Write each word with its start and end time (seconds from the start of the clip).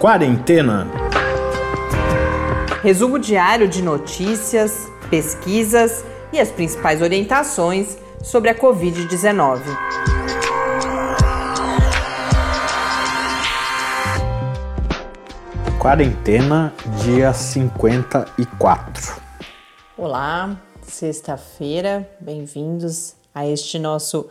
Quarentena. 0.00 0.86
Resumo 2.84 3.18
diário 3.18 3.66
de 3.66 3.82
notícias, 3.82 4.88
pesquisas 5.10 6.04
e 6.32 6.38
as 6.38 6.52
principais 6.52 7.02
orientações 7.02 7.98
sobre 8.22 8.48
a 8.48 8.54
Covid-19. 8.54 9.60
Quarentena, 15.80 16.72
dia 17.02 17.32
54. 17.32 19.20
Olá, 19.96 20.56
sexta-feira, 20.80 22.08
bem-vindos 22.20 23.16
a 23.34 23.44
este 23.44 23.80
nosso 23.80 24.28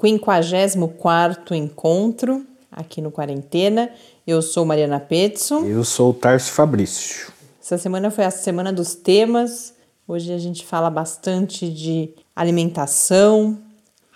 54 0.00 1.54
encontro 1.54 2.46
aqui 2.70 3.02
no 3.02 3.10
Quarentena. 3.10 3.90
Eu 4.26 4.42
sou 4.42 4.66
Mariana 4.66 5.00
Petson. 5.00 5.64
Eu 5.64 5.82
sou 5.82 6.10
o 6.10 6.14
Tarso 6.14 6.52
Fabrício. 6.52 7.32
Essa 7.60 7.78
semana 7.78 8.10
foi 8.10 8.24
a 8.24 8.30
semana 8.30 8.72
dos 8.72 8.94
temas. 8.94 9.74
Hoje 10.06 10.32
a 10.32 10.38
gente 10.38 10.64
fala 10.64 10.90
bastante 10.90 11.70
de 11.70 12.10
alimentação, 12.36 13.58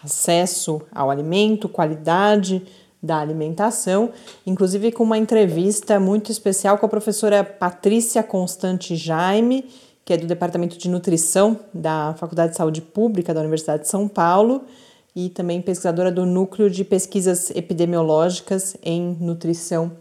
acesso 0.03 0.83
ao 0.93 1.11
alimento, 1.11 1.69
qualidade 1.69 2.63
da 3.03 3.19
alimentação, 3.19 4.11
inclusive 4.47 4.93
com 4.93 5.05
uma 5.05 5.19
entrevista 5.19 5.99
muito 5.99 6.31
especial 6.31 6.79
com 6.79 6.87
a 6.87 6.89
professora 6.89 7.43
Patrícia 7.43 8.23
Constante 8.23 8.97
Jaime, 8.97 9.67
que 10.05 10.13
é 10.13 10.17
do 10.17 10.27
Departamento 10.27 10.77
de 10.77 10.89
Nutrição 10.89 11.59
da 11.73 12.15
Faculdade 12.19 12.53
de 12.53 12.59
Saúde 12.59 12.83
Pública 12.83 13.33
da 13.33 13.41
Universidade 13.41 13.85
de 13.85 13.89
São 13.89 14.07
Paulo 14.07 14.65
e 15.15 15.29
também 15.29 15.63
pesquisadora 15.63 16.11
do 16.11 16.27
Núcleo 16.27 16.69
de 16.69 16.85
Pesquisas 16.85 17.51
Epidemiológicas 17.51 18.77
em 18.83 19.17
Nutrição 19.21 19.93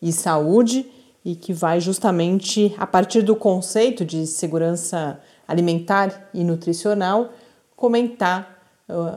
e 0.00 0.12
Saúde 0.12 0.86
e 1.24 1.34
que 1.34 1.52
vai 1.52 1.80
justamente 1.80 2.74
a 2.78 2.86
partir 2.86 3.22
do 3.22 3.34
conceito 3.34 4.04
de 4.04 4.26
segurança 4.26 5.18
alimentar 5.46 6.28
e 6.34 6.44
nutricional 6.44 7.30
comentar 7.74 8.58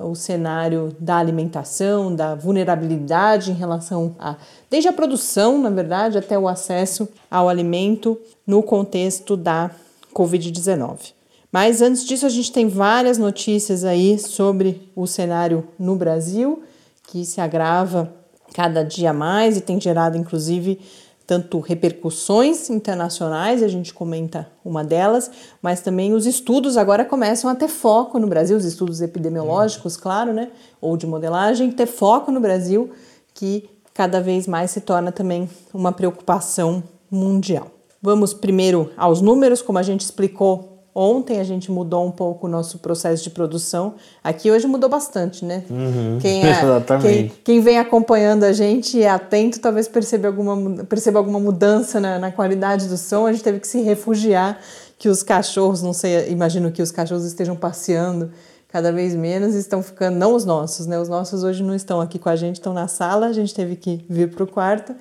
o 0.03 0.13
cenário 0.15 0.93
da 0.99 1.17
alimentação, 1.17 2.13
da 2.13 2.35
vulnerabilidade 2.35 3.51
em 3.51 3.53
relação 3.53 4.15
a 4.19 4.35
desde 4.69 4.89
a 4.89 4.93
produção, 4.93 5.57
na 5.57 5.69
verdade, 5.69 6.17
até 6.17 6.37
o 6.37 6.47
acesso 6.47 7.07
ao 7.29 7.47
alimento 7.47 8.19
no 8.45 8.61
contexto 8.61 9.37
da 9.37 9.71
COVID-19. 10.13 11.13
Mas 11.51 11.81
antes 11.81 12.05
disso, 12.05 12.25
a 12.25 12.29
gente 12.29 12.51
tem 12.51 12.67
várias 12.67 13.17
notícias 13.17 13.83
aí 13.83 14.17
sobre 14.17 14.89
o 14.95 15.05
cenário 15.05 15.67
no 15.77 15.95
Brasil, 15.95 16.63
que 17.07 17.25
se 17.25 17.41
agrava 17.41 18.13
cada 18.53 18.83
dia 18.83 19.11
mais 19.11 19.57
e 19.57 19.61
tem 19.61 19.79
gerado, 19.79 20.17
inclusive, 20.17 20.79
tanto 21.27 21.59
repercussões 21.59 22.69
internacionais, 22.69 23.63
a 23.63 23.67
gente 23.67 23.93
comenta 23.93 24.49
uma 24.63 24.83
delas, 24.83 25.29
mas 25.61 25.81
também 25.81 26.13
os 26.13 26.25
estudos 26.25 26.77
agora 26.77 27.05
começam 27.05 27.49
a 27.49 27.55
ter 27.55 27.67
foco 27.67 28.19
no 28.19 28.27
Brasil, 28.27 28.57
os 28.57 28.65
estudos 28.65 29.01
epidemiológicos, 29.01 29.95
claro, 29.95 30.33
né, 30.33 30.49
ou 30.79 30.97
de 30.97 31.07
modelagem, 31.07 31.71
ter 31.71 31.85
foco 31.85 32.31
no 32.31 32.39
Brasil, 32.39 32.91
que 33.33 33.69
cada 33.93 34.21
vez 34.21 34.47
mais 34.47 34.71
se 34.71 34.81
torna 34.81 35.11
também 35.11 35.49
uma 35.73 35.91
preocupação 35.91 36.83
mundial. 37.09 37.71
Vamos 38.01 38.33
primeiro 38.33 38.89
aos 38.97 39.21
números, 39.21 39.61
como 39.61 39.77
a 39.77 39.83
gente 39.83 40.01
explicou 40.01 40.70
Ontem 40.93 41.39
a 41.39 41.43
gente 41.43 41.71
mudou 41.71 42.05
um 42.05 42.11
pouco 42.11 42.47
o 42.47 42.49
nosso 42.49 42.79
processo 42.79 43.23
de 43.23 43.29
produção. 43.29 43.95
Aqui 44.21 44.51
hoje 44.51 44.67
mudou 44.67 44.89
bastante, 44.89 45.45
né? 45.45 45.63
Uhum, 45.69 46.19
quem, 46.21 46.43
é, 46.43 46.53
quem, 47.01 47.31
quem, 47.43 47.61
vem 47.61 47.79
acompanhando 47.79 48.43
a 48.43 48.51
gente 48.51 48.97
e 48.97 49.03
é 49.03 49.09
atento 49.09 49.59
talvez 49.59 49.87
perceba 49.87 50.27
alguma, 50.27 50.83
perceba 50.83 51.19
alguma 51.19 51.39
mudança 51.39 51.99
na, 51.99 52.19
na, 52.19 52.31
qualidade 52.31 52.89
do 52.89 52.97
som. 52.97 53.25
A 53.25 53.31
gente 53.31 53.43
teve 53.43 53.59
que 53.59 53.67
se 53.67 53.81
refugiar, 53.81 54.59
que 54.99 55.07
os 55.07 55.23
cachorros, 55.23 55.81
não 55.81 55.93
sei, 55.93 56.29
imagino 56.29 56.71
que 56.71 56.81
os 56.81 56.91
cachorros 56.91 57.23
estejam 57.23 57.55
passeando 57.55 58.29
cada 58.71 58.91
vez 58.91 59.13
menos 59.13 59.53
estão 59.53 59.83
ficando, 59.83 60.17
não 60.17 60.33
os 60.33 60.45
nossos, 60.45 60.87
né? 60.87 60.97
Os 60.97 61.09
nossos 61.09 61.43
hoje 61.43 61.61
não 61.61 61.75
estão 61.75 61.99
aqui 61.99 62.17
com 62.17 62.29
a 62.29 62.35
gente, 62.35 62.55
estão 62.55 62.73
na 62.73 62.87
sala, 62.87 63.27
a 63.27 63.33
gente 63.33 63.53
teve 63.53 63.75
que 63.75 64.03
vir 64.09 64.33
para 64.33 64.43
o 64.43 64.47
quarto, 64.47 64.95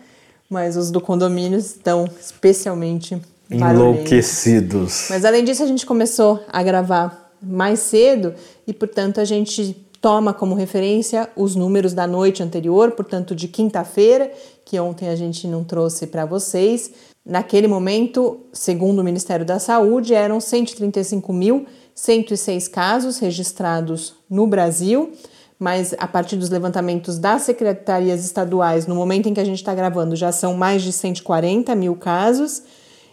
mas 0.48 0.76
os 0.76 0.91
do 0.91 1.00
condomínio 1.00 1.59
estão 1.59 2.09
especialmente 2.20 3.20
Enlouquecidos. 3.50 5.09
Mas 5.11 5.25
além 5.25 5.44
disso, 5.44 5.62
a 5.62 5.66
gente 5.66 5.84
começou 5.84 6.43
a 6.49 6.62
gravar 6.62 7.31
mais 7.43 7.81
cedo 7.81 8.34
e, 8.66 8.72
portanto, 8.72 9.21
a 9.21 9.25
gente 9.25 9.77
toma 10.00 10.33
como 10.33 10.55
referência 10.55 11.28
os 11.37 11.55
números 11.55 11.93
da 11.93 12.06
noite 12.06 12.43
anterior, 12.43 12.93
portanto, 12.93 13.34
de 13.34 13.47
quinta-feira, 13.49 14.33
que 14.65 14.81
ontem 14.81 15.09
a 15.09 15.16
gente 15.16 15.47
não 15.47 15.62
trouxe 15.65 16.06
para 16.06 16.25
vocês. 16.25 16.91
Naquele 17.25 17.69
momento, 17.69 18.41
segundo 18.53 19.00
o 19.00 19.05
Ministério 19.05 19.44
da 19.44 19.59
Saúde, 19.59 20.15
eram 20.15 20.38
135.106 20.38 22.71
casos 22.71 23.19
registrados 23.19 24.15
no 24.28 24.47
Brasil, 24.47 25.12
mas 25.59 25.94
a 25.99 26.06
partir 26.09 26.37
dos 26.37 26.49
levantamentos 26.49 27.19
das 27.19 27.43
secretarias 27.43 28.25
estaduais, 28.25 28.87
no 28.87 28.94
momento 28.94 29.28
em 29.28 29.34
que 29.34 29.41
a 29.41 29.44
gente 29.44 29.59
está 29.59 29.75
gravando, 29.75 30.17
já 30.17 30.32
são 30.32 30.55
mais 30.55 30.81
de 30.82 30.93
140 30.93 31.75
mil 31.75 31.94
casos. 31.97 32.62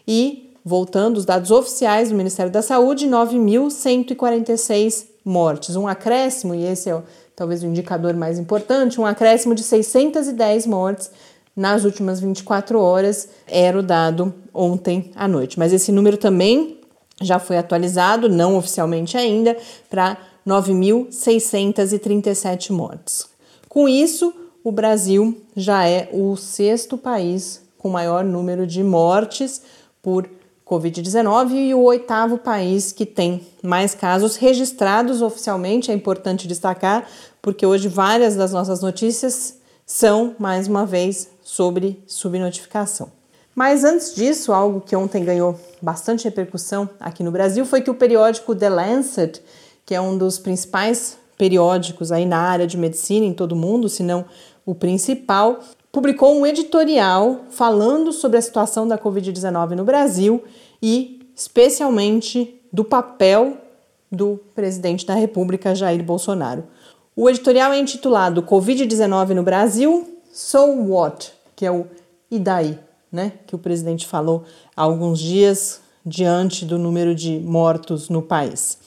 E, 0.07 0.53
voltando, 0.63 1.17
os 1.17 1.25
dados 1.25 1.51
oficiais 1.51 2.09
do 2.09 2.15
Ministério 2.15 2.51
da 2.51 2.61
Saúde, 2.61 3.07
9.146 3.07 5.07
mortes. 5.25 5.75
Um 5.75 5.87
acréscimo, 5.87 6.55
e 6.55 6.63
esse 6.63 6.89
é 6.89 7.03
talvez 7.35 7.61
o 7.61 7.67
indicador 7.67 8.15
mais 8.15 8.39
importante, 8.39 8.99
um 8.99 9.05
acréscimo 9.05 9.53
de 9.53 9.61
610 9.63 10.65
mortes 10.65 11.11
nas 11.55 11.83
últimas 11.83 12.19
24 12.19 12.79
horas, 12.79 13.29
era 13.47 13.77
o 13.77 13.83
dado 13.83 14.33
ontem 14.53 15.11
à 15.15 15.27
noite. 15.27 15.59
Mas 15.59 15.73
esse 15.73 15.91
número 15.91 16.17
também 16.17 16.79
já 17.21 17.37
foi 17.39 17.57
atualizado, 17.57 18.29
não 18.29 18.57
oficialmente 18.57 19.17
ainda, 19.17 19.57
para 19.89 20.17
9.637 20.47 22.71
mortes. 22.71 23.27
Com 23.67 23.89
isso, 23.89 24.33
o 24.63 24.71
Brasil 24.71 25.35
já 25.55 25.87
é 25.87 26.09
o 26.13 26.35
sexto 26.35 26.95
país 26.97 27.65
com 27.77 27.89
maior 27.89 28.23
número 28.23 28.67
de 28.67 28.83
mortes 28.83 29.61
por 30.07 30.25
Covid-19 30.65 31.51
e 31.51 31.73
o 31.73 31.81
oitavo 31.81 32.37
país 32.37 32.93
que 32.93 33.05
tem 33.05 33.45
mais 33.61 33.93
casos 33.93 34.37
registrados 34.37 35.21
oficialmente. 35.21 35.91
É 35.91 35.93
importante 35.93 36.47
destacar, 36.47 37.05
porque 37.41 37.65
hoje 37.65 37.89
várias 37.89 38.33
das 38.33 38.53
nossas 38.53 38.79
notícias 38.79 39.57
são, 39.85 40.33
mais 40.39 40.65
uma 40.69 40.85
vez, 40.85 41.29
sobre 41.43 42.01
subnotificação. 42.07 43.11
Mas 43.53 43.83
antes 43.83 44.15
disso, 44.15 44.53
algo 44.53 44.79
que 44.79 44.95
ontem 44.95 45.25
ganhou 45.25 45.59
bastante 45.81 46.23
repercussão 46.23 46.89
aqui 47.01 47.21
no 47.21 47.31
Brasil 47.31 47.65
foi 47.65 47.81
que 47.81 47.91
o 47.91 47.95
periódico 47.95 48.55
The 48.55 48.69
Lancet, 48.69 49.41
que 49.85 49.93
é 49.93 49.99
um 49.99 50.17
dos 50.17 50.39
principais 50.39 51.17
periódicos 51.37 52.13
aí 52.13 52.25
na 52.25 52.39
área 52.39 52.65
de 52.65 52.77
medicina 52.77 53.25
em 53.25 53.33
todo 53.33 53.51
o 53.51 53.57
mundo, 53.57 53.89
se 53.89 54.03
não 54.03 54.23
o 54.65 54.73
principal, 54.73 55.59
publicou 55.91 56.35
um 56.35 56.45
editorial 56.45 57.45
falando 57.49 58.11
sobre 58.11 58.37
a 58.37 58.41
situação 58.41 58.87
da 58.87 58.97
Covid-19 58.97 59.71
no 59.71 59.83
Brasil 59.83 60.43
e, 60.81 61.27
especialmente, 61.35 62.61
do 62.71 62.83
papel 62.83 63.57
do 64.11 64.39
presidente 64.55 65.05
da 65.05 65.15
República, 65.15 65.75
Jair 65.75 66.03
Bolsonaro. 66.03 66.63
O 67.15 67.29
editorial 67.29 67.73
é 67.73 67.79
intitulado 67.79 68.43
Covid-19 68.43 69.29
no 69.29 69.43
Brasil, 69.43 70.07
So 70.31 70.65
What? 70.87 71.33
Que 71.55 71.65
é 71.65 71.71
o 71.71 71.87
e 72.29 72.37
daí, 72.37 72.77
né? 73.11 73.33
Que 73.47 73.55
o 73.55 73.57
presidente 73.57 74.05
falou 74.05 74.43
há 74.75 74.83
alguns 74.83 75.19
dias 75.19 75.81
diante 76.05 76.65
do 76.65 76.77
número 76.77 77.15
de 77.15 77.39
mortos 77.39 78.09
no 78.09 78.21
país. 78.21 78.77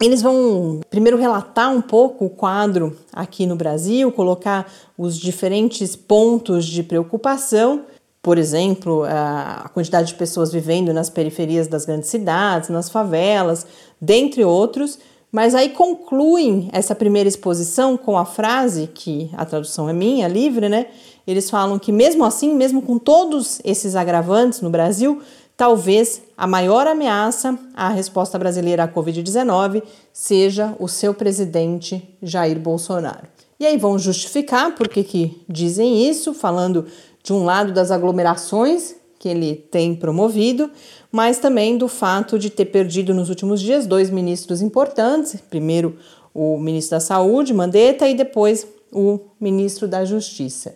Eles 0.00 0.20
vão 0.20 0.80
primeiro 0.90 1.16
relatar 1.16 1.72
um 1.72 1.80
pouco 1.80 2.26
o 2.26 2.30
quadro 2.30 2.96
aqui 3.12 3.46
no 3.46 3.56
Brasil, 3.56 4.12
colocar 4.12 4.70
os 4.96 5.18
diferentes 5.18 5.96
pontos 5.96 6.66
de 6.66 6.82
preocupação, 6.82 7.84
por 8.20 8.36
exemplo, 8.36 9.04
a 9.04 9.70
quantidade 9.72 10.08
de 10.08 10.14
pessoas 10.14 10.52
vivendo 10.52 10.92
nas 10.92 11.08
periferias 11.08 11.66
das 11.66 11.86
grandes 11.86 12.10
cidades, 12.10 12.68
nas 12.68 12.90
favelas, 12.90 13.66
dentre 14.00 14.44
outros, 14.44 14.98
mas 15.32 15.54
aí 15.54 15.70
concluem 15.70 16.68
essa 16.72 16.94
primeira 16.94 17.28
exposição 17.28 17.96
com 17.96 18.18
a 18.18 18.24
frase, 18.24 18.90
que 18.92 19.30
a 19.34 19.44
tradução 19.44 19.88
é 19.88 19.92
minha, 19.92 20.28
livre, 20.28 20.68
né? 20.68 20.86
Eles 21.26 21.48
falam 21.48 21.78
que 21.78 21.90
mesmo 21.90 22.24
assim, 22.24 22.54
mesmo 22.54 22.82
com 22.82 22.98
todos 22.98 23.60
esses 23.64 23.96
agravantes 23.96 24.60
no 24.60 24.70
Brasil, 24.70 25.22
Talvez 25.56 26.20
a 26.36 26.46
maior 26.46 26.86
ameaça 26.86 27.58
à 27.74 27.88
resposta 27.88 28.38
brasileira 28.38 28.84
à 28.84 28.88
Covid-19 28.88 29.82
seja 30.12 30.76
o 30.78 30.86
seu 30.86 31.14
presidente 31.14 32.16
Jair 32.22 32.58
Bolsonaro. 32.58 33.26
E 33.58 33.64
aí 33.64 33.78
vão 33.78 33.98
justificar 33.98 34.74
por 34.74 34.86
que, 34.86 35.02
que 35.02 35.42
dizem 35.48 36.06
isso, 36.06 36.34
falando 36.34 36.84
de 37.22 37.32
um 37.32 37.42
lado 37.44 37.72
das 37.72 37.90
aglomerações 37.90 38.96
que 39.18 39.30
ele 39.30 39.54
tem 39.54 39.94
promovido, 39.94 40.70
mas 41.10 41.38
também 41.38 41.78
do 41.78 41.88
fato 41.88 42.38
de 42.38 42.50
ter 42.50 42.66
perdido 42.66 43.14
nos 43.14 43.30
últimos 43.30 43.62
dias 43.62 43.86
dois 43.86 44.10
ministros 44.10 44.60
importantes, 44.60 45.40
primeiro 45.48 45.96
o 46.34 46.58
ministro 46.58 46.96
da 46.96 47.00
Saúde, 47.00 47.54
Mandetta, 47.54 48.06
e 48.06 48.14
depois 48.14 48.66
o 48.92 49.20
ministro 49.40 49.88
da 49.88 50.04
Justiça 50.04 50.74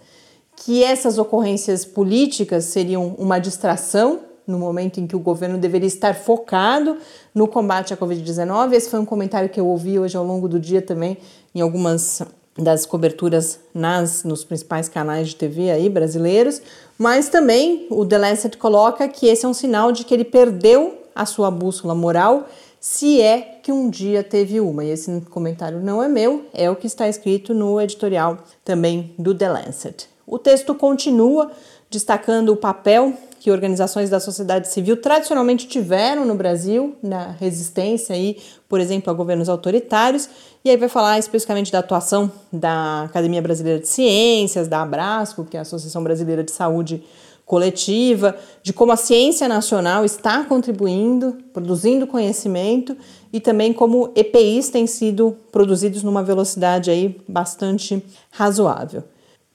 que 0.63 0.85
essas 0.85 1.17
ocorrências 1.17 1.87
políticas 1.87 2.65
seriam 2.65 3.15
uma 3.19 3.39
distração 3.39 4.21
no 4.51 4.59
momento 4.59 5.01
em 5.01 5.07
que 5.07 5.17
o 5.17 5.21
governo 5.21 5.57
deveria 5.57 5.87
estar 5.87 6.15
focado 6.15 6.97
no 7.35 7.47
combate 7.47 7.95
à 7.95 7.97
Covid-19. 7.97 8.73
Esse 8.73 8.91
foi 8.91 8.99
um 8.99 9.05
comentário 9.05 9.49
que 9.49 9.61
eu 9.61 9.67
ouvi 9.67 9.99
hoje 9.99 10.17
ao 10.17 10.25
longo 10.25 10.49
do 10.49 10.59
dia 10.59 10.83
também 10.83 11.17
em 11.55 11.61
algumas 11.61 12.23
das 12.59 12.85
coberturas 12.85 13.61
nas 13.73 14.25
nos 14.25 14.45
principais 14.45 14.89
canais 14.89 15.29
de 15.29 15.37
TV 15.37 15.71
aí 15.71 15.89
brasileiros, 15.89 16.61
mas 16.99 17.29
também 17.29 17.87
o 17.91 18.05
The 18.05 18.19
Lancet 18.19 18.57
coloca 18.59 19.09
que 19.09 19.27
esse 19.27 19.47
é 19.47 19.49
um 19.49 19.55
sinal 19.55 19.93
de 19.93 20.05
que 20.05 20.13
ele 20.13 20.25
perdeu 20.25 20.99
a 21.15 21.25
sua 21.25 21.51
bússola 21.51 21.95
moral, 21.95 22.49
se 22.79 23.21
é 23.21 23.59
que 23.63 23.71
um 23.71 23.91
dia 23.91 24.23
teve 24.23 24.61
uma. 24.61 24.85
E 24.85 24.91
esse 24.91 25.21
comentário 25.31 25.81
não 25.81 26.03
é 26.03 26.09
meu, 26.09 26.47
é 26.53 26.71
o 26.71 26.77
que 26.77 26.87
está 26.87 27.09
escrito 27.09 27.53
no 27.53 27.81
editorial 27.81 28.39
também 28.65 29.15
do 29.19 29.35
The 29.35 29.49
Lancet. 29.49 30.09
O 30.27 30.39
texto 30.39 30.75
continua 30.75 31.51
destacando 31.91 32.51
o 32.51 32.57
papel 32.57 33.15
que 33.41 33.51
organizações 33.51 34.11
da 34.11 34.21
sociedade 34.21 34.69
civil 34.69 34.99
tradicionalmente 34.99 35.67
tiveram 35.67 36.27
no 36.27 36.35
Brasil 36.35 36.95
na 37.03 37.31
resistência 37.31 38.15
aí, 38.15 38.37
por 38.69 38.79
exemplo, 38.79 39.11
a 39.11 39.15
governos 39.15 39.49
autoritários, 39.49 40.29
e 40.63 40.69
aí 40.69 40.77
vai 40.77 40.91
falar 40.91 41.19
especificamente 41.19 41.73
da 41.73 41.79
atuação 41.79 42.31
da 42.53 43.05
Academia 43.05 43.41
Brasileira 43.41 43.81
de 43.81 43.89
Ciências, 43.89 44.69
da 44.69 44.83
Abrasco, 44.83 45.47
que 45.47 45.57
é 45.57 45.61
a 45.61 45.63
Associação 45.63 46.05
Brasileira 46.05 46.45
de 46.45 46.53
Saúde 46.53 47.03
Coletiva, 47.47 48.37
de 48.63 48.75
como 48.75 48.93
a 48.93 48.97
ciência 48.97 49.49
nacional 49.49 50.05
está 50.05 50.45
contribuindo, 50.45 51.39
produzindo 51.51 52.07
conhecimento 52.07 52.95
e 53.33 53.41
também 53.41 53.73
como 53.73 54.13
EPIs 54.15 54.69
têm 54.69 54.87
sido 54.87 55.35
produzidos 55.51 56.03
numa 56.03 56.23
velocidade 56.23 56.91
aí 56.91 57.19
bastante 57.27 58.05
razoável. 58.31 59.03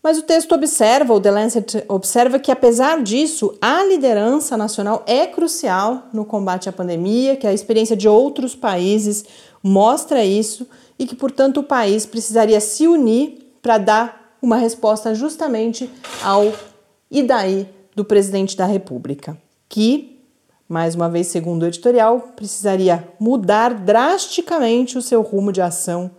Mas 0.06 0.20
o 0.20 0.22
texto 0.22 0.54
observa, 0.54 1.16
o 1.16 1.20
The 1.20 1.32
Lancet 1.32 1.84
observa 1.88 2.38
que, 2.38 2.52
apesar 2.52 3.02
disso, 3.02 3.58
a 3.60 3.84
liderança 3.84 4.56
nacional 4.56 5.04
é 5.08 5.26
crucial 5.26 6.04
no 6.14 6.24
combate 6.24 6.70
à 6.70 6.72
pandemia, 6.72 7.36
que 7.36 7.48
a 7.48 7.52
experiência 7.52 7.98
de 7.98 8.08
outros 8.08 8.56
países 8.56 9.26
mostra 9.64 10.24
isso 10.24 10.68
e 11.00 11.08
que, 11.08 11.16
portanto, 11.16 11.62
o 11.62 11.64
país 11.64 12.06
precisaria 12.06 12.60
se 12.60 12.88
unir 12.88 13.58
para 13.64 13.80
dar 13.80 14.38
uma 14.40 14.58
resposta 14.58 15.16
justamente 15.16 15.90
ao 16.24 16.54
e 17.10 17.24
daí 17.24 17.68
do 17.96 18.06
presidente 18.06 18.56
da 18.56 18.68
República, 18.68 19.36
que, 19.68 20.22
mais 20.70 20.94
uma 20.94 21.10
vez, 21.10 21.26
segundo 21.26 21.64
o 21.64 21.66
editorial, 21.66 22.34
precisaria 22.36 23.10
mudar 23.20 23.74
drasticamente 23.74 25.00
o 25.00 25.02
seu 25.02 25.24
rumo 25.24 25.52
de 25.52 25.64
ação 25.64 26.12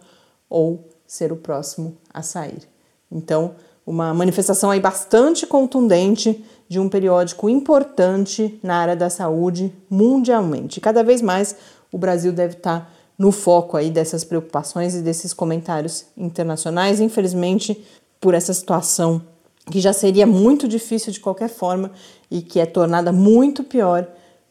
ou 0.51 0.89
ser 1.07 1.31
o 1.31 1.37
próximo 1.37 1.97
a 2.13 2.21
sair. 2.21 2.69
Então, 3.09 3.55
uma 3.87 4.13
manifestação 4.13 4.71
aí 4.71 4.81
bastante 4.81 5.47
contundente 5.47 6.45
de 6.69 6.81
um 6.81 6.89
periódico 6.89 7.49
importante 7.49 8.59
na 8.63 8.77
área 8.77 8.97
da 8.97 9.09
saúde 9.09 9.73
mundialmente. 9.89 10.81
Cada 10.81 11.05
vez 11.05 11.23
mais 11.23 11.55
o 11.93 11.97
Brasil 11.97 12.33
deve 12.33 12.55
estar 12.55 12.93
no 13.17 13.31
foco 13.31 13.77
aí 13.77 13.91
dessas 13.91 14.25
preocupações 14.25 14.95
e 14.95 15.01
desses 15.01 15.33
comentários 15.33 16.07
internacionais, 16.17 17.01
infelizmente, 17.01 17.83
por 18.21 18.35
essa 18.35 18.53
situação 18.53 19.23
que 19.71 19.81
já 19.81 19.93
seria 19.93 20.27
muito 20.27 20.69
difícil 20.69 21.13
de 21.13 21.21
qualquer 21.21 21.49
forma 21.49 21.91
e 22.31 22.43
que 22.43 22.61
é 22.61 22.67
tornada 22.67 23.13
muito 23.13 23.65
pior 23.65 24.07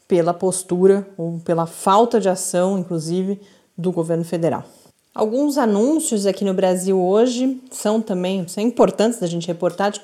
pela 0.08 0.32
postura 0.34 1.06
ou 1.16 1.38
pela 1.40 1.66
falta 1.66 2.20
de 2.20 2.28
ação, 2.28 2.78
inclusive, 2.78 3.40
do 3.76 3.92
governo 3.92 4.24
federal. 4.24 4.64
Alguns 5.16 5.56
anúncios 5.56 6.26
aqui 6.26 6.44
no 6.44 6.52
Brasil 6.52 7.00
hoje 7.00 7.58
são 7.70 8.02
também 8.02 8.46
são 8.46 8.62
importantes 8.62 9.18
da 9.18 9.26
gente 9.26 9.46
reportar, 9.46 9.94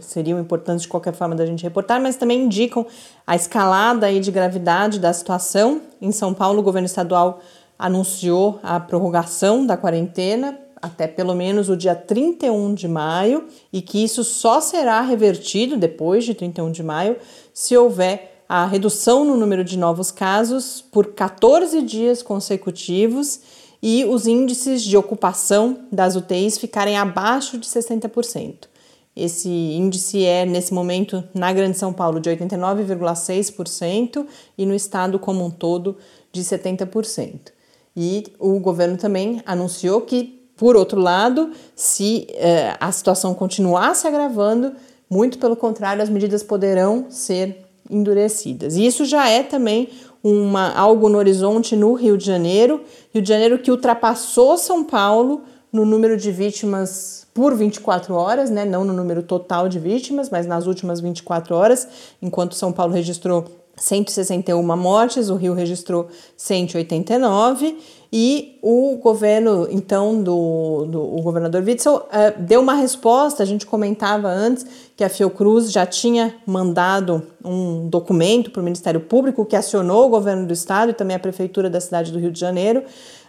seriam 0.00 0.38
importantes 0.38 0.82
de 0.82 0.88
qualquer 0.88 1.12
forma 1.12 1.34
da 1.34 1.44
gente 1.44 1.64
reportar, 1.64 2.00
mas 2.00 2.14
também 2.14 2.44
indicam 2.44 2.86
a 3.26 3.34
escalada 3.34 4.06
aí 4.06 4.20
de 4.20 4.30
gravidade 4.30 5.00
da 5.00 5.12
situação. 5.12 5.80
Em 6.00 6.12
São 6.12 6.32
Paulo, 6.32 6.60
o 6.60 6.62
governo 6.62 6.86
estadual 6.86 7.40
anunciou 7.76 8.60
a 8.62 8.78
prorrogação 8.78 9.66
da 9.66 9.76
quarentena 9.76 10.56
até 10.80 11.08
pelo 11.08 11.34
menos 11.34 11.68
o 11.68 11.76
dia 11.76 11.96
31 11.96 12.74
de 12.74 12.86
maio 12.86 13.46
e 13.72 13.82
que 13.82 14.04
isso 14.04 14.22
só 14.22 14.60
será 14.60 15.00
revertido 15.00 15.76
depois 15.76 16.24
de 16.24 16.32
31 16.32 16.70
de 16.70 16.82
maio 16.84 17.16
se 17.52 17.76
houver 17.76 18.44
a 18.48 18.66
redução 18.66 19.24
no 19.24 19.36
número 19.36 19.64
de 19.64 19.76
novos 19.76 20.12
casos 20.12 20.80
por 20.92 21.08
14 21.08 21.82
dias 21.82 22.22
consecutivos 22.22 23.63
e 23.86 24.06
os 24.06 24.26
índices 24.26 24.82
de 24.82 24.96
ocupação 24.96 25.80
das 25.92 26.16
UTIs 26.16 26.56
ficarem 26.56 26.96
abaixo 26.96 27.58
de 27.58 27.66
60%. 27.68 28.66
Esse 29.14 29.50
índice 29.50 30.24
é, 30.24 30.46
nesse 30.46 30.72
momento, 30.72 31.22
na 31.34 31.52
Grande 31.52 31.76
São 31.76 31.92
Paulo, 31.92 32.18
de 32.18 32.30
89,6% 32.30 34.24
e 34.56 34.64
no 34.64 34.74
estado 34.74 35.18
como 35.18 35.44
um 35.44 35.50
todo, 35.50 35.98
de 36.32 36.40
70%. 36.40 37.52
E 37.94 38.24
o 38.38 38.58
governo 38.58 38.96
também 38.96 39.42
anunciou 39.44 40.00
que, 40.00 40.48
por 40.56 40.76
outro 40.76 40.98
lado, 40.98 41.52
se 41.76 42.26
eh, 42.30 42.74
a 42.80 42.90
situação 42.90 43.34
continuar 43.34 43.94
se 43.94 44.06
agravando, 44.06 44.72
muito 45.10 45.38
pelo 45.38 45.56
contrário, 45.56 46.02
as 46.02 46.08
medidas 46.08 46.42
poderão 46.42 47.04
ser 47.10 47.66
endurecidas. 47.90 48.76
E 48.76 48.86
isso 48.86 49.04
já 49.04 49.28
é 49.28 49.42
também 49.42 49.90
uma, 50.24 50.72
algo 50.72 51.10
no 51.10 51.18
horizonte 51.18 51.76
no 51.76 51.92
Rio 51.92 52.16
de 52.16 52.24
Janeiro, 52.24 52.80
Rio 53.12 53.22
de 53.22 53.28
Janeiro 53.28 53.58
que 53.58 53.70
ultrapassou 53.70 54.56
São 54.56 54.82
Paulo 54.82 55.42
no 55.70 55.84
número 55.84 56.16
de 56.16 56.32
vítimas 56.32 57.26
por 57.34 57.54
24 57.54 58.14
horas, 58.14 58.48
né? 58.48 58.64
não 58.64 58.84
no 58.84 58.94
número 58.94 59.22
total 59.22 59.68
de 59.68 59.78
vítimas, 59.78 60.30
mas 60.30 60.46
nas 60.46 60.66
últimas 60.66 61.00
24 61.00 61.54
horas, 61.54 61.86
enquanto 62.22 62.54
São 62.54 62.72
Paulo 62.72 62.94
registrou 62.94 63.44
161 63.76 64.62
mortes, 64.76 65.28
o 65.30 65.36
Rio 65.36 65.52
registrou 65.52 66.08
189 66.36 67.76
e 68.16 68.60
o 68.62 68.96
governo, 69.02 69.66
então, 69.68 70.22
do, 70.22 70.86
do 70.86 71.02
o 71.16 71.20
governador 71.20 71.64
Witzel 71.64 71.96
uh, 71.96 72.40
deu 72.40 72.60
uma 72.60 72.74
resposta. 72.74 73.42
A 73.42 73.46
gente 73.46 73.66
comentava 73.66 74.28
antes 74.28 74.64
que 74.96 75.02
a 75.02 75.08
Fiocruz 75.08 75.72
já 75.72 75.84
tinha 75.84 76.32
mandado 76.46 77.26
um 77.44 77.88
documento 77.88 78.52
para 78.52 78.60
o 78.60 78.64
Ministério 78.64 79.00
Público 79.00 79.44
que 79.44 79.56
acionou 79.56 80.06
o 80.06 80.08
governo 80.08 80.46
do 80.46 80.52
estado 80.52 80.90
e 80.90 80.94
também 80.94 81.16
a 81.16 81.18
prefeitura 81.18 81.68
da 81.68 81.80
cidade 81.80 82.12
do 82.12 82.18
Rio 82.20 82.30
de 82.30 82.38
Janeiro. 82.38 82.84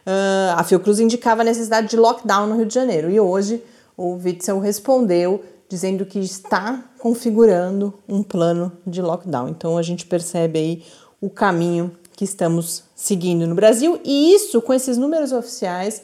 Uh, 0.05 0.53
a 0.55 0.63
Fiocruz 0.63 0.99
indicava 0.99 1.41
a 1.41 1.45
necessidade 1.45 1.87
de 1.87 1.97
lockdown 1.97 2.45
no 2.45 2.55
Rio 2.55 2.67
de 2.67 2.73
Janeiro 2.75 3.09
e 3.09 3.19
hoje 3.19 3.63
o 3.97 4.19
Witzel 4.23 4.59
respondeu 4.59 5.41
dizendo 5.69 6.05
que 6.05 6.19
está 6.19 6.83
configurando 6.99 7.93
um 8.07 8.21
plano 8.21 8.71
de 8.85 9.01
lockdown. 9.01 9.49
Então 9.49 9.77
a 9.77 9.81
gente 9.81 10.05
percebe 10.05 10.59
aí 10.59 10.83
o 11.19 11.29
caminho 11.29 11.91
que 12.15 12.23
estamos 12.23 12.83
seguindo 12.95 13.45
no 13.47 13.55
Brasil 13.55 13.99
e 14.03 14.33
isso 14.33 14.61
com 14.61 14.73
esses 14.73 14.97
números 14.97 15.31
oficiais 15.31 16.01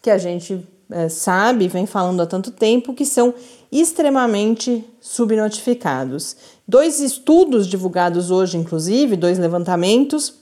que 0.00 0.10
a 0.10 0.18
gente 0.18 0.66
é, 0.90 1.08
sabe, 1.08 1.68
vem 1.68 1.86
falando 1.86 2.20
há 2.20 2.26
tanto 2.26 2.50
tempo, 2.50 2.92
que 2.92 3.06
são 3.06 3.34
extremamente 3.70 4.84
subnotificados. 5.00 6.36
Dois 6.68 7.00
estudos 7.00 7.66
divulgados 7.66 8.30
hoje, 8.30 8.58
inclusive, 8.58 9.16
dois 9.16 9.38
levantamentos, 9.38 10.34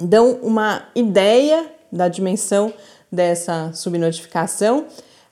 dão 0.00 0.38
uma 0.42 0.88
ideia 0.94 1.70
da 1.92 2.08
dimensão 2.08 2.72
dessa 3.10 3.72
subnotificação. 3.74 4.86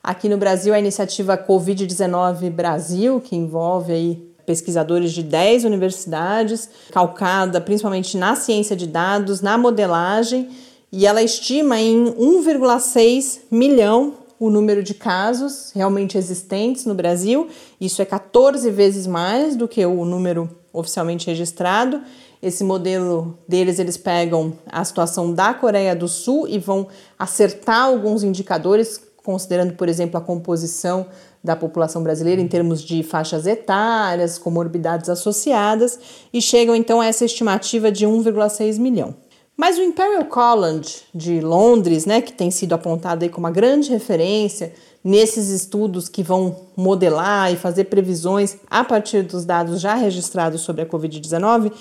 Aqui 0.06 0.28
no 0.28 0.36
Brasil, 0.36 0.72
a 0.72 0.78
iniciativa 0.78 1.36
Covid-19 1.36 2.48
Brasil, 2.48 3.20
que 3.20 3.34
envolve 3.34 3.92
aí 3.92 4.32
pesquisadores 4.46 5.10
de 5.10 5.20
10 5.20 5.64
universidades, 5.64 6.70
calcada 6.92 7.60
principalmente 7.60 8.16
na 8.16 8.36
ciência 8.36 8.76
de 8.76 8.86
dados, 8.86 9.40
na 9.40 9.58
modelagem, 9.58 10.48
e 10.92 11.08
ela 11.08 11.24
estima 11.24 11.80
em 11.80 12.04
1,6 12.04 13.40
milhão 13.50 14.14
o 14.38 14.48
número 14.48 14.80
de 14.80 14.94
casos 14.94 15.72
realmente 15.74 16.16
existentes 16.16 16.84
no 16.84 16.94
Brasil. 16.94 17.48
Isso 17.80 18.00
é 18.00 18.04
14 18.04 18.70
vezes 18.70 19.08
mais 19.08 19.56
do 19.56 19.66
que 19.66 19.84
o 19.84 20.04
número 20.04 20.48
oficialmente 20.72 21.26
registrado. 21.26 22.00
Esse 22.40 22.62
modelo 22.62 23.36
deles, 23.48 23.80
eles 23.80 23.96
pegam 23.96 24.52
a 24.70 24.84
situação 24.84 25.34
da 25.34 25.52
Coreia 25.52 25.96
do 25.96 26.06
Sul 26.06 26.46
e 26.46 26.60
vão 26.60 26.86
acertar 27.18 27.86
alguns 27.86 28.22
indicadores, 28.22 29.00
considerando, 29.26 29.74
por 29.74 29.88
exemplo, 29.88 30.16
a 30.16 30.20
composição 30.20 31.06
da 31.42 31.56
população 31.56 32.00
brasileira 32.00 32.40
em 32.40 32.46
termos 32.46 32.80
de 32.80 33.02
faixas 33.02 33.44
etárias, 33.44 34.38
comorbidades 34.38 35.10
associadas, 35.10 35.98
e 36.32 36.40
chegam 36.40 36.76
então 36.76 37.00
a 37.00 37.06
essa 37.06 37.24
estimativa 37.24 37.90
de 37.90 38.06
1,6 38.06 38.78
milhão. 38.78 39.16
Mas 39.56 39.78
o 39.78 39.82
Imperial 39.82 40.26
College 40.26 41.02
de 41.12 41.40
Londres, 41.40 42.06
né, 42.06 42.20
que 42.20 42.32
tem 42.32 42.50
sido 42.50 42.74
apontado 42.74 43.24
aí 43.24 43.28
como 43.28 43.46
uma 43.46 43.52
grande 43.52 43.90
referência 43.90 44.72
nesses 45.02 45.48
estudos 45.48 46.08
que 46.08 46.22
vão 46.22 46.54
modelar 46.76 47.52
e 47.52 47.56
fazer 47.56 47.84
previsões 47.84 48.56
a 48.70 48.84
partir 48.84 49.22
dos 49.22 49.44
dados 49.44 49.80
já 49.80 49.94
registrados 49.94 50.60
sobre 50.60 50.82
a 50.82 50.86
Covid-19, 50.86 51.72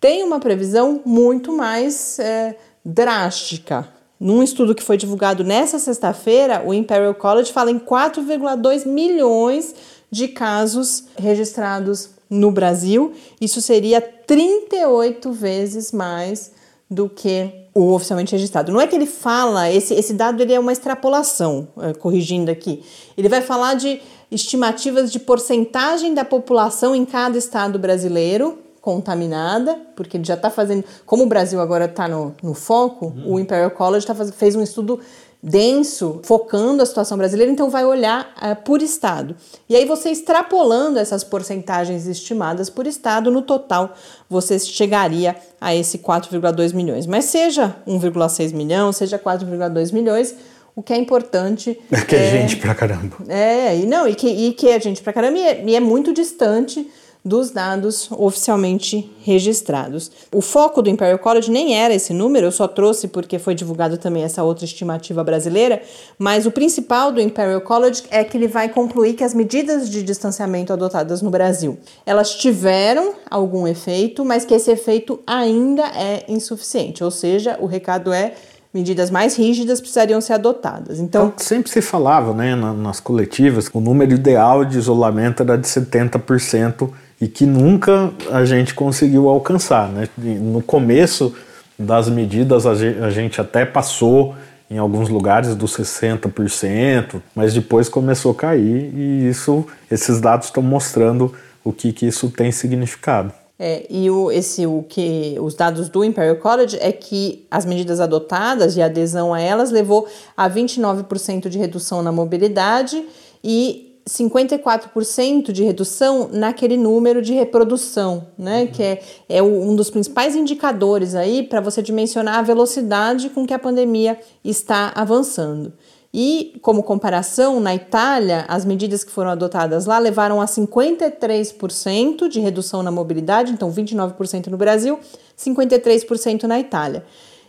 tem 0.00 0.24
uma 0.24 0.40
previsão 0.40 1.02
muito 1.04 1.52
mais 1.52 2.18
é, 2.18 2.56
drástica, 2.84 3.99
num 4.20 4.42
estudo 4.42 4.74
que 4.74 4.82
foi 4.82 4.98
divulgado 4.98 5.42
nessa 5.42 5.78
sexta-feira, 5.78 6.62
o 6.66 6.74
Imperial 6.74 7.14
College 7.14 7.50
fala 7.50 7.70
em 7.70 7.78
4,2 7.78 8.86
milhões 8.86 9.74
de 10.10 10.28
casos 10.28 11.04
registrados 11.16 12.10
no 12.28 12.52
Brasil. 12.52 13.14
Isso 13.40 13.62
seria 13.62 13.98
38 13.98 15.32
vezes 15.32 15.90
mais 15.90 16.52
do 16.90 17.08
que 17.08 17.50
o 17.74 17.94
oficialmente 17.94 18.32
registrado. 18.32 18.70
Não 18.70 18.80
é 18.80 18.86
que 18.86 18.94
ele 18.94 19.06
fala, 19.06 19.70
esse, 19.70 19.94
esse 19.94 20.12
dado 20.12 20.42
ele 20.42 20.52
é 20.52 20.60
uma 20.60 20.72
extrapolação, 20.72 21.68
é, 21.78 21.94
corrigindo 21.94 22.50
aqui. 22.50 22.82
Ele 23.16 23.28
vai 23.28 23.40
falar 23.40 23.74
de 23.74 24.02
estimativas 24.30 25.10
de 25.10 25.18
porcentagem 25.18 26.12
da 26.12 26.24
população 26.26 26.94
em 26.94 27.06
cada 27.06 27.38
estado 27.38 27.78
brasileiro 27.78 28.58
contaminada, 28.80 29.78
porque 29.94 30.16
ele 30.16 30.24
já 30.24 30.34
está 30.34 30.50
fazendo. 30.50 30.84
Como 31.04 31.24
o 31.24 31.26
Brasil 31.26 31.60
agora 31.60 31.84
está 31.84 32.08
no, 32.08 32.34
no 32.42 32.54
foco, 32.54 33.06
uhum. 33.06 33.34
o 33.34 33.40
Imperial 33.40 33.70
College 33.70 34.06
tá 34.06 34.14
fez 34.14 34.56
um 34.56 34.62
estudo 34.62 35.00
denso, 35.42 36.20
focando 36.22 36.82
a 36.82 36.86
situação 36.86 37.16
brasileira, 37.16 37.50
então 37.50 37.70
vai 37.70 37.84
olhar 37.84 38.34
uh, 38.36 38.62
por 38.62 38.82
estado. 38.82 39.34
E 39.68 39.74
aí 39.74 39.86
você 39.86 40.10
extrapolando 40.10 40.98
essas 40.98 41.24
porcentagens 41.24 42.06
estimadas 42.06 42.68
por 42.68 42.86
estado, 42.86 43.30
no 43.30 43.40
total 43.40 43.94
você 44.28 44.58
chegaria 44.58 45.34
a 45.60 45.74
esse 45.74 45.98
4,2 45.98 46.74
milhões. 46.74 47.06
Mas 47.06 47.26
seja 47.26 47.76
1,6 47.86 48.52
milhão, 48.52 48.92
seja 48.92 49.18
4,2 49.18 49.92
milhões, 49.94 50.34
o 50.76 50.82
que 50.82 50.92
é 50.92 50.96
importante. 50.98 51.78
É 51.90 52.00
que 52.02 52.14
é, 52.14 52.26
é 52.26 52.30
gente 52.30 52.56
pra 52.56 52.74
caramba. 52.74 53.16
É, 53.26 53.78
e 53.78 53.86
não, 53.86 54.06
e 54.06 54.14
que, 54.14 54.28
e 54.28 54.52
que 54.52 54.68
é 54.68 54.78
gente 54.78 55.02
pra 55.02 55.12
caramba, 55.12 55.38
e 55.38 55.42
é, 55.42 55.64
e 55.64 55.74
é 55.74 55.80
muito 55.80 56.12
distante 56.12 56.86
dos 57.24 57.50
dados 57.50 58.10
oficialmente 58.12 59.10
registrados. 59.22 60.10
O 60.32 60.40
foco 60.40 60.80
do 60.80 60.88
Imperial 60.88 61.18
College 61.18 61.50
nem 61.50 61.74
era 61.74 61.94
esse 61.94 62.12
número, 62.12 62.46
eu 62.46 62.52
só 62.52 62.66
trouxe 62.66 63.08
porque 63.08 63.38
foi 63.38 63.54
divulgado 63.54 63.98
também 63.98 64.22
essa 64.22 64.42
outra 64.42 64.64
estimativa 64.64 65.22
brasileira, 65.22 65.82
mas 66.18 66.46
o 66.46 66.50
principal 66.50 67.12
do 67.12 67.20
Imperial 67.20 67.60
College 67.60 68.04
é 68.10 68.24
que 68.24 68.36
ele 68.36 68.48
vai 68.48 68.68
concluir 68.68 69.14
que 69.14 69.24
as 69.24 69.34
medidas 69.34 69.90
de 69.90 70.02
distanciamento 70.02 70.72
adotadas 70.72 71.20
no 71.20 71.30
Brasil, 71.30 71.78
elas 72.06 72.34
tiveram 72.34 73.14
algum 73.30 73.66
efeito, 73.66 74.24
mas 74.24 74.44
que 74.44 74.54
esse 74.54 74.70
efeito 74.70 75.20
ainda 75.26 75.82
é 75.88 76.24
insuficiente, 76.28 77.04
ou 77.04 77.10
seja, 77.10 77.58
o 77.60 77.66
recado 77.66 78.12
é 78.12 78.32
medidas 78.72 79.10
mais 79.10 79.36
rígidas 79.36 79.80
precisariam 79.80 80.20
ser 80.20 80.34
adotadas. 80.34 81.00
Então, 81.00 81.26
então 81.26 81.38
sempre 81.38 81.70
se 81.70 81.82
falava, 81.82 82.32
né, 82.32 82.54
nas 82.54 83.00
coletivas, 83.00 83.68
o 83.72 83.80
número 83.80 84.12
ideal 84.14 84.64
de 84.64 84.78
isolamento 84.78 85.42
era 85.42 85.58
de 85.58 85.66
70% 85.66 86.88
e 87.20 87.28
que 87.28 87.44
nunca 87.44 88.12
a 88.30 88.44
gente 88.44 88.74
conseguiu 88.74 89.28
alcançar. 89.28 89.88
Né? 89.88 90.08
No 90.16 90.62
começo 90.62 91.34
das 91.78 92.08
medidas, 92.08 92.66
a 92.66 93.10
gente 93.10 93.40
até 93.40 93.64
passou 93.64 94.34
em 94.70 94.78
alguns 94.78 95.08
lugares 95.08 95.54
dos 95.56 95.76
60%, 95.76 97.20
mas 97.34 97.52
depois 97.52 97.88
começou 97.88 98.32
a 98.32 98.34
cair 98.34 98.94
e 98.94 99.28
isso, 99.28 99.66
esses 99.90 100.20
dados 100.20 100.46
estão 100.46 100.62
mostrando 100.62 101.34
o 101.64 101.72
que, 101.72 101.92
que 101.92 102.06
isso 102.06 102.30
tem 102.30 102.52
significado. 102.52 103.32
É, 103.58 103.84
e 103.90 104.08
o, 104.08 104.30
esse, 104.30 104.64
o 104.64 104.82
que 104.88 105.36
os 105.38 105.54
dados 105.54 105.90
do 105.90 106.02
Imperial 106.02 106.36
College 106.36 106.78
é 106.80 106.90
que 106.92 107.44
as 107.50 107.66
medidas 107.66 108.00
adotadas 108.00 108.74
e 108.76 108.80
a 108.80 108.86
adesão 108.86 109.34
a 109.34 109.40
elas 109.40 109.70
levou 109.70 110.08
a 110.34 110.48
29% 110.48 111.48
de 111.48 111.58
redução 111.58 112.02
na 112.02 112.10
mobilidade 112.10 113.04
e 113.44 113.89
54% 114.10 115.52
de 115.52 115.62
redução 115.62 116.28
naquele 116.32 116.76
número 116.76 117.22
de 117.22 117.32
reprodução, 117.32 118.26
né? 118.36 118.62
Uhum. 118.62 118.66
Que 118.66 118.82
é, 118.82 119.02
é 119.28 119.42
um 119.42 119.76
dos 119.76 119.88
principais 119.88 120.34
indicadores 120.34 121.14
aí 121.14 121.44
para 121.44 121.60
você 121.60 121.80
dimensionar 121.80 122.38
a 122.38 122.42
velocidade 122.42 123.30
com 123.30 123.46
que 123.46 123.54
a 123.54 123.58
pandemia 123.58 124.18
está 124.44 124.92
avançando. 124.96 125.72
E, 126.12 126.58
como 126.60 126.82
comparação, 126.82 127.60
na 127.60 127.72
Itália, 127.72 128.44
as 128.48 128.64
medidas 128.64 129.04
que 129.04 129.12
foram 129.12 129.30
adotadas 129.30 129.86
lá 129.86 129.96
levaram 129.96 130.40
a 130.40 130.46
53% 130.46 132.26
de 132.26 132.40
redução 132.40 132.82
na 132.82 132.90
mobilidade, 132.90 133.52
então 133.52 133.72
29% 133.72 134.48
no 134.48 134.56
Brasil, 134.56 134.98
53% 135.38 136.42
na 136.44 136.58
Itália. 136.58 137.04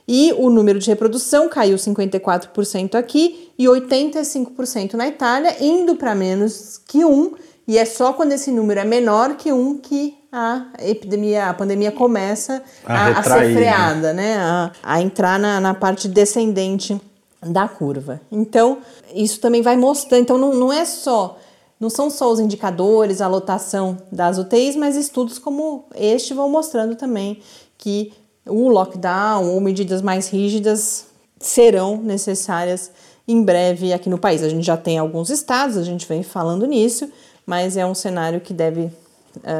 E 0.08 0.34
o 0.38 0.50
número 0.50 0.80
de 0.80 0.90
reprodução 0.90 1.48
caiu 1.48 1.78
54% 1.78 2.96
aqui 2.96 3.52
e 3.58 3.66
85% 3.66 4.94
na 4.94 5.08
Itália, 5.08 5.56
indo 5.64 5.96
para 5.96 6.16
menos 6.16 6.80
que 6.88 7.06
um. 7.06 7.34
E 7.68 7.78
é 7.78 7.86
só 7.86 8.12
quando 8.14 8.32
esse 8.34 8.52
número 8.52 8.80
é 8.80 8.84
menor 8.84 9.36
que 9.36 9.52
um 9.52 9.78
que 9.78 10.18
a 10.32 10.68
epidemia, 10.80 11.50
a 11.50 11.54
pandemia 11.54 11.92
começa 11.92 12.64
a, 12.86 13.08
a, 13.08 13.20
a 13.20 13.24
ser 13.24 13.48
né? 13.48 13.54
freada, 13.54 14.14
né? 14.14 14.38
A, 14.38 14.72
a 14.82 15.02
entrar 15.02 15.40
na, 15.40 15.60
na 15.60 15.74
parte 15.74 16.08
descendente 16.08 17.00
da 17.42 17.68
curva. 17.68 18.22
Então, 18.32 18.80
isso 19.14 19.40
também 19.40 19.62
vai 19.62 19.76
mostrando. 19.76 20.22
Então, 20.22 20.38
não, 20.38 20.54
não 20.54 20.74
é 20.74 20.86
só. 20.86 21.38
Não 21.80 21.90
são 21.90 22.10
só 22.10 22.32
os 22.32 22.40
indicadores, 22.40 23.22
a 23.22 23.28
lotação 23.28 23.98
das 24.12 24.38
UTIs, 24.38 24.76
mas 24.76 24.96
estudos 24.96 25.40
como 25.40 25.86
este 25.96 26.34
vão 26.34 26.48
mostrando 26.48 26.96
também 26.96 27.42
que 27.78 28.14
o 28.46 28.70
lockdown 28.70 29.50
ou 29.50 29.62
medidas 29.62 30.02
mais 30.02 30.30
rígidas 30.30 31.08
serão 31.40 31.98
necessárias 31.98 32.92
em 33.28 33.44
breve 33.44 33.94
aqui 33.94 34.10
no 34.10 34.18
país. 34.18 34.44
A 34.44 34.50
gente 34.50 34.66
já 34.66 34.78
tem 34.78 34.98
alguns 34.98 35.30
estados, 35.30 35.78
a 35.78 35.84
gente 35.84 36.08
vem 36.08 36.24
falando 36.24 36.66
nisso, 36.66 37.10
mas 37.46 37.78
é 37.78 37.86
um 37.86 37.96
cenário 37.96 38.42
que 38.42 38.54
deve 38.54 38.82
uh, 38.82 38.92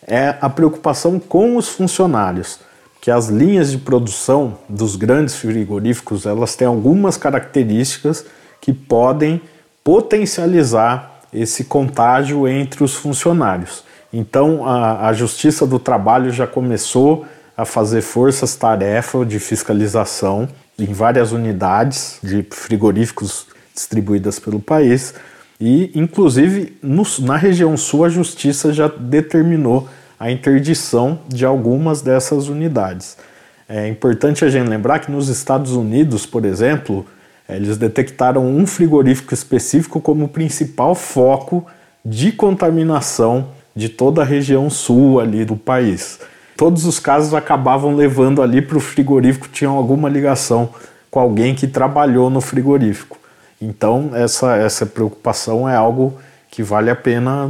É 0.06 0.36
a 0.39 0.48
preocupação 0.48 1.20
com 1.20 1.58
os 1.58 1.68
funcionários, 1.68 2.60
que 3.01 3.10
as 3.10 3.27
linhas 3.27 3.72
de 3.72 3.80
produção 3.80 4.60
dos 4.70 4.96
grandes 4.96 5.36
frigoríficos 5.38 6.27
elas 6.27 6.56
têm 6.56 6.68
algumas 6.68 7.18
características 7.18 8.24
que 8.62 8.72
podem 8.72 9.41
potencializar 9.84 11.22
esse 11.34 11.63
contágio 11.63 12.48
entre 12.48 12.84
os 12.84 12.94
funcionários. 12.94 13.84
Então, 14.13 14.65
a, 14.65 15.08
a 15.08 15.13
Justiça 15.13 15.65
do 15.65 15.80
Trabalho 15.80 16.32
já 16.32 16.46
começou 16.46 17.25
a 17.56 17.65
fazer 17.65 18.01
forças-tarefa 18.01 19.25
de 19.25 19.39
fiscalização 19.39 20.50
em 20.77 20.94
várias 20.94 21.32
unidades 21.32 22.18
de 22.24 22.46
frigoríficos 22.50 23.48
distribuídas 23.74 24.39
pelo 24.39 24.60
país. 24.60 25.13
E, 25.60 25.91
inclusive, 25.94 26.77
no, 26.82 27.03
na 27.20 27.38
região 27.38 27.77
sul, 27.77 28.03
a 28.03 28.10
Justiça 28.10 28.74
já 28.74 28.88
determinou 28.88 29.88
a 30.20 30.32
interdição 30.32 31.20
de 31.27 31.46
algumas 31.46 32.01
dessas 32.01 32.48
unidades. 32.48 33.18
É 33.68 33.88
importante 33.88 34.44
a 34.44 34.50
gente 34.50 34.68
lembrar 34.68 35.00
que 35.00 35.12
nos 35.12 35.30
Estados 35.30 35.72
Unidos, 35.72 36.25
por 36.25 36.46
exemplo, 36.46 37.06
eles 37.48 37.77
detectaram 37.77 38.46
um 38.46 38.65
frigorífico 38.68 39.34
específico 39.34 40.01
como 40.01 40.27
principal 40.27 40.94
foco 40.94 41.65
de 42.03 42.32
contaminação 42.32 43.50
de 43.75 43.89
toda 43.89 44.21
a 44.21 44.25
região 44.25 44.69
sul 44.69 45.19
ali 45.19 45.45
do 45.45 45.55
país. 45.55 46.19
Todos 46.57 46.85
os 46.85 46.99
casos 46.99 47.33
acabavam 47.33 47.95
levando 47.95 48.41
ali 48.41 48.61
para 48.61 48.77
o 48.77 48.81
frigorífico, 48.81 49.47
tinham 49.47 49.75
alguma 49.75 50.07
ligação 50.09 50.69
com 51.09 51.19
alguém 51.19 51.55
que 51.55 51.67
trabalhou 51.67 52.29
no 52.29 52.39
frigorífico. 52.39 53.17
Então, 53.61 54.11
essa, 54.13 54.55
essa 54.55 54.85
preocupação 54.85 55.67
é 55.67 55.75
algo 55.75 56.17
que 56.49 56.61
vale 56.61 56.89
a 56.89 56.95
pena 56.95 57.49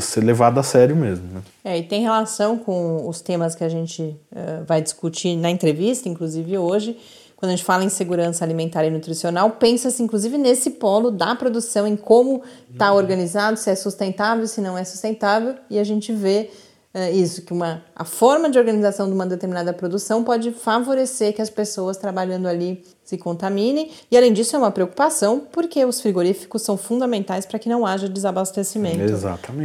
ser 0.00 0.22
levado 0.22 0.60
a 0.60 0.62
sério 0.62 0.94
mesmo. 0.94 1.24
Né? 1.32 1.40
É, 1.64 1.78
e 1.78 1.82
tem 1.82 2.02
relação 2.02 2.56
com 2.56 3.08
os 3.08 3.20
temas 3.20 3.56
que 3.56 3.64
a 3.64 3.68
gente 3.68 4.02
uh, 4.02 4.64
vai 4.66 4.80
discutir 4.80 5.36
na 5.36 5.50
entrevista, 5.50 6.08
inclusive 6.08 6.56
hoje, 6.56 6.96
quando 7.36 7.50
a 7.50 7.54
gente 7.54 7.64
fala 7.64 7.84
em 7.84 7.88
segurança 7.90 8.44
alimentar 8.44 8.84
e 8.84 8.90
nutricional, 8.90 9.50
pensa-se 9.50 10.02
inclusive 10.02 10.38
nesse 10.38 10.70
polo 10.70 11.10
da 11.10 11.34
produção, 11.34 11.86
em 11.86 11.96
como 11.96 12.42
está 12.70 12.92
organizado, 12.92 13.58
se 13.58 13.70
é 13.70 13.74
sustentável, 13.74 14.46
se 14.46 14.60
não 14.60 14.76
é 14.76 14.84
sustentável, 14.84 15.54
e 15.68 15.78
a 15.78 15.84
gente 15.84 16.12
vê 16.12 16.50
é, 16.94 17.10
isso, 17.10 17.42
que 17.42 17.52
uma, 17.52 17.84
a 17.94 18.06
forma 18.06 18.48
de 18.48 18.58
organização 18.58 19.06
de 19.06 19.12
uma 19.12 19.26
determinada 19.26 19.70
produção 19.70 20.24
pode 20.24 20.50
favorecer 20.50 21.34
que 21.34 21.42
as 21.42 21.50
pessoas 21.50 21.98
trabalhando 21.98 22.48
ali 22.48 22.82
se 23.04 23.18
contaminem. 23.18 23.90
E 24.10 24.16
além 24.16 24.32
disso, 24.32 24.56
é 24.56 24.58
uma 24.58 24.70
preocupação 24.70 25.46
porque 25.52 25.84
os 25.84 26.00
frigoríficos 26.00 26.62
são 26.62 26.78
fundamentais 26.78 27.44
para 27.44 27.58
que 27.58 27.68
não 27.68 27.84
haja 27.84 28.08
desabastecimento. 28.08 28.96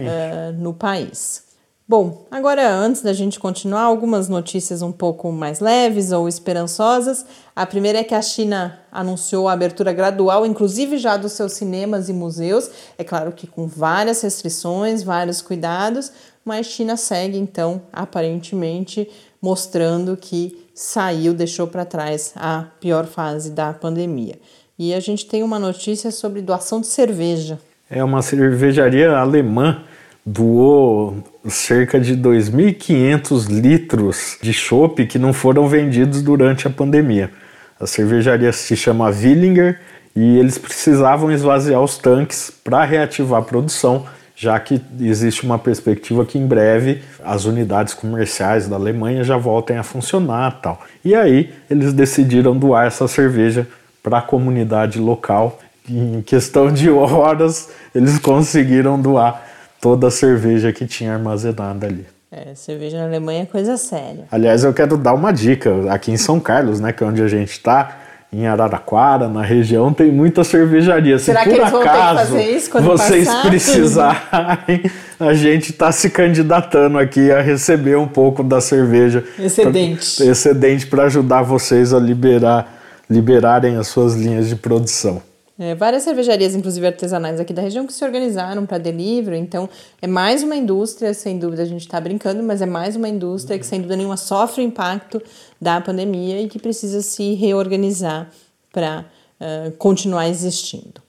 Uh, 0.10 0.62
no 0.62 0.74
país. 0.74 1.50
Bom, 1.92 2.26
agora 2.32 2.74
antes 2.74 3.02
da 3.02 3.12
gente 3.12 3.38
continuar, 3.38 3.82
algumas 3.82 4.30
notícias 4.30 4.82
um 4.82 4.94
pouco 4.94 5.30
mais 5.30 5.60
leves 5.60 6.14
ou 6.14 6.26
esperançosas. 6.26 7.26
A 7.54 7.66
primeira 7.66 8.00
é 8.00 8.04
que 8.06 8.16
a 8.16 8.22
China 8.22 8.80
anunciou 8.90 9.50
a 9.50 9.52
abertura 9.52 9.92
gradual, 9.92 10.46
inclusive 10.46 10.98
já 10.98 11.18
dos 11.18 11.34
seus 11.34 11.52
cinemas 11.52 12.08
e 12.08 12.14
museus. 12.14 12.72
É 12.98 13.04
claro 13.04 13.34
que 13.34 13.46
com 13.46 13.68
várias 13.68 14.22
restrições, 14.22 15.04
vários 15.04 15.42
cuidados, 15.42 16.14
mas 16.46 16.68
China 16.68 16.96
segue 16.96 17.38
então 17.38 17.82
aparentemente 17.92 19.12
mostrando 19.42 20.16
que 20.16 20.66
saiu, 20.74 21.34
deixou 21.34 21.68
para 21.68 21.84
trás 21.84 22.32
a 22.38 22.68
pior 22.80 23.06
fase 23.06 23.52
da 23.52 23.74
pandemia. 23.74 24.40
E 24.80 24.94
a 24.94 25.00
gente 25.02 25.26
tem 25.26 25.44
uma 25.44 25.60
notícia 25.60 26.10
sobre 26.10 26.42
doação 26.42 26.80
de 26.80 26.88
cerveja. 26.88 27.60
É 27.90 28.02
uma 28.02 28.22
cervejaria 28.22 29.12
alemã 29.12 29.84
doou 30.25 31.24
cerca 31.48 32.00
de 32.00 32.16
2.500 32.16 33.48
litros 33.50 34.38
de 34.42 34.54
chopp 34.54 35.06
que 35.06 35.18
não 35.18 35.34
foram 35.34 35.68
vendidos 35.68 36.22
durante 36.22 36.68
a 36.68 36.70
pandemia. 36.70 37.32
A 37.80 37.88
cervejaria 37.88 38.51
se 38.51 38.75
chama 38.75 39.10
Willinger 39.10 39.80
e 40.16 40.38
eles 40.38 40.58
precisavam 40.58 41.32
esvaziar 41.32 41.82
os 41.82 41.98
tanques 41.98 42.51
para 42.63 42.84
reativar 42.84 43.42
a 43.42 43.44
produção, 43.44 44.06
já 44.36 44.60
que 44.60 44.80
existe 45.00 45.44
uma 45.44 45.58
perspectiva 45.58 46.25
que 46.25 46.38
em 46.38 46.46
breve 46.46 47.01
as 47.24 47.46
unidades 47.46 47.94
comerciais 47.94 48.68
da 48.68 48.75
Alemanha 48.75 49.24
já 49.24 49.38
voltem 49.38 49.78
a 49.78 49.84
funcionar, 49.84 50.60
tal. 50.62 50.82
E 51.04 51.16
aí 51.16 51.51
eles 51.70 51.94
decidiram 51.94 52.56
doar 52.56 52.86
essa 52.86 53.08
cerveja 53.08 53.68
para 54.04 54.20
a 54.20 54.22
comunidade 54.22 55.00
local. 55.00 55.60
Em 55.90 56.22
questão 56.22 56.72
de 56.72 56.90
horas, 56.90 57.70
eles 57.96 58.18
conseguiram 58.20 59.01
doar 59.01 59.50
toda 59.82 60.08
a 60.08 60.12
cerveja 60.12 60.72
que 60.72 60.86
tinha 60.86 61.14
armazenada 61.14 61.88
ali. 61.88 62.06
É, 62.32 62.56
cerveja 62.56 62.98
na 62.98 63.06
Alemanha 63.06 63.42
é 63.42 63.46
coisa 63.46 63.76
séria. 63.76 64.26
Aliás, 64.32 64.64
eu 64.64 64.74
quero 64.74 64.96
dar 64.96 65.14
uma 65.14 65.34
dica. 65.34 65.92
Aqui 65.92 66.12
em 66.12 66.18
São 66.18 66.40
Carlos, 66.40 66.80
né, 66.80 66.94
que 66.94 67.04
é 67.04 67.08
onde 67.08 67.22
a 67.22 67.28
gente 67.28 67.52
está, 67.52 67.98
em 68.32 68.48
Araraquara, 68.48 69.28
na 69.28 69.42
região, 69.42 69.92
tem 69.92 70.10
muita 70.10 70.44
cerveja. 70.46 70.94
Será 71.20 71.44
Se 71.44 71.50
por 71.50 71.62
acaso 71.62 72.32
vocês 72.32 73.26
passar? 73.26 73.50
precisarem, 73.50 74.84
a 75.20 75.34
gente 75.34 75.72
está 75.72 75.92
se 75.92 76.10
candidatando 76.10 76.98
aqui 76.98 77.30
a 77.30 77.42
receber 77.42 77.98
um 77.98 78.08
pouco 78.08 78.42
da 78.42 78.62
cerveja. 78.62 79.26
Excedente. 79.38 80.16
Pra, 80.16 80.26
excedente 80.28 80.88
para 80.88 81.04
ajudar 81.04 81.42
vocês 81.42 81.94
a 81.94 82.00
liberar, 82.00 82.80
liberarem 83.10 83.76
as 83.76 83.88
suas 83.88 84.16
linhas 84.16 84.48
de 84.48 84.56
produção. 84.56 85.22
É, 85.63 85.75
várias 85.75 86.01
cervejarias, 86.01 86.56
inclusive 86.56 86.88
artesanais 86.88 87.39
aqui 87.39 87.53
da 87.53 87.62
região, 87.62 87.86
que 87.86 87.94
se 87.94 88.03
organizaram 88.03 88.65
para 88.65 88.80
delivery. 88.80 89.38
Então, 89.38 89.70
é 90.01 90.08
mais 90.08 90.41
uma 90.41 90.56
indústria, 90.56 91.13
sem 91.13 91.38
dúvida, 91.38 91.62
a 91.62 91.65
gente 91.65 91.82
está 91.82 92.01
brincando, 92.01 92.41
mas 92.41 92.63
é 92.63 92.65
mais 92.65 92.96
uma 92.96 93.08
indústria 93.08 93.60
que, 93.60 93.65
sem 93.68 93.77
dúvida 93.77 93.96
nenhuma, 93.96 94.18
sofre 94.18 94.63
o 94.63 94.65
impacto 94.65 95.22
da 95.62 95.80
pandemia 95.80 96.41
e 96.41 96.50
que 96.50 96.58
precisa 96.58 97.03
se 97.03 97.36
reorganizar 97.36 98.32
para 98.74 99.06
uh, 99.39 99.72
continuar 99.74 100.27
existindo. 100.27 101.00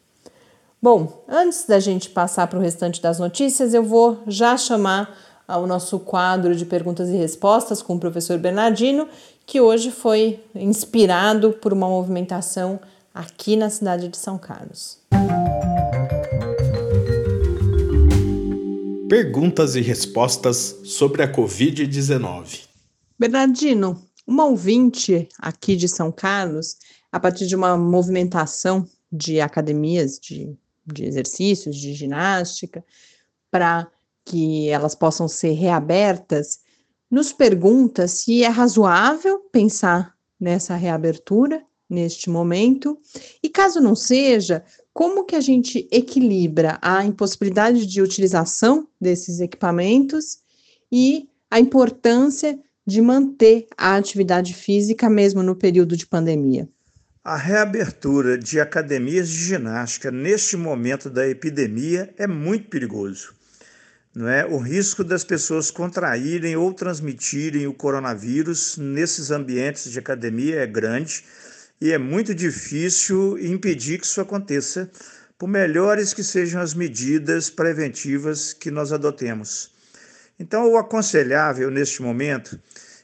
Bom, 0.83 1.25
antes 1.27 1.65
da 1.65 1.81
gente 1.81 2.11
passar 2.11 2.47
para 2.47 2.59
o 2.59 2.63
restante 2.63 3.01
das 3.01 3.19
notícias, 3.19 3.73
eu 3.73 3.83
vou 3.83 4.19
já 4.27 4.55
chamar 4.59 5.17
ao 5.49 5.67
nosso 5.67 5.99
quadro 5.99 6.55
de 6.55 6.67
perguntas 6.67 7.09
e 7.09 7.17
respostas 7.17 7.81
com 7.81 7.95
o 7.95 7.99
professor 7.99 8.37
Bernardino, 8.39 9.09
que 9.47 9.63
hoje 9.63 9.91
foi 9.91 10.41
inspirado 10.55 11.53
por 11.55 11.73
uma 11.73 11.89
movimentação 11.89 12.79
aqui 13.15 13.57
na 13.57 13.69
cidade 13.69 14.09
de 14.09 14.17
São 14.17 14.39
Carlos. 14.39 15.01
Perguntas 19.09 19.77
e 19.77 19.81
respostas 19.81 20.81
sobre 20.85 21.23
a 21.23 21.31
Covid-19. 21.31 22.67
Bernardino, 23.19 24.03
uma 24.27 24.47
ouvinte 24.47 25.29
aqui 25.39 25.77
de 25.77 25.87
São 25.87 26.11
Carlos, 26.11 26.77
a 27.11 27.21
partir 27.21 27.47
de 27.47 27.55
uma 27.55 27.77
movimentação 27.77 28.89
de 29.13 29.41
academias 29.41 30.19
de, 30.19 30.57
de 30.87 31.05
exercícios, 31.05 31.77
de 31.77 31.93
ginástica, 31.93 32.83
para 33.51 33.87
que 34.25 34.69
elas 34.71 34.95
possam 34.95 35.29
ser 35.29 35.53
reabertas, 35.53 36.61
nos 37.11 37.33
pergunta 37.33 38.09
se 38.09 38.43
é 38.43 38.49
razoável 38.49 39.41
pensar 39.53 40.15
nessa 40.41 40.75
reabertura 40.75 41.63
neste 41.93 42.31
momento? 42.31 42.99
E 43.43 43.49
caso 43.49 43.81
não 43.81 43.95
seja, 43.95 44.65
como 44.93 45.25
que 45.25 45.37
a 45.37 45.41
gente 45.41 45.87
equilibra 45.93 46.79
a 46.81 47.05
impossibilidade 47.05 47.87
de 47.87 48.01
utilização 48.01 48.89
desses 49.01 49.41
equipamentos 49.41 50.39
e 50.91 51.29
a 51.51 51.61
importância 51.61 52.59
de 52.87 53.01
manter 53.01 53.67
a 53.77 53.97
atividade 53.97 54.55
física 54.55 55.09
mesmo 55.09 55.43
no 55.43 55.55
período 55.55 55.97
de 55.97 56.07
pandemia? 56.07 56.69
A 57.23 57.37
reabertura 57.37 58.37
de 58.37 58.59
academias 58.59 59.29
de 59.29 59.37
ginástica 59.37 60.11
neste 60.11 60.57
momento 60.57 61.09
da 61.09 61.29
epidemia 61.29 62.13
é 62.19 62.27
muito 62.27 62.69
perigoso. 62.69 63.35
Não 64.15 64.29
é? 64.29 64.45
O 64.45 64.59
risco 64.59 65.03
das 65.03 65.25
pessoas 65.25 65.71
contraírem 65.71 66.55
ou 66.55 66.75
transmitirem 66.75 67.67
o 67.67 67.73
coronavírus 67.73 68.77
nesses 68.77 69.31
ambientes 69.31 69.91
de 69.91 69.99
academia 69.99 70.61
é 70.61 70.67
grande 70.67 71.25
e 71.83 71.91
é 71.91 71.99
muito 71.99 72.33
difícil 72.33 73.37
impedir 73.45 73.99
que 73.99 74.07
isso 74.07 74.21
aconteça, 74.21 74.89
por 75.37 75.49
melhores 75.49 76.15
que 76.15 76.23
sejam 76.23 76.61
as 76.63 76.75
medidas 76.75 77.51
preventivas 77.51 78.53
que 78.53 78.71
nós 78.71 78.93
adotemos. 78.93 79.73
Então, 80.39 80.71
o 80.71 80.77
aconselhável 80.77 81.73
neste 81.73 82.01
momento 82.01 82.57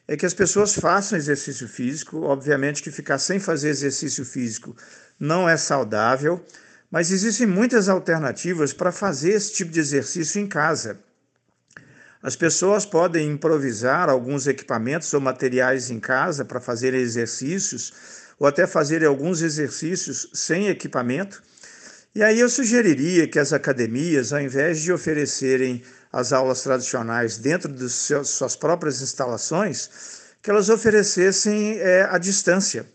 é 0.07 0.17
que 0.17 0.25
as 0.25 0.33
pessoas 0.33 0.77
façam 0.77 1.19
exercício 1.19 1.67
físico. 1.67 2.21
Obviamente 2.21 2.81
que 2.81 2.93
ficar 2.93 3.19
sem 3.19 3.41
fazer 3.41 3.71
exercício 3.71 4.25
físico 4.25 4.77
não 5.19 5.49
é 5.49 5.57
saudável, 5.57 6.41
mas 6.89 7.11
existem 7.11 7.49
muitas 7.49 7.89
alternativas 7.89 8.73
para 8.73 8.93
fazer 8.93 9.31
esse 9.31 9.55
tipo 9.55 9.73
de 9.73 9.81
exercício 9.81 10.41
em 10.41 10.47
casa. 10.47 11.01
As 12.23 12.37
pessoas 12.37 12.87
podem 12.87 13.29
improvisar 13.29 14.09
alguns 14.09 14.47
equipamentos 14.47 15.13
ou 15.13 15.21
materiais 15.21 15.91
em 15.91 15.99
casa 15.99 16.45
para 16.45 16.61
fazer 16.61 16.95
exercícios 16.95 18.18
ou 18.39 18.47
até 18.47 18.67
fazer 18.67 19.05
alguns 19.05 19.43
exercícios 19.43 20.31
sem 20.33 20.69
equipamento. 20.69 21.43
E 22.15 22.23
aí 22.23 22.41
eu 22.41 22.49
sugeriria 22.49 23.29
que 23.29 23.39
as 23.39 23.53
academias, 23.53 24.33
ao 24.33 24.41
invés 24.41 24.81
de 24.81 24.93
oferecerem 24.93 25.83
as 26.13 26.33
aulas 26.33 26.63
tradicionais 26.63 27.39
dentro 27.39 27.73
de 27.73 27.89
suas 27.89 28.57
próprias 28.57 29.03
instalações, 29.03 29.91
que 30.43 30.51
elas 30.51 30.69
oferecessem 30.69 31.79
é, 31.79 32.09
à 32.11 32.17
distância, 32.17 32.87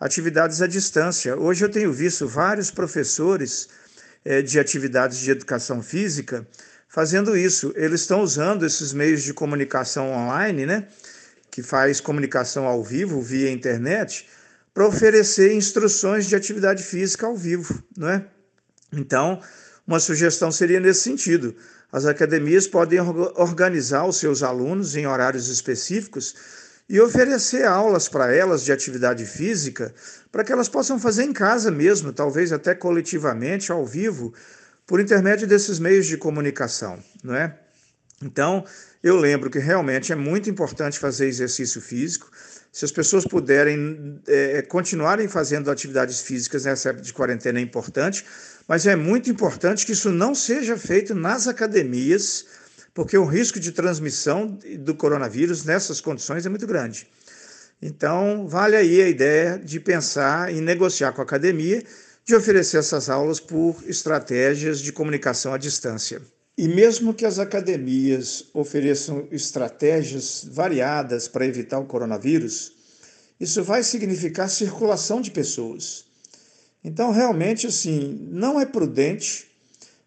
atividades 0.00 0.62
à 0.62 0.66
distância. 0.66 1.36
Hoje 1.36 1.64
eu 1.64 1.68
tenho 1.68 1.92
visto 1.92 2.26
vários 2.26 2.70
professores 2.70 3.68
é, 4.24 4.40
de 4.40 4.58
atividades 4.58 5.18
de 5.18 5.30
educação 5.30 5.82
física 5.82 6.46
fazendo 6.88 7.36
isso. 7.36 7.72
Eles 7.76 8.02
estão 8.02 8.22
usando 8.22 8.64
esses 8.64 8.92
meios 8.92 9.22
de 9.22 9.34
comunicação 9.34 10.12
online, 10.12 10.64
né, 10.64 10.86
que 11.50 11.62
faz 11.62 12.00
comunicação 12.00 12.66
ao 12.66 12.82
vivo 12.82 13.20
via 13.20 13.50
internet, 13.50 14.26
para 14.74 14.88
oferecer 14.88 15.54
instruções 15.54 16.26
de 16.26 16.34
atividade 16.34 16.82
física 16.82 17.26
ao 17.26 17.36
vivo, 17.36 17.80
não 17.96 18.10
é? 18.10 18.26
Então, 18.92 19.40
uma 19.86 20.00
sugestão 20.00 20.50
seria 20.50 20.80
nesse 20.80 21.02
sentido. 21.02 21.54
As 21.92 22.04
academias 22.06 22.66
podem 22.66 22.98
organizar 23.00 24.04
os 24.04 24.16
seus 24.16 24.42
alunos 24.42 24.96
em 24.96 25.06
horários 25.06 25.48
específicos 25.48 26.34
e 26.88 27.00
oferecer 27.00 27.64
aulas 27.64 28.08
para 28.08 28.34
elas 28.34 28.64
de 28.64 28.72
atividade 28.72 29.24
física 29.24 29.94
para 30.30 30.42
que 30.42 30.52
elas 30.52 30.68
possam 30.68 30.98
fazer 30.98 31.22
em 31.22 31.32
casa 31.32 31.70
mesmo, 31.70 32.12
talvez 32.12 32.52
até 32.52 32.74
coletivamente, 32.74 33.70
ao 33.70 33.86
vivo, 33.86 34.34
por 34.86 35.00
intermédio 35.00 35.46
desses 35.46 35.78
meios 35.78 36.06
de 36.06 36.16
comunicação, 36.16 36.98
não 37.22 37.34
é? 37.34 37.56
Então, 38.20 38.64
eu 39.02 39.16
lembro 39.16 39.50
que 39.50 39.58
realmente 39.58 40.12
é 40.12 40.16
muito 40.16 40.48
importante 40.50 40.98
fazer 40.98 41.26
exercício 41.26 41.80
físico. 41.80 42.30
Se 42.74 42.84
as 42.84 42.90
pessoas 42.90 43.24
puderem 43.24 44.20
é, 44.26 44.60
continuarem 44.60 45.28
fazendo 45.28 45.70
atividades 45.70 46.22
físicas 46.22 46.64
nessa 46.64 46.88
época 46.88 47.04
de 47.04 47.12
quarentena 47.12 47.60
é 47.60 47.62
importante, 47.62 48.26
mas 48.66 48.84
é 48.84 48.96
muito 48.96 49.30
importante 49.30 49.86
que 49.86 49.92
isso 49.92 50.10
não 50.10 50.34
seja 50.34 50.76
feito 50.76 51.14
nas 51.14 51.46
academias, 51.46 52.44
porque 52.92 53.16
o 53.16 53.24
risco 53.24 53.60
de 53.60 53.70
transmissão 53.70 54.58
do 54.80 54.92
coronavírus 54.92 55.64
nessas 55.64 56.00
condições 56.00 56.46
é 56.46 56.48
muito 56.48 56.66
grande. 56.66 57.06
Então, 57.80 58.48
vale 58.48 58.74
aí 58.74 59.00
a 59.00 59.08
ideia 59.08 59.56
de 59.56 59.78
pensar 59.78 60.52
em 60.52 60.60
negociar 60.60 61.12
com 61.12 61.20
a 61.20 61.24
academia, 61.24 61.80
de 62.24 62.34
oferecer 62.34 62.78
essas 62.78 63.08
aulas 63.08 63.38
por 63.38 63.84
estratégias 63.86 64.80
de 64.80 64.90
comunicação 64.92 65.54
à 65.54 65.58
distância. 65.58 66.20
E 66.56 66.68
mesmo 66.68 67.12
que 67.12 67.26
as 67.26 67.38
academias 67.40 68.44
ofereçam 68.54 69.26
estratégias 69.32 70.46
variadas 70.48 71.26
para 71.26 71.46
evitar 71.46 71.80
o 71.80 71.86
coronavírus, 71.86 72.72
isso 73.40 73.62
vai 73.64 73.82
significar 73.82 74.48
circulação 74.48 75.20
de 75.20 75.32
pessoas. 75.32 76.04
Então, 76.82 77.10
realmente, 77.10 77.66
assim, 77.66 78.28
não 78.30 78.60
é 78.60 78.66
prudente 78.66 79.48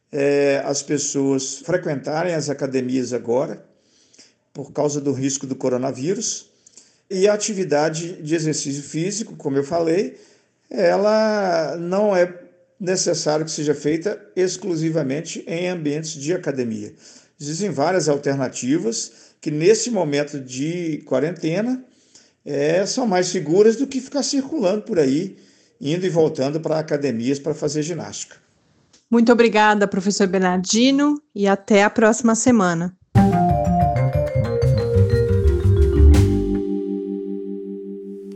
é, 0.09 0.61
as 0.63 0.81
pessoas 0.81 1.57
frequentarem 1.59 2.33
as 2.33 2.49
academias 2.49 3.11
agora, 3.11 3.65
por 4.53 4.71
causa 4.71 5.01
do 5.01 5.11
risco 5.11 5.45
do 5.45 5.55
coronavírus. 5.55 6.49
E 7.09 7.27
a 7.27 7.33
atividade 7.33 8.21
de 8.21 8.35
exercício 8.35 8.83
físico, 8.83 9.35
como 9.35 9.57
eu 9.57 9.63
falei, 9.63 10.17
ela 10.69 11.75
não 11.77 12.15
é 12.15 12.46
necessário 12.79 13.45
que 13.45 13.51
seja 13.51 13.73
feita 13.73 14.19
exclusivamente 14.35 15.43
em 15.47 15.67
ambientes 15.67 16.11
de 16.11 16.33
academia. 16.33 16.93
Existem 17.39 17.69
várias 17.69 18.07
alternativas 18.07 19.11
que, 19.41 19.51
nesse 19.51 19.91
momento 19.91 20.39
de 20.39 21.03
quarentena, 21.05 21.83
é, 22.45 22.85
são 22.85 23.05
mais 23.05 23.27
seguras 23.27 23.75
do 23.75 23.87
que 23.87 23.99
ficar 23.99 24.23
circulando 24.23 24.83
por 24.83 24.99
aí, 24.99 25.37
indo 25.79 26.05
e 26.05 26.09
voltando 26.09 26.59
para 26.59 26.79
academias 26.79 27.39
para 27.39 27.53
fazer 27.53 27.83
ginástica. 27.83 28.37
Muito 29.09 29.31
obrigada, 29.31 29.87
professor 29.87 30.27
Bernardino, 30.27 31.21
e 31.33 31.47
até 31.47 31.83
a 31.83 31.89
próxima 31.89 32.35
semana. 32.35 32.95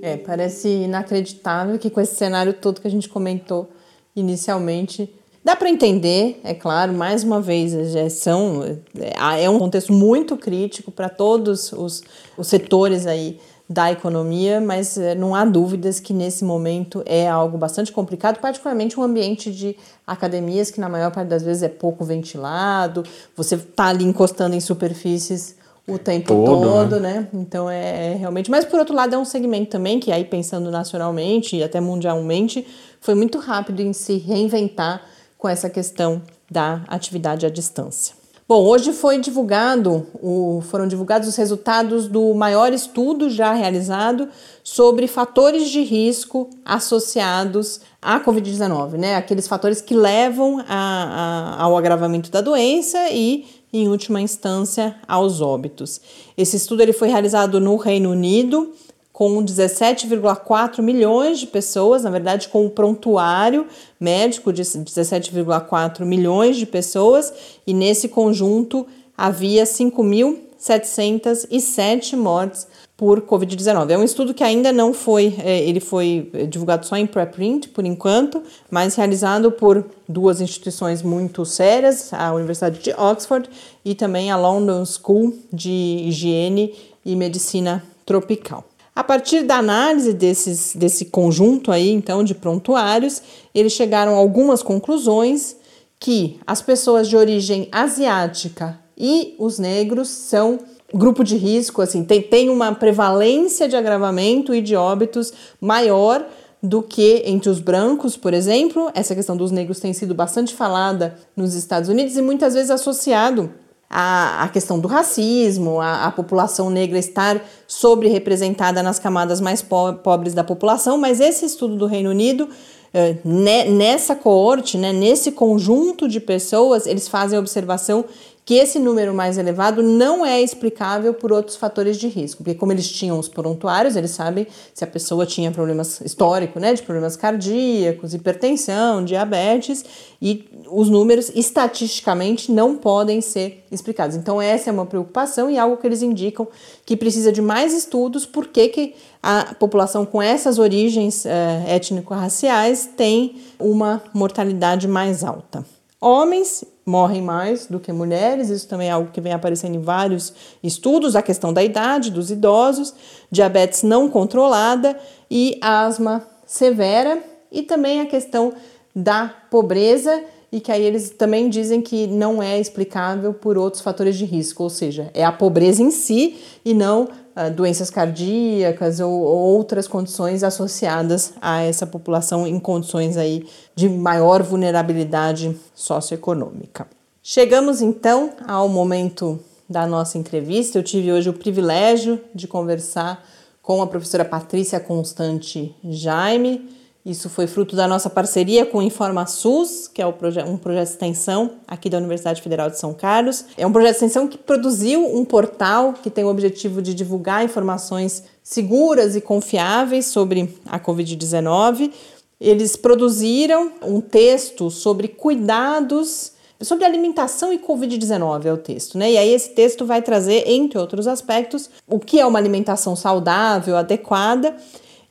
É, 0.02 0.18
parece 0.18 0.68
inacreditável 0.68 1.78
que 1.78 1.90
com 1.90 2.02
esse 2.02 2.16
cenário 2.16 2.54
todo 2.54 2.82
que 2.82 2.88
a 2.88 2.92
gente 2.92 3.10
comentou 3.10 3.72
inicialmente, 4.16 5.14
dá 5.44 5.56
para 5.56 5.70
entender, 5.70 6.40
é 6.44 6.54
claro, 6.54 6.94
mais 6.94 7.24
uma 7.24 7.42
vez, 7.42 7.72
já 7.92 8.10
são, 8.10 8.64
é, 8.98 9.44
é 9.44 9.50
um 9.50 9.60
contexto 9.60 9.94
muito 9.94 10.38
crítico 10.38 10.92
para 10.92 11.10
todos 11.10 11.72
os, 11.74 12.04
os 12.38 12.48
setores 12.48 13.08
aí 13.08 13.40
da 13.72 13.90
economia, 13.90 14.60
mas 14.60 14.98
é, 14.98 15.16
não 15.16 15.34
há 15.34 15.46
dúvidas 15.46 16.00
que 16.00 16.14
nesse 16.14 16.44
momento 16.44 17.02
é 17.06 17.30
algo 17.30 17.58
bastante 17.58 17.92
complicado, 17.92 18.40
particularmente 18.40 19.00
um 19.00 19.04
ambiente 19.04 19.50
de 19.50 19.78
academias 20.06 20.70
que 20.70 20.82
na 20.82 20.90
maior 20.90 21.10
parte 21.12 21.30
das 21.30 21.42
vezes 21.42 21.64
é 21.64 21.70
pouco 21.70 22.04
ventilado, 22.04 23.04
você 23.36 23.56
está 23.56 23.86
ali 23.86 24.04
encostando 24.04 24.56
em 24.56 24.60
superfícies 24.60 25.56
o 25.88 25.98
tempo 25.98 26.28
todo, 26.28 26.62
todo 26.62 27.00
né? 27.00 27.14
né? 27.14 27.28
Então 27.34 27.70
é, 27.70 28.14
é, 28.14 28.16
realmente. 28.16 28.50
Mas 28.50 28.66
por 28.66 28.80
outro 28.80 28.96
lado, 28.96 29.16
é 29.16 29.18
um 29.18 29.26
segmento 29.26 29.72
também 29.72 30.00
que 30.00 30.12
aí 30.12 30.24
pensando 30.24 30.70
nacionalmente 30.72 31.56
e 31.56 31.64
até 31.64 31.80
mundialmente, 31.80 32.66
foi 33.00 33.16
muito 33.16 33.40
rápido 33.40 33.82
em 33.82 33.94
se 33.94 34.18
reinventar 34.18 35.02
com 35.38 35.50
essa 35.50 35.70
questão 35.70 36.22
da 36.50 36.84
atividade 36.88 37.46
à 37.46 37.50
distância. 37.50 38.22
Bom, 38.48 38.66
hoje 38.66 38.92
foi 38.92 39.18
divulgado, 39.18 40.06
o, 40.22 40.62
foram 40.70 40.86
divulgados 40.86 41.26
os 41.26 41.38
resultados 41.38 42.10
do 42.10 42.34
maior 42.34 42.74
estudo 42.74 43.30
já 43.30 43.54
realizado 43.54 44.28
sobre 44.62 45.08
fatores 45.08 45.70
de 45.70 45.82
risco 45.82 46.50
associados 46.66 47.80
à 48.02 48.20
Covid-19, 48.20 48.98
né? 48.98 49.16
Aqueles 49.16 49.48
fatores 49.48 49.80
que 49.80 49.96
levam 49.96 50.60
a, 50.68 51.56
a, 51.58 51.64
ao 51.64 51.78
agravamento 51.78 52.30
da 52.30 52.42
doença 52.42 53.10
e 53.10 53.46
em 53.74 53.88
última 53.88 54.20
instância, 54.20 54.96
aos 55.08 55.40
óbitos. 55.42 56.02
Esse 56.38 56.58
estudo 56.58 56.82
ele 56.82 56.92
foi 56.94 57.08
realizado 57.08 57.60
no 57.60 57.76
Reino 57.78 58.12
Unido, 58.12 58.74
com 59.14 59.44
17,4 59.44 60.82
milhões 60.82 61.40
de 61.40 61.48
pessoas, 61.48 62.04
na 62.04 62.10
verdade, 62.10 62.48
com 62.48 62.66
o 62.66 62.70
prontuário 62.70 63.68
médico 64.00 64.52
de 64.52 64.64
17,4 64.64 66.04
milhões 66.04 66.58
de 66.58 66.66
pessoas, 66.66 67.32
e 67.68 67.74
nesse 67.74 68.10
conjunto 68.10 68.88
havia 69.18 69.64
5.707 69.64 72.18
mortes 72.18 72.68
por 73.02 73.20
Covid-19. 73.22 73.90
É 73.90 73.98
um 73.98 74.04
estudo 74.04 74.32
que 74.32 74.44
ainda 74.44 74.72
não 74.72 74.94
foi, 74.94 75.34
é, 75.44 75.68
ele 75.68 75.80
foi 75.80 76.32
divulgado 76.48 76.86
só 76.86 76.96
em 76.96 77.08
preprint 77.08 77.70
por 77.70 77.84
enquanto, 77.84 78.44
mas 78.70 78.94
realizado 78.94 79.52
por 79.52 79.84
duas 80.08 80.40
instituições 80.40 81.02
muito 81.02 81.44
sérias, 81.44 82.14
a 82.14 82.32
Universidade 82.32 82.78
de 82.78 82.92
Oxford 82.92 83.50
e 83.84 83.96
também 83.96 84.30
a 84.30 84.38
London 84.38 84.86
School 84.86 85.34
de 85.52 86.04
Higiene 86.06 86.76
e 87.04 87.16
Medicina 87.16 87.84
Tropical. 88.06 88.64
A 88.96 89.04
partir 89.04 89.42
da 89.46 89.56
análise 89.56 90.14
desses, 90.14 90.76
desse 90.76 91.06
conjunto 91.06 91.72
aí, 91.72 91.90
então, 91.90 92.24
de 92.24 92.36
prontuários, 92.36 93.20
eles 93.52 93.74
chegaram 93.74 94.14
a 94.14 94.18
algumas 94.18 94.62
conclusões 94.62 95.56
que 96.00 96.40
as 96.46 96.62
pessoas 96.62 97.10
de 97.10 97.18
origem 97.18 97.68
asiática 97.72 98.80
e 98.96 99.34
os 99.40 99.58
negros 99.58 100.08
são 100.08 100.60
grupo 100.94 101.24
de 101.24 101.38
risco, 101.38 101.82
assim, 101.82 102.04
tem, 102.04 102.22
tem 102.22 102.50
uma 102.50 102.74
prevalência 102.74 103.68
de 103.68 103.76
agravamento 103.76 104.54
e 104.54 104.62
de 104.62 104.76
óbitos 104.76 105.34
maior 105.60 106.26
do 106.62 106.82
que 106.84 107.24
entre 107.26 107.50
os 107.50 107.60
brancos, 107.60 108.16
por 108.16 108.34
exemplo. 108.34 108.92
Essa 108.94 109.16
questão 109.16 109.36
dos 109.36 109.52
negros 109.52 109.80
tem 109.80 109.94
sido 109.94 110.14
bastante 110.14 110.54
falada 110.54 111.18
nos 111.36 111.56
Estados 111.56 111.90
Unidos 111.90 112.16
e 112.18 112.22
muitas 112.22 112.54
vezes 112.54 112.70
associado 112.70 113.52
à, 113.90 114.44
à 114.44 114.48
questão 114.50 114.80
do 114.80 114.88
racismo, 114.88 115.82
a, 115.82 116.06
a 116.06 116.12
população 116.12 116.70
negra 116.70 117.00
estar 117.00 117.42
sobre-representada 117.68 118.84
nas 118.84 119.00
camadas 119.00 119.42
mais 119.42 119.62
po 119.62 119.94
pobres 119.96 120.34
da 120.34 120.44
população, 120.44 120.98
mas 120.98 121.20
esse 121.20 121.46
estudo 121.46 121.76
do 121.76 121.88
Reino 121.88 122.10
Unido 122.10 122.48
eh, 122.94 123.16
nessa 123.24 124.16
coorte, 124.16 124.78
né, 124.78 124.92
nesse 124.92 125.32
conjunto 125.32 126.10
de 126.10 126.20
pessoas, 126.20 126.86
eles 126.86 127.08
fazem 127.08 127.38
a 127.38 127.40
observação 127.40 128.04
que 128.52 128.56
esse 128.56 128.80
número 128.80 129.14
mais 129.14 129.38
elevado 129.38 129.82
não 129.82 130.26
é 130.26 130.42
explicável 130.42 131.14
por 131.14 131.32
outros 131.32 131.56
fatores 131.56 131.96
de 131.96 132.10
risco, 132.10 132.44
porque 132.44 132.54
como 132.54 132.74
eles 132.74 132.92
tinham 132.92 133.18
os 133.18 133.30
prontuários, 133.30 133.96
eles 133.96 134.12
sabem 134.12 134.46
se 134.74 134.84
a 134.84 134.88
pessoa 134.88 135.26
tinha 135.26 135.50
problemas 135.52 136.02
histórico, 136.02 136.60
né, 136.60 136.74
de 136.74 136.82
problemas 136.84 137.16
cardíacos, 137.16 138.14
hipertensão, 138.14 139.06
diabetes, 139.06 139.86
e 140.22 140.50
os 140.70 140.90
números 140.90 141.32
estatisticamente 141.34 142.52
não 142.52 142.76
podem 142.76 143.22
ser 143.22 143.64
explicados. 143.72 144.18
Então 144.18 144.42
essa 144.42 144.70
é 144.70 144.74
uma 144.74 144.86
preocupação 144.86 145.50
e 145.50 145.58
algo 145.58 145.78
que 145.78 145.88
eles 145.88 146.02
indicam 146.02 146.46
que 146.86 146.98
precisa 146.98 147.32
de 147.32 147.42
mais 147.42 147.74
estudos, 147.74 148.26
porque 148.26 148.68
que 148.68 148.96
a 149.24 149.56
população 149.58 150.06
com 150.06 150.22
essas 150.22 150.60
origens 150.60 151.24
uh, 151.24 151.30
étnico-raciais 151.70 152.90
tem 152.98 153.38
uma 153.58 154.04
mortalidade 154.14 154.90
mais 154.90 155.24
alta. 155.24 155.66
Homens 156.02 156.66
morrem 156.86 157.22
mais 157.22 157.68
do 157.68 157.80
que 157.80 157.92
mulheres, 157.92 158.50
isso 158.50 158.68
também 158.68 158.90
é 158.90 158.92
algo 158.92 159.12
que 159.12 159.22
vem 159.22 159.34
aparecendo 159.34 159.76
em 159.76 159.82
vários 159.82 160.34
estudos, 160.64 161.16
a 161.16 161.22
questão 161.22 161.54
da 161.54 161.64
idade 161.64 162.10
dos 162.12 162.32
idosos, 162.32 162.94
diabetes 163.30 163.84
não 163.84 164.10
controlada 164.10 164.98
e 165.30 165.58
asma 165.62 166.24
severa, 166.46 167.22
e 167.52 167.62
também 167.62 168.02
a 168.02 168.06
questão 168.06 168.54
da 168.96 169.34
pobreza, 169.50 170.24
e 170.52 170.60
que 170.60 170.72
aí 170.72 170.84
eles 170.84 171.12
também 171.12 171.50
dizem 171.50 171.82
que 171.82 172.08
não 172.08 172.44
é 172.44 172.60
explicável 172.60 173.34
por 173.34 173.58
outros 173.58 173.82
fatores 173.82 174.18
de 174.18 174.26
risco, 174.26 174.64
ou 174.64 174.70
seja, 174.70 175.10
é 175.14 175.24
a 175.24 175.32
pobreza 175.32 175.82
em 175.82 175.92
si 175.92 176.38
e 176.66 176.74
não 176.74 177.08
doenças 177.50 177.90
cardíacas 177.90 179.00
ou, 179.00 179.12
ou, 179.12 179.56
outras 179.56 179.88
condições 179.88 180.44
associadas 180.44 181.34
a 181.42 181.62
essa 181.62 181.86
população 181.86 182.46
em 182.46 182.60
condições 182.60 183.18
aí 183.18 183.48
de 183.76 183.90
maior 183.90 184.44
vulnerabilidade 184.44 185.56
socioeconômica. 185.74 186.88
Chegamos 187.24 187.82
então 187.82 188.32
ao 188.48 188.68
momento 188.68 189.40
da 189.70 189.88
nossa 189.88 190.18
entrevista. 190.18 190.78
Eu 190.78 190.84
tive 190.84 191.12
hoje 191.12 191.30
o 191.30 191.34
privilégio 191.34 192.20
de 192.34 192.48
conversar 192.48 193.26
com 193.62 193.82
a 193.82 193.88
professora 193.88 194.26
Patrícia 194.26 194.80
Constante 194.80 195.76
Jaime 195.84 196.81
isso 197.04 197.30
foi 197.30 197.48
fruto 197.48 197.76
da 197.76 197.88
nossa 197.88 198.12
parceria 198.12 198.64
com 198.64 198.78
o 198.78 198.82
InformaSUS, 198.82 199.88
que 199.88 200.02
é 200.02 200.06
um 200.06 200.12
projeto 200.12 200.48
de 200.86 200.92
extensão 200.92 201.54
aqui 201.68 201.90
da 201.90 201.98
Universidade 201.98 202.42
Federal 202.42 202.70
de 202.70 202.78
São 202.78 202.94
Carlos. 202.94 203.46
É 203.58 203.66
um 203.66 203.72
projeto 203.72 203.94
de 203.94 203.96
extensão 203.98 204.28
que 204.28 204.38
produziu 204.38 205.04
um 205.16 205.26
portal 205.26 205.94
que 205.94 206.12
tem 206.12 206.24
o 206.24 206.28
objetivo 206.28 206.80
de 206.80 206.94
divulgar 206.94 207.44
informações 207.44 208.24
seguras 208.44 209.16
e 209.16 209.22
confiáveis 209.22 210.06
sobre 210.06 210.56
a 210.68 210.80
Covid-19. 210.80 211.92
Eles 212.40 212.76
produziram 212.76 213.72
um 213.82 214.00
texto 214.00 214.70
sobre 214.70 215.08
cuidados 215.08 216.34
sobre 216.62 216.86
alimentação 216.86 217.52
e 217.52 217.58
Covid-19 217.58 218.46
é 218.46 218.54
o 218.54 218.58
texto, 218.58 218.96
né? 218.96 219.14
E 219.14 219.18
aí 219.18 219.34
esse 219.34 219.50
texto 219.50 219.84
vai 219.84 220.00
trazer, 220.00 220.44
entre 220.48 220.78
outros 220.78 221.08
aspectos, 221.08 221.72
o 221.88 222.00
que 222.00 222.20
é 222.20 222.26
uma 222.26 222.38
alimentação 222.38 222.96
saudável, 222.96 223.76
adequada 223.76 224.56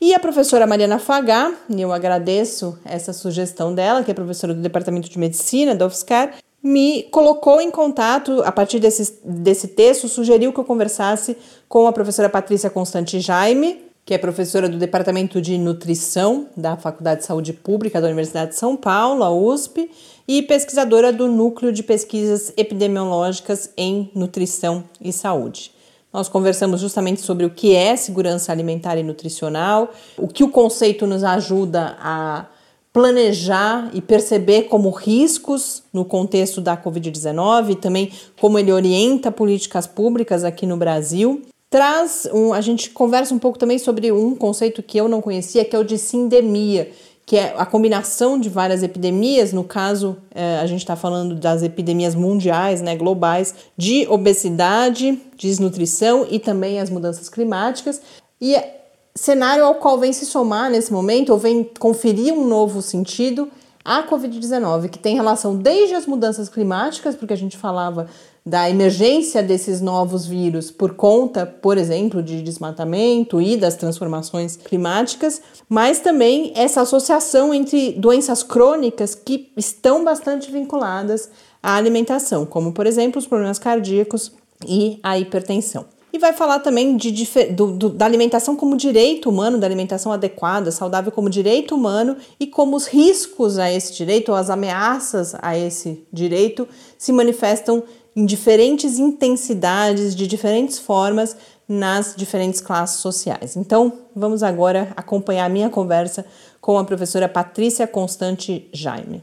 e 0.01 0.15
a 0.15 0.19
professora 0.19 0.67
Mariana 0.67 0.99
Fagá, 0.99 1.53
e 1.69 1.81
eu 1.81 1.93
agradeço 1.93 2.79
essa 2.85 3.13
sugestão 3.13 3.75
dela, 3.75 4.03
que 4.03 4.11
é 4.11 4.15
professora 4.15 4.55
do 4.55 4.63
Departamento 4.63 5.11
de 5.11 5.19
Medicina 5.19 5.75
da 5.75 5.87
UFSCar, 5.87 6.37
me 6.63 7.05
colocou 7.05 7.61
em 7.61 7.71
contato, 7.71 8.43
a 8.45 8.53
partir 8.53 8.79
desse, 8.79 9.19
desse 9.25 9.69
texto, 9.69 10.09
sugeriu 10.09 10.53
que 10.53 10.61
eu 10.61 10.65
conversasse 10.65 11.37
com 11.69 11.87
a 11.87 11.93
professora 11.93 12.29
Patrícia 12.29 12.71
Constante 12.71 13.21
Jaime, 13.21 13.83
que 14.05 14.15
é 14.15 14.19
professora 14.19 14.69
do 14.69 14.79
Departamento 14.79 15.41
de 15.41 15.57
Nutrição 15.57 16.49
da 16.57 16.77
Faculdade 16.77 17.21
de 17.21 17.27
Saúde 17.27 17.53
Pública 17.53 18.01
da 18.01 18.07
Universidade 18.07 18.53
de 18.53 18.57
São 18.57 18.77
Paulo, 18.77 19.23
a 19.23 19.31
USP, 19.31 19.91
e 20.27 20.43
pesquisadora 20.43 21.13
do 21.13 21.29
Núcleo 21.29 21.73
de 21.73 21.83
Pesquisas 21.83 22.53
Epidemiológicas 22.57 23.71
em 23.77 24.11
Nutrição 24.15 24.85
e 25.01 25.13
Saúde. 25.13 25.73
Nós 26.13 26.29
conversamos 26.29 26.81
justamente 26.81 27.21
sobre 27.21 27.47
o 27.47 27.51
que 27.51 27.75
é 27.75 27.95
segurança 27.95 28.51
alimentar 28.51 28.97
e 28.99 29.03
nutricional, 29.03 29.91
o 30.19 30.27
que 30.27 30.43
o 30.43 30.51
conceito 30.51 31.07
nos 31.07 31.23
ajuda 31.23 31.97
a 32.01 32.47
planejar 32.93 33.91
e 33.95 34.01
perceber 34.01 34.63
como 34.63 34.91
riscos 34.91 35.85
no 35.93 36.05
contexto 36.05 36.61
da 36.61 36.77
Covid-19 36.77 37.71
e 37.71 37.77
também 37.77 38.13
como 38.41 38.59
ele 38.59 38.73
orienta 38.73 39.31
políticas 39.31 39.87
públicas 39.87 40.43
aqui 40.43 40.67
no 40.67 40.77
Brasil. 40.77 41.43
Traz 41.71 42.29
um, 42.33 42.53
a 42.53 42.61
gente 42.61 42.91
conversa 42.91 43.33
um 43.33 43.39
pouco 43.39 43.57
também 43.57 43.79
sobre 43.79 44.11
um 44.11 44.35
conceito 44.35 44.83
que 44.83 44.99
eu 44.99 45.09
não 45.09 45.21
conhecia, 45.21 45.65
que 45.65 45.77
é 45.77 45.79
o 45.79 45.85
de 45.85 45.97
sindemia, 45.97 46.91
que 47.31 47.37
é 47.37 47.55
a 47.57 47.65
combinação 47.65 48.41
de 48.41 48.49
várias 48.49 48.83
epidemias, 48.83 49.53
no 49.53 49.63
caso, 49.63 50.17
é, 50.35 50.59
a 50.59 50.67
gente 50.67 50.81
está 50.81 50.97
falando 50.97 51.37
das 51.37 51.63
epidemias 51.63 52.13
mundiais, 52.13 52.83
né, 52.83 52.97
globais, 52.97 53.55
de 53.77 54.05
obesidade, 54.09 55.17
desnutrição 55.39 56.27
e 56.29 56.41
também 56.41 56.81
as 56.81 56.91
mudanças 56.91 57.29
climáticas. 57.29 58.03
E 58.41 58.57
é 58.57 58.85
cenário 59.15 59.65
ao 59.65 59.77
qual 59.77 59.97
vem 59.97 60.13
se 60.13 60.27
somar 60.27 60.73
nesse 60.73 60.93
momento, 60.93 61.31
ou 61.31 61.39
vem 61.39 61.71
conferir 61.79 62.35
um 62.35 62.49
novo 62.49 62.83
sentido, 62.83 63.49
a 63.85 64.03
Covid-19, 64.03 64.89
que 64.89 64.99
tem 64.99 65.15
relação 65.15 65.55
desde 65.55 65.95
as 65.95 66.07
mudanças 66.07 66.49
climáticas, 66.49 67.15
porque 67.15 67.33
a 67.33 67.37
gente 67.37 67.57
falava 67.57 68.09
da 68.45 68.69
emergência 68.71 69.43
desses 69.43 69.81
novos 69.81 70.27
vírus 70.27 70.71
por 70.71 70.95
conta, 70.95 71.45
por 71.45 71.77
exemplo, 71.77 72.23
de 72.23 72.43
desmatamento 72.43 73.41
e 73.41 73.57
das 73.57 73.77
transformações 73.77 74.57
climáticas, 74.57 75.43
mas 75.69 76.01
também 76.01 76.53
essa 76.55 76.81
associação 76.81 77.53
entre 77.53 77.93
doenças 77.93 78.43
crônicas 78.43 79.15
que 79.15 79.53
estão 79.57 80.05
bastante 80.05 80.51
vinculadas 80.51 81.31
à 81.63 81.77
alimentação, 81.77 82.47
como 82.47 82.73
por 82.73 82.87
exemplo 82.87 83.19
os 83.19 83.27
problemas 83.27 83.59
cardíacos 83.59 84.33
e 84.67 84.99
a 85.03 85.19
hipertensão. 85.19 85.85
E 86.13 86.19
vai 86.19 86.33
falar 86.33 86.59
também 86.59 86.97
de, 86.97 87.13
do, 87.53 87.71
do, 87.73 87.89
da 87.89 88.05
alimentação 88.05 88.57
como 88.57 88.77
direito 88.77 89.31
humano, 89.31 89.59
da 89.59 89.67
alimentação 89.67 90.11
adequada, 90.11 90.73
saudável 90.73 91.13
como 91.13 91.31
direito 91.31 91.75
humano 91.75 92.17
e 92.39 92.49
como 92.49 92.77
os 92.77 92.87
riscos 92.87 93.59
a 93.59 93.71
esse 93.71 93.95
direito 93.95 94.31
ou 94.31 94.35
as 94.35 94.51
ameaças 94.51 95.37
a 95.41 95.57
esse 95.57 96.05
direito 96.13 96.67
se 96.99 97.13
manifestam 97.13 97.85
em 98.15 98.27
diferentes 98.27 98.99
intensidades, 98.99 100.15
de 100.15 100.27
diferentes 100.27 100.79
formas, 100.79 101.37
nas 101.69 102.17
diferentes 102.17 102.61
classes 102.61 103.01
sociais. 103.01 103.55
Então, 103.55 104.07
vamos 104.15 104.43
agora 104.43 104.93
acompanhar 104.97 105.47
a 105.47 105.49
minha 105.49 105.71
conversa 105.71 106.27
com 106.61 106.77
a 106.77 106.85
professora 106.85 107.29
Patrícia 107.29 107.87
Constante 107.87 108.69
Jaime. 108.73 109.23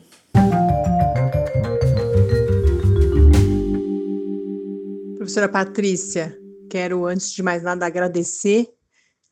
Professora 5.18 5.50
Patrícia, 5.50 6.38
quero 6.70 7.06
antes 7.06 7.32
de 7.34 7.44
mais 7.44 7.62
nada 7.62 7.86
agradecer 7.86 8.70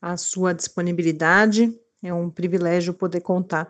a 0.00 0.18
sua 0.18 0.52
disponibilidade. 0.52 1.72
É 2.02 2.12
um 2.12 2.28
privilégio 2.28 2.92
poder 2.92 3.22
contar 3.22 3.66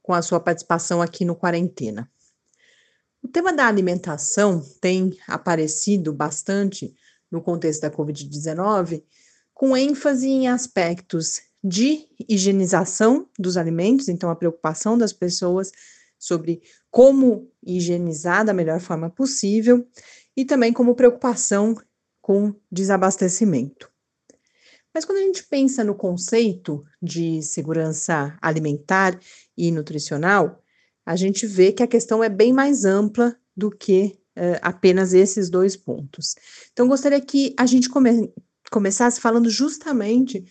com 0.00 0.12
a 0.12 0.22
sua 0.22 0.38
participação 0.38 1.02
aqui 1.02 1.24
no 1.24 1.34
Quarentena. 1.34 2.08
O 3.24 3.28
tema 3.28 3.54
da 3.54 3.66
alimentação 3.66 4.62
tem 4.82 5.16
aparecido 5.26 6.12
bastante 6.12 6.94
no 7.30 7.40
contexto 7.40 7.80
da 7.80 7.90
Covid-19, 7.90 9.02
com 9.54 9.74
ênfase 9.74 10.28
em 10.28 10.46
aspectos 10.46 11.40
de 11.62 12.06
higienização 12.28 13.26
dos 13.38 13.56
alimentos, 13.56 14.10
então 14.10 14.28
a 14.28 14.36
preocupação 14.36 14.98
das 14.98 15.10
pessoas 15.10 15.72
sobre 16.18 16.60
como 16.90 17.50
higienizar 17.66 18.44
da 18.44 18.52
melhor 18.52 18.78
forma 18.78 19.08
possível, 19.08 19.88
e 20.36 20.44
também 20.44 20.70
como 20.70 20.94
preocupação 20.94 21.74
com 22.20 22.54
desabastecimento. 22.70 23.90
Mas 24.92 25.06
quando 25.06 25.18
a 25.18 25.22
gente 25.22 25.44
pensa 25.44 25.82
no 25.82 25.94
conceito 25.94 26.84
de 27.00 27.42
segurança 27.42 28.36
alimentar 28.42 29.18
e 29.56 29.72
nutricional, 29.72 30.62
a 31.04 31.16
gente 31.16 31.46
vê 31.46 31.72
que 31.72 31.82
a 31.82 31.86
questão 31.86 32.22
é 32.22 32.28
bem 32.28 32.52
mais 32.52 32.84
ampla 32.84 33.36
do 33.56 33.70
que 33.70 34.16
uh, 34.36 34.58
apenas 34.62 35.12
esses 35.12 35.50
dois 35.50 35.76
pontos. 35.76 36.34
Então, 36.72 36.88
gostaria 36.88 37.20
que 37.20 37.54
a 37.58 37.66
gente 37.66 37.88
come 37.88 38.32
começasse 38.70 39.20
falando 39.20 39.48
justamente 39.50 40.44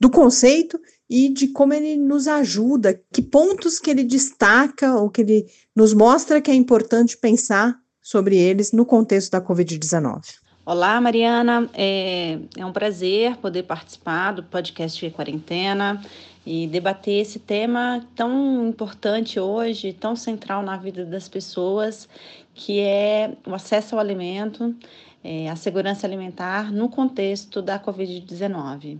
do 0.00 0.10
conceito 0.10 0.80
e 1.08 1.28
de 1.28 1.48
como 1.48 1.72
ele 1.72 1.96
nos 1.96 2.26
ajuda, 2.26 3.00
que 3.12 3.22
pontos 3.22 3.78
que 3.78 3.90
ele 3.90 4.02
destaca 4.02 4.96
ou 4.96 5.08
que 5.08 5.20
ele 5.20 5.46
nos 5.74 5.94
mostra 5.94 6.40
que 6.40 6.50
é 6.50 6.54
importante 6.54 7.16
pensar 7.16 7.78
sobre 8.02 8.36
eles 8.36 8.72
no 8.72 8.84
contexto 8.84 9.30
da 9.30 9.40
Covid-19. 9.40 10.22
Olá, 10.64 11.00
Mariana. 11.00 11.68
É, 11.72 12.38
é, 12.56 12.66
um 12.66 12.72
prazer 12.72 13.36
poder 13.36 13.62
participar 13.62 14.32
do 14.32 14.42
podcast 14.42 15.10
Quarentena 15.10 16.02
e 16.50 16.66
debater 16.66 17.20
esse 17.20 17.38
tema 17.38 18.02
tão 18.16 18.68
importante 18.68 19.38
hoje, 19.38 19.92
tão 19.92 20.16
central 20.16 20.62
na 20.62 20.78
vida 20.78 21.04
das 21.04 21.28
pessoas, 21.28 22.08
que 22.54 22.80
é 22.80 23.34
o 23.46 23.54
acesso 23.54 23.94
ao 23.94 24.00
alimento, 24.00 24.74
é, 25.22 25.50
a 25.50 25.56
segurança 25.56 26.06
alimentar 26.06 26.72
no 26.72 26.88
contexto 26.88 27.60
da 27.60 27.78
Covid-19. 27.78 28.98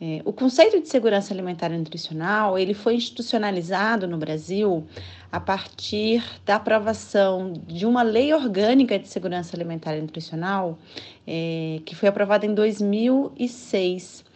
É, 0.00 0.22
o 0.24 0.32
conceito 0.32 0.80
de 0.80 0.88
segurança 0.88 1.34
alimentar 1.34 1.70
e 1.70 1.76
nutricional 1.76 2.58
ele 2.58 2.72
foi 2.72 2.94
institucionalizado 2.94 4.08
no 4.08 4.16
Brasil 4.16 4.86
a 5.30 5.38
partir 5.38 6.24
da 6.46 6.56
aprovação 6.56 7.52
de 7.66 7.84
uma 7.84 8.02
lei 8.02 8.32
orgânica 8.32 8.98
de 8.98 9.08
segurança 9.08 9.54
alimentar 9.54 9.94
e 9.94 10.00
nutricional 10.00 10.78
é, 11.26 11.80
que 11.84 11.94
foi 11.94 12.08
aprovada 12.08 12.46
em 12.46 12.54
2006 12.54 14.31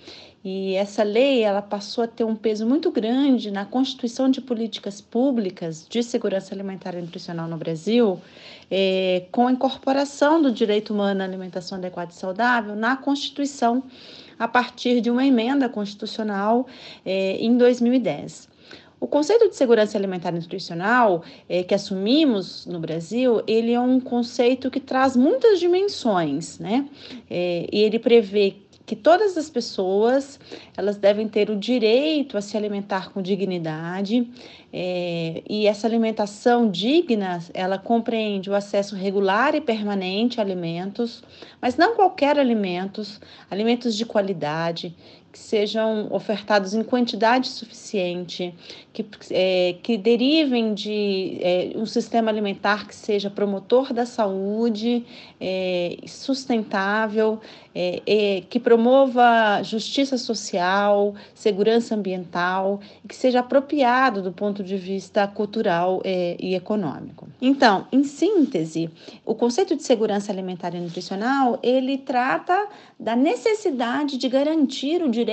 e 0.48 0.76
essa 0.76 1.02
lei 1.02 1.42
ela 1.42 1.60
passou 1.60 2.04
a 2.04 2.06
ter 2.06 2.22
um 2.22 2.36
peso 2.36 2.64
muito 2.64 2.88
grande 2.88 3.50
na 3.50 3.64
constituição 3.64 4.30
de 4.30 4.40
políticas 4.40 5.00
públicas 5.00 5.84
de 5.90 6.04
segurança 6.04 6.54
alimentar 6.54 6.94
e 6.94 7.02
nutricional 7.02 7.48
no 7.48 7.56
Brasil, 7.56 8.20
é, 8.70 9.24
com 9.32 9.48
a 9.48 9.50
incorporação 9.50 10.40
do 10.40 10.52
direito 10.52 10.94
humano 10.94 11.20
à 11.20 11.24
alimentação 11.24 11.78
adequada 11.78 12.12
e 12.12 12.14
saudável 12.14 12.76
na 12.76 12.96
Constituição, 12.96 13.82
a 14.38 14.46
partir 14.46 15.00
de 15.00 15.10
uma 15.10 15.26
emenda 15.26 15.68
constitucional 15.68 16.68
é, 17.04 17.38
em 17.38 17.56
2010. 17.56 18.48
O 19.00 19.08
conceito 19.08 19.48
de 19.48 19.56
segurança 19.56 19.98
alimentar 19.98 20.30
e 20.30 20.36
nutricional 20.36 21.24
é, 21.48 21.64
que 21.64 21.74
assumimos 21.74 22.66
no 22.66 22.78
Brasil, 22.78 23.42
ele 23.48 23.72
é 23.72 23.80
um 23.80 23.98
conceito 23.98 24.70
que 24.70 24.78
traz 24.78 25.16
muitas 25.16 25.58
dimensões, 25.58 26.58
né? 26.58 26.88
E 27.28 27.82
ele 27.82 27.98
prevê 27.98 28.56
que 28.86 28.94
todas 28.94 29.36
as 29.36 29.50
pessoas 29.50 30.38
elas 30.76 30.96
devem 30.96 31.28
ter 31.28 31.50
o 31.50 31.56
direito 31.56 32.38
a 32.38 32.40
se 32.40 32.56
alimentar 32.56 33.10
com 33.10 33.20
dignidade 33.20 34.30
é, 34.72 35.42
e 35.48 35.66
essa 35.66 35.86
alimentação 35.86 36.70
digna 36.70 37.40
ela 37.52 37.78
compreende 37.78 38.48
o 38.48 38.54
acesso 38.54 38.94
regular 38.94 39.54
e 39.56 39.60
permanente 39.60 40.40
a 40.40 40.44
alimentos, 40.44 41.24
mas 41.60 41.76
não 41.76 41.96
qualquer 41.96 42.38
alimentos, 42.38 43.20
alimentos 43.50 43.96
de 43.96 44.06
qualidade 44.06 44.94
que 45.36 45.42
sejam 45.42 46.08
ofertados 46.10 46.72
em 46.72 46.82
quantidade 46.82 47.48
suficiente, 47.48 48.54
que, 48.92 49.04
é, 49.30 49.76
que 49.82 49.98
derivem 49.98 50.72
de 50.72 51.38
é, 51.42 51.72
um 51.76 51.84
sistema 51.84 52.30
alimentar 52.30 52.88
que 52.88 52.94
seja 52.94 53.28
promotor 53.28 53.92
da 53.92 54.06
saúde, 54.06 55.04
é, 55.38 55.98
sustentável, 56.06 57.38
é, 57.74 58.42
que 58.48 58.58
promova 58.58 59.62
justiça 59.62 60.16
social, 60.16 61.14
segurança 61.34 61.94
ambiental 61.94 62.80
e 63.04 63.08
que 63.08 63.14
seja 63.14 63.40
apropriado 63.40 64.22
do 64.22 64.32
ponto 64.32 64.64
de 64.64 64.78
vista 64.78 65.26
cultural 65.28 66.00
é, 66.02 66.36
e 66.40 66.54
econômico. 66.54 67.28
Então, 67.38 67.86
em 67.92 68.02
síntese, 68.02 68.88
o 69.26 69.34
conceito 69.34 69.76
de 69.76 69.82
segurança 69.82 70.32
alimentar 70.32 70.74
e 70.74 70.80
nutricional 70.80 71.58
ele 71.62 71.98
trata 71.98 72.66
da 72.98 73.14
necessidade 73.14 74.16
de 74.16 74.26
garantir 74.26 75.02
o 75.02 75.10
direito 75.10 75.25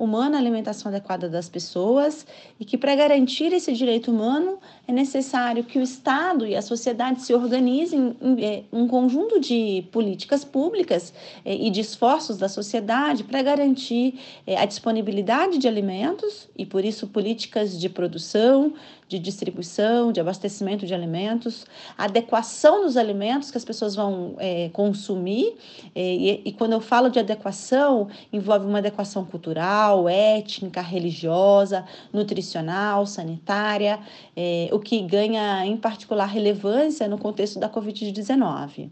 humano 0.00 0.34
à 0.34 0.38
alimentação 0.38 0.90
adequada 0.90 1.28
das 1.28 1.46
pessoas 1.46 2.26
e 2.58 2.64
que 2.64 2.78
para 2.78 2.96
garantir 2.96 3.52
esse 3.52 3.70
direito 3.74 4.10
humano 4.10 4.58
é 4.88 4.92
necessário 4.92 5.62
que 5.62 5.78
o 5.78 5.82
Estado 5.82 6.46
e 6.46 6.56
a 6.56 6.62
sociedade 6.62 7.20
se 7.20 7.34
organizem 7.34 8.16
em 8.22 8.42
é, 8.42 8.62
um 8.72 8.88
conjunto 8.88 9.38
de 9.38 9.84
políticas 9.92 10.42
públicas 10.42 11.12
é, 11.44 11.54
e 11.54 11.68
de 11.68 11.82
esforços 11.82 12.38
da 12.38 12.48
sociedade 12.48 13.24
para 13.24 13.42
garantir 13.42 14.18
é, 14.46 14.56
a 14.56 14.64
disponibilidade 14.64 15.58
de 15.58 15.68
alimentos 15.68 16.48
e 16.56 16.64
por 16.64 16.82
isso 16.82 17.06
políticas 17.08 17.78
de 17.78 17.90
produção, 17.90 18.72
de 19.10 19.18
distribuição, 19.18 20.12
de 20.12 20.20
abastecimento 20.20 20.86
de 20.86 20.94
alimentos, 20.94 21.66
adequação 21.98 22.82
dos 22.82 22.96
alimentos 22.96 23.50
que 23.50 23.58
as 23.58 23.64
pessoas 23.64 23.96
vão 23.96 24.36
é, 24.38 24.70
consumir. 24.72 25.56
É, 25.96 26.00
e, 26.00 26.42
e 26.44 26.52
quando 26.52 26.74
eu 26.74 26.80
falo 26.80 27.10
de 27.10 27.18
adequação, 27.18 28.08
envolve 28.32 28.64
uma 28.66 28.78
adequação 28.78 29.24
cultural, 29.24 30.08
étnica, 30.08 30.80
religiosa, 30.80 31.84
nutricional, 32.12 33.04
sanitária, 33.04 33.98
é, 34.36 34.68
o 34.70 34.78
que 34.78 35.02
ganha 35.02 35.66
em 35.66 35.76
particular 35.76 36.26
relevância 36.26 37.08
no 37.08 37.18
contexto 37.18 37.58
da 37.58 37.68
Covid-19. 37.68 38.90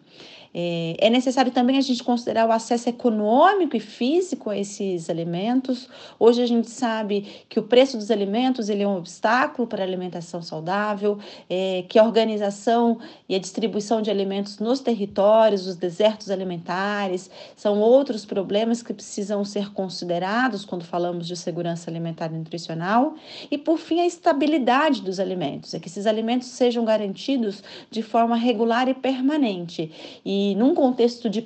É, 0.55 0.97
é 0.99 1.11
necessário 1.11 1.53
também 1.53 1.79
a 1.79 1.81
gente 1.81 2.03
considerar 2.03 2.49
o 2.49 2.53
acesso 2.53 2.89
econômico 2.89 3.77
e 3.77 3.81
físico 3.81 4.51
a 4.51 4.57
esses 4.57 5.11
alimentos. 5.11 5.89
Hoje 6.19 6.43
a 6.43 6.47
gente 6.47 6.71
sabe 6.71 7.45
que 7.49 7.59
o 7.59 7.63
preço 7.63 7.97
dos 7.97 8.11
alimentos 8.11 8.69
ele 8.69 8.83
é 8.83 8.89
um 8.89 8.97
obstáculo 8.97 9.69
para 9.69 9.83
a 9.83 9.87
alimentação 9.87 10.43
saudável, 10.43 11.19
é, 11.49 11.85
que 11.89 11.99
a 11.99 12.05
organização 12.05 12.99
e 13.29 13.35
a 13.35 13.39
distribuição 13.39 14.01
de 14.01 14.11
alimentos 14.11 14.59
nos 14.59 14.81
territórios, 14.81 15.67
os 15.67 15.77
desertos 15.77 16.31
alimentares, 16.31 17.31
são 17.57 17.81
outros 17.81 18.25
problemas 18.25 18.83
que 18.83 18.93
precisam 18.93 19.45
ser 19.45 19.73
considerados 19.73 20.65
quando 20.65 20.85
falamos 20.85 21.27
de 21.27 21.37
segurança 21.37 21.91
alimentar 21.91 22.33
e 22.33 22.39
nutricional. 22.39 23.15
E, 23.51 23.59
por 23.59 23.79
fim, 23.79 24.01
a 24.01 24.07
estabilidade 24.07 25.03
dos 25.03 25.21
alimentos, 25.21 25.75
é 25.75 25.79
que 25.79 25.89
esses 25.89 26.07
alimentos 26.07 26.49
sejam 26.49 26.85
garantidos 26.85 27.63
de 27.91 28.03
forma 28.03 28.37
regular 28.37 28.89
e 28.89 28.95
permanente. 28.95 29.91
E 30.25 30.48
e 30.53 30.55
num 30.55 30.75
contexto 30.75 31.29
de 31.29 31.43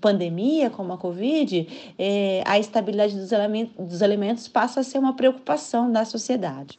pandemia, 0.00 0.70
como 0.70 0.92
a 0.92 0.98
Covid, 0.98 1.94
é, 1.98 2.42
a 2.46 2.58
estabilidade 2.58 3.14
dos 3.14 3.32
alimentos, 3.32 3.74
dos 3.76 4.02
alimentos 4.02 4.48
passa 4.48 4.80
a 4.80 4.82
ser 4.82 4.98
uma 4.98 5.14
preocupação 5.14 5.90
da 5.92 6.04
sociedade. 6.04 6.78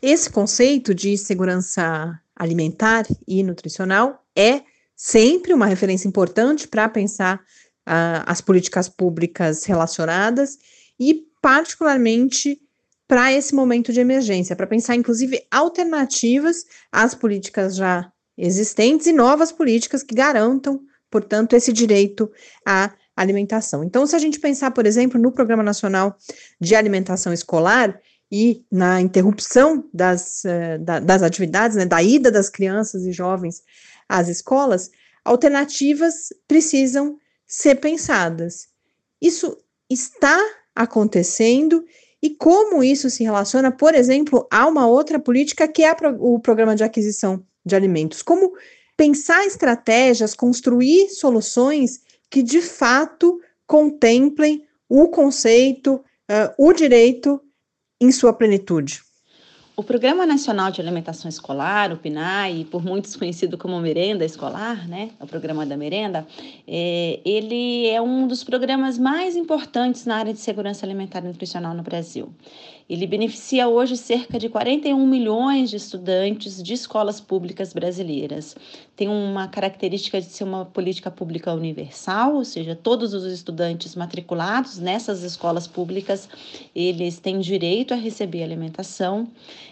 Esse 0.00 0.28
conceito 0.28 0.92
de 0.94 1.16
segurança 1.16 2.18
alimentar 2.34 3.06
e 3.26 3.42
nutricional 3.42 4.24
é 4.36 4.62
sempre 4.96 5.52
uma 5.52 5.66
referência 5.66 6.08
importante 6.08 6.66
para 6.66 6.88
pensar 6.88 7.36
uh, 7.36 8.24
as 8.26 8.40
políticas 8.40 8.88
públicas 8.88 9.64
relacionadas 9.64 10.58
e, 10.98 11.24
particularmente, 11.40 12.60
para 13.06 13.32
esse 13.32 13.54
momento 13.54 13.92
de 13.92 14.00
emergência, 14.00 14.56
para 14.56 14.66
pensar, 14.66 14.96
inclusive, 14.96 15.40
alternativas 15.50 16.64
às 16.90 17.14
políticas 17.14 17.76
já 17.76 18.10
existentes 18.36 19.06
e 19.06 19.12
novas 19.12 19.52
políticas 19.52 20.02
que 20.02 20.14
garantam 20.14 20.80
portanto, 21.12 21.52
esse 21.54 21.72
direito 21.72 22.32
à 22.66 22.92
alimentação. 23.14 23.84
Então, 23.84 24.06
se 24.06 24.16
a 24.16 24.18
gente 24.18 24.40
pensar, 24.40 24.70
por 24.70 24.86
exemplo, 24.86 25.20
no 25.20 25.30
Programa 25.30 25.62
Nacional 25.62 26.16
de 26.58 26.74
Alimentação 26.74 27.32
Escolar 27.32 28.00
e 28.30 28.64
na 28.72 28.98
interrupção 29.02 29.86
das, 29.92 30.42
da, 30.80 30.98
das 30.98 31.22
atividades, 31.22 31.76
né, 31.76 31.84
da 31.84 32.02
ida 32.02 32.30
das 32.30 32.48
crianças 32.48 33.04
e 33.04 33.12
jovens 33.12 33.62
às 34.08 34.28
escolas, 34.28 34.90
alternativas 35.22 36.32
precisam 36.48 37.18
ser 37.46 37.74
pensadas. 37.74 38.68
Isso 39.20 39.58
está 39.90 40.38
acontecendo 40.74 41.84
e 42.22 42.30
como 42.30 42.82
isso 42.82 43.10
se 43.10 43.22
relaciona, 43.22 43.70
por 43.70 43.94
exemplo, 43.94 44.46
a 44.50 44.66
uma 44.66 44.86
outra 44.86 45.18
política 45.18 45.68
que 45.68 45.84
é 45.84 45.94
o 46.18 46.40
programa 46.40 46.74
de 46.74 46.82
aquisição 46.82 47.44
de 47.64 47.76
alimentos. 47.76 48.22
Como 48.22 48.54
pensar 49.02 49.44
estratégias, 49.44 50.32
construir 50.32 51.08
soluções 51.08 51.98
que 52.30 52.40
de 52.40 52.62
fato 52.62 53.40
contemplem 53.66 54.62
o 54.88 55.08
conceito, 55.08 55.94
uh, 55.94 56.54
o 56.56 56.72
direito 56.72 57.42
em 58.00 58.12
sua 58.12 58.32
plenitude. 58.32 59.02
O 59.74 59.82
Programa 59.82 60.24
Nacional 60.24 60.70
de 60.70 60.80
Alimentação 60.80 61.28
Escolar, 61.28 61.92
o 61.92 61.96
PNAE, 61.96 62.66
por 62.66 62.84
muitos 62.84 63.16
conhecido 63.18 63.58
como 63.58 63.80
merenda 63.80 64.24
escolar, 64.24 64.86
né, 64.86 65.10
o 65.18 65.26
programa 65.26 65.66
da 65.66 65.76
merenda, 65.76 66.24
é, 66.68 67.18
ele 67.24 67.88
é 67.88 68.00
um 68.00 68.28
dos 68.28 68.44
programas 68.44 68.98
mais 68.98 69.34
importantes 69.34 70.04
na 70.04 70.16
área 70.16 70.32
de 70.32 70.38
segurança 70.38 70.86
alimentar 70.86 71.24
e 71.24 71.26
nutricional 71.26 71.74
no 71.74 71.82
Brasil. 71.82 72.32
Ele 72.88 73.06
beneficia 73.06 73.68
hoje 73.68 73.96
cerca 73.96 74.38
de 74.38 74.48
41 74.48 75.06
milhões 75.06 75.70
de 75.70 75.76
estudantes 75.76 76.62
de 76.62 76.74
escolas 76.74 77.20
públicas 77.20 77.72
brasileiras. 77.72 78.56
Tem 78.96 79.08
uma 79.08 79.48
característica 79.48 80.20
de 80.20 80.26
ser 80.26 80.44
uma 80.44 80.64
política 80.64 81.10
pública 81.10 81.52
universal, 81.52 82.34
ou 82.34 82.44
seja, 82.44 82.74
todos 82.74 83.14
os 83.14 83.24
estudantes 83.24 83.94
matriculados 83.94 84.78
nessas 84.78 85.22
escolas 85.22 85.66
públicas, 85.66 86.28
eles 86.74 87.18
têm 87.18 87.40
direito 87.40 87.94
a 87.94 87.96
receber 87.96 88.42
alimentação 88.42 89.28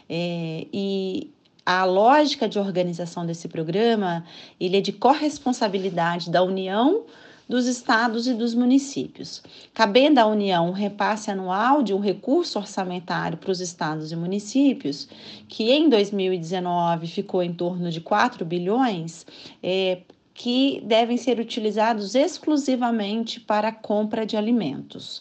é, 0.09 0.67
e 0.73 1.31
a 1.65 1.85
lógica 1.85 2.49
de 2.49 2.59
organização 2.59 3.25
desse 3.27 3.47
programa 3.47 4.25
ele 4.59 4.79
é 4.79 4.81
de 4.81 4.93
corresponsabilidade 4.93 6.31
da 6.31 6.43
União 6.43 7.05
dos 7.51 7.67
estados 7.67 8.29
e 8.29 8.33
dos 8.33 8.55
municípios. 8.55 9.43
Cabendo 9.75 10.21
à 10.21 10.27
União 10.27 10.69
um 10.69 10.73
repasse 10.73 11.33
anual 11.33 11.83
de 11.83 11.93
um 11.93 11.99
recurso 11.99 12.61
orçamentário 12.61 13.37
para 13.37 13.51
os 13.51 13.61
estados 13.61 14.13
e 14.13 14.17
municípios, 14.17 15.09
que 15.49 15.69
em 15.69 15.89
2019 15.89 17.09
ficou 17.09 17.43
em 17.43 17.53
torno 17.53 17.91
de 17.91 18.01
4 18.01 18.45
bilhões, 18.45 19.27
é, 19.61 20.03
que 20.33 20.81
devem 20.85 21.17
ser 21.17 21.41
utilizados 21.41 22.15
exclusivamente 22.15 23.41
para 23.41 23.69
a 23.69 23.73
compra 23.73 24.25
de 24.25 24.37
alimentos. 24.37 25.21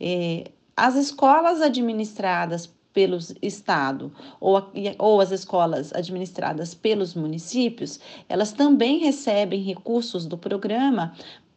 É, 0.00 0.52
as 0.76 0.94
escolas 0.94 1.60
administradas 1.60 2.72
pelo 2.92 3.18
Estado 3.42 4.12
ou, 4.40 4.62
ou 4.98 5.20
as 5.20 5.32
escolas 5.32 5.92
administradas 5.92 6.72
pelos 6.72 7.14
municípios, 7.14 7.98
elas 8.28 8.52
também 8.52 9.00
recebem 9.00 9.60
recursos 9.60 10.24
do 10.24 10.38
programa 10.38 11.12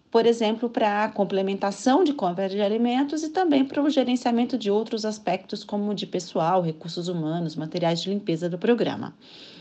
por 0.10 0.26
exemplo, 0.26 0.70
para 0.70 1.04
a 1.04 1.10
complementação 1.10 2.04
de 2.04 2.14
compra 2.14 2.48
de 2.48 2.62
alimentos 2.62 3.24
e 3.24 3.30
também 3.30 3.66
para 3.66 3.82
o 3.82 3.90
gerenciamento 3.90 4.58
de 4.58 4.72
outros 4.72 5.04
aspectos, 5.04 5.64
como 5.64 5.94
de 5.94 6.08
pessoal, 6.08 6.62
recursos 6.62 7.08
humanos, 7.08 7.56
materiais 7.56 8.02
de 8.02 8.10
limpeza 8.10 8.50
do 8.50 8.58
programa. 8.58 9.14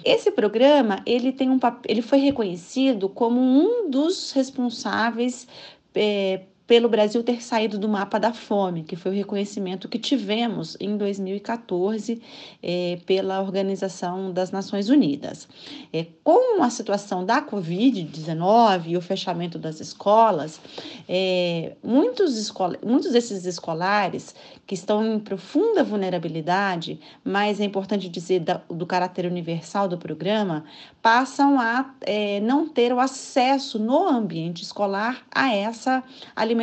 Esse 0.05 0.31
programa 0.31 1.03
ele 1.05 1.33
tem 1.33 1.51
um 1.51 1.59
ele 1.89 2.01
foi 2.01 2.19
reconhecido 2.19 3.09
como 3.09 3.41
um 3.41 3.91
dos 3.91 4.31
responsáveis 4.31 5.49
é, 5.95 6.43
pelo 6.67 6.89
Brasil 6.89 7.23
ter 7.23 7.43
saído 7.43 7.79
do 7.79 7.89
mapa 7.89 8.19
da 8.19 8.33
fome, 8.33 8.83
que 8.83 8.97
foi 8.97 9.13
o 9.13 9.15
reconhecimento 9.15 9.89
que 9.89 9.99
tivemos 9.99 10.77
em 10.81 10.97
2014 10.97 12.21
é, 12.61 12.99
pela 13.07 13.41
Organização 13.41 14.33
das 14.33 14.51
Nações 14.51 14.89
Unidas. 14.89 15.47
É, 15.93 16.07
com 16.25 16.61
a 16.63 16.69
situação 16.69 17.25
da 17.25 17.41
Covid-19 17.41 18.87
e 18.87 18.97
o 18.97 19.01
fechamento 19.01 19.59
das 19.59 19.81
escolas, 19.81 20.61
é, 21.09 21.77
muitos, 21.85 22.37
escola, 22.37 22.77
muitos 22.85 23.13
desses 23.13 23.47
escolares 23.47 24.35
que 24.67 24.75
estão 24.75 25.07
em 25.07 25.21
profunda 25.21 25.85
vulnerabilidade, 25.85 26.99
mas 27.23 27.61
é 27.61 27.65
importante 27.65 28.09
dizer 28.09 28.41
da, 28.41 28.61
do 28.69 28.85
caráter 28.85 29.25
universal 29.27 29.87
do 29.87 29.97
programa, 29.97 30.65
passam 31.01 31.61
a 31.61 31.95
não 32.43 32.69
ter 32.69 32.93
o 32.93 32.99
acesso 32.99 33.79
no 33.79 34.09
ambiente 34.09 34.65
escolar 34.65 35.25
a 35.33 35.55
essa 35.55 36.03
alimentação 36.35 36.56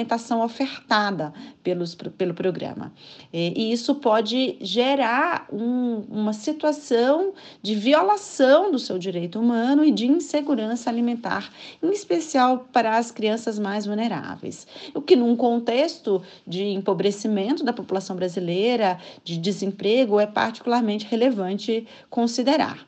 ofertada 0.43 1.33
pelos, 1.63 1.95
pelo 1.95 2.33
programa. 2.33 2.91
E 3.31 3.71
isso 3.71 3.95
pode 3.95 4.57
gerar 4.61 5.47
um, 5.51 6.03
uma 6.09 6.33
situação 6.33 7.33
de 7.61 7.75
violação 7.75 8.71
do 8.71 8.79
seu 8.79 8.97
direito 8.97 9.39
humano 9.39 9.83
e 9.83 9.91
de 9.91 10.07
insegurança 10.07 10.89
alimentar, 10.89 11.51
em 11.81 11.91
especial 11.91 12.67
para 12.71 12.97
as 12.97 13.11
crianças 13.11 13.59
mais 13.59 13.85
vulneráveis. 13.85 14.67
O 14.93 15.01
que, 15.01 15.15
num 15.15 15.35
contexto 15.35 16.21
de 16.45 16.63
empobrecimento 16.63 17.63
da 17.63 17.73
população 17.73 18.15
brasileira, 18.15 18.99
de 19.23 19.37
desemprego, 19.37 20.19
é 20.19 20.25
particularmente 20.25 21.05
relevante 21.09 21.87
considerar. 22.09 22.85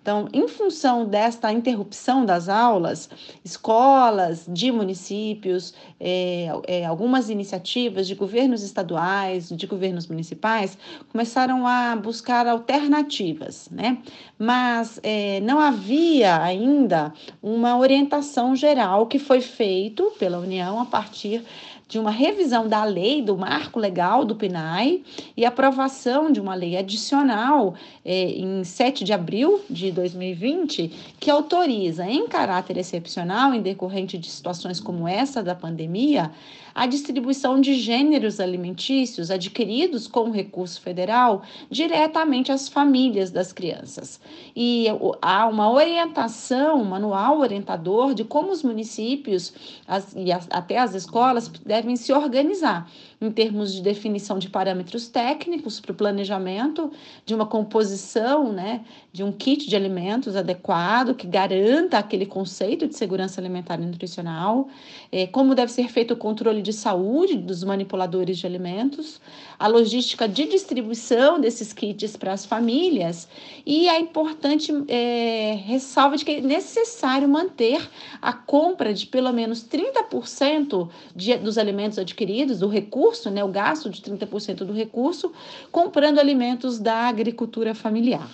Então, 0.00 0.26
em 0.32 0.48
função 0.48 1.04
desta 1.04 1.52
interrupção 1.52 2.24
das 2.24 2.48
aulas, 2.48 3.10
escolas 3.44 4.46
de 4.48 4.72
municípios, 4.72 5.74
é, 6.00 6.48
é, 6.66 6.86
algumas 6.86 7.28
iniciativas 7.28 8.06
de 8.06 8.14
governos 8.14 8.62
estaduais, 8.62 9.50
de 9.50 9.66
governos 9.66 10.06
municipais, 10.06 10.78
começaram 11.10 11.66
a 11.66 11.94
buscar 11.96 12.46
alternativas, 12.46 13.68
né? 13.70 13.98
Mas 14.38 14.98
é, 15.02 15.40
não 15.40 15.58
havia 15.58 16.40
ainda 16.42 17.12
uma 17.42 17.76
orientação 17.76 18.56
geral 18.56 19.06
que 19.06 19.18
foi 19.18 19.40
feito 19.40 20.12
pela 20.18 20.38
União 20.38 20.80
a 20.80 20.86
partir 20.86 21.44
de 21.88 21.98
uma 21.98 22.10
revisão 22.10 22.68
da 22.68 22.84
lei, 22.84 23.22
do 23.22 23.36
marco 23.36 23.80
legal 23.80 24.22
do 24.22 24.36
PNAE 24.36 25.02
e 25.34 25.46
aprovação 25.46 26.30
de 26.30 26.38
uma 26.38 26.54
lei 26.54 26.76
adicional 26.76 27.74
eh, 28.04 28.32
em 28.32 28.62
7 28.62 29.04
de 29.04 29.12
abril 29.14 29.62
de 29.70 29.90
2020, 29.90 30.92
que 31.18 31.30
autoriza, 31.30 32.04
em 32.04 32.28
caráter 32.28 32.76
excepcional, 32.76 33.54
em 33.54 33.62
decorrente 33.62 34.18
de 34.18 34.28
situações 34.28 34.78
como 34.78 35.08
essa 35.08 35.42
da 35.42 35.54
pandemia, 35.54 36.30
a 36.74 36.86
distribuição 36.86 37.60
de 37.60 37.74
gêneros 37.74 38.40
alimentícios 38.40 39.30
adquiridos 39.30 40.06
com 40.06 40.30
recurso 40.30 40.80
federal 40.80 41.42
diretamente 41.70 42.52
às 42.52 42.68
famílias 42.68 43.30
das 43.30 43.52
crianças. 43.52 44.20
E 44.54 44.86
há 45.20 45.46
uma 45.46 45.70
orientação, 45.70 46.80
um 46.80 46.84
manual 46.84 47.40
orientador 47.40 48.14
de 48.14 48.24
como 48.24 48.50
os 48.50 48.62
municípios 48.62 49.52
as, 49.86 50.14
e 50.16 50.32
as, 50.32 50.46
até 50.50 50.78
as 50.78 50.94
escolas 50.94 51.48
devem 51.64 51.96
se 51.96 52.12
organizar 52.12 52.88
em 53.20 53.30
termos 53.30 53.72
de 53.72 53.82
definição 53.82 54.38
de 54.38 54.48
parâmetros 54.48 55.08
técnicos 55.08 55.80
para 55.80 55.90
o 55.90 55.94
planejamento 55.94 56.92
de 57.26 57.34
uma 57.34 57.46
composição, 57.46 58.52
né, 58.52 58.84
de 59.12 59.24
um 59.24 59.32
kit 59.32 59.68
de 59.68 59.74
alimentos 59.74 60.36
adequado 60.36 61.14
que 61.14 61.26
garanta 61.26 61.98
aquele 61.98 62.26
conceito 62.26 62.86
de 62.86 62.96
segurança 62.96 63.40
alimentar 63.40 63.80
e 63.80 63.86
nutricional, 63.86 64.68
é, 65.10 65.26
como 65.26 65.54
deve 65.54 65.72
ser 65.72 65.88
feito 65.88 66.14
o 66.14 66.16
controle 66.16 66.62
de 66.62 66.72
saúde 66.72 67.36
dos 67.36 67.64
manipuladores 67.64 68.38
de 68.38 68.46
alimentos, 68.46 69.20
a 69.58 69.66
logística 69.66 70.28
de 70.28 70.44
distribuição 70.46 71.40
desses 71.40 71.72
kits 71.72 72.16
para 72.16 72.32
as 72.32 72.46
famílias 72.46 73.28
e 73.66 73.88
a 73.88 73.98
importante 73.98 74.72
é, 74.86 75.58
ressalva 75.66 76.16
de 76.16 76.24
que 76.24 76.30
é 76.32 76.40
necessário 76.40 77.28
manter 77.28 77.88
a 78.22 78.32
compra 78.32 78.94
de 78.94 79.06
pelo 79.06 79.32
menos 79.32 79.66
30% 79.66 80.88
de, 81.14 81.36
dos 81.38 81.58
alimentos 81.58 81.98
adquiridos, 81.98 82.60
do 82.60 82.68
recurso, 82.68 83.30
né, 83.30 83.42
o 83.42 83.48
gasto 83.48 83.90
de 83.90 84.00
30% 84.00 84.58
do 84.58 84.72
recurso, 84.72 85.32
comprando 85.72 86.18
alimentos 86.18 86.78
da 86.78 87.08
agricultura 87.08 87.74
familiar. 87.74 88.28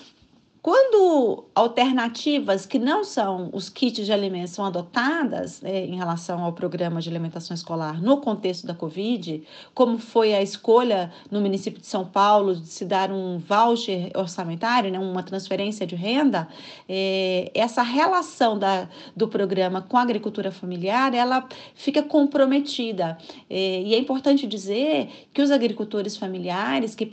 Quando 0.64 1.44
alternativas 1.54 2.64
que 2.64 2.78
não 2.78 3.04
são 3.04 3.50
os 3.52 3.68
kits 3.68 4.06
de 4.06 4.10
alimentos 4.10 4.52
são 4.52 4.64
adotadas 4.64 5.60
né, 5.60 5.84
em 5.84 5.94
relação 5.94 6.42
ao 6.42 6.54
programa 6.54 7.02
de 7.02 7.10
alimentação 7.10 7.54
escolar 7.54 8.00
no 8.00 8.16
contexto 8.16 8.66
da 8.66 8.72
Covid, 8.72 9.42
como 9.74 9.98
foi 9.98 10.32
a 10.32 10.40
escolha 10.40 11.12
no 11.30 11.42
município 11.42 11.82
de 11.82 11.86
São 11.86 12.06
Paulo 12.06 12.56
de 12.56 12.66
se 12.66 12.86
dar 12.86 13.12
um 13.12 13.38
voucher 13.38 14.10
orçamentário, 14.14 14.90
né, 14.90 14.98
uma 14.98 15.22
transferência 15.22 15.86
de 15.86 15.96
renda, 15.96 16.48
é, 16.88 17.50
essa 17.54 17.82
relação 17.82 18.58
da, 18.58 18.88
do 19.14 19.28
programa 19.28 19.82
com 19.82 19.98
a 19.98 20.02
agricultura 20.02 20.50
familiar, 20.50 21.12
ela 21.12 21.46
fica 21.74 22.02
comprometida. 22.02 23.18
É, 23.50 23.82
e 23.82 23.94
é 23.94 23.98
importante 23.98 24.46
dizer 24.46 25.28
que 25.34 25.42
os 25.42 25.50
agricultores 25.50 26.16
familiares 26.16 26.94
que, 26.94 27.04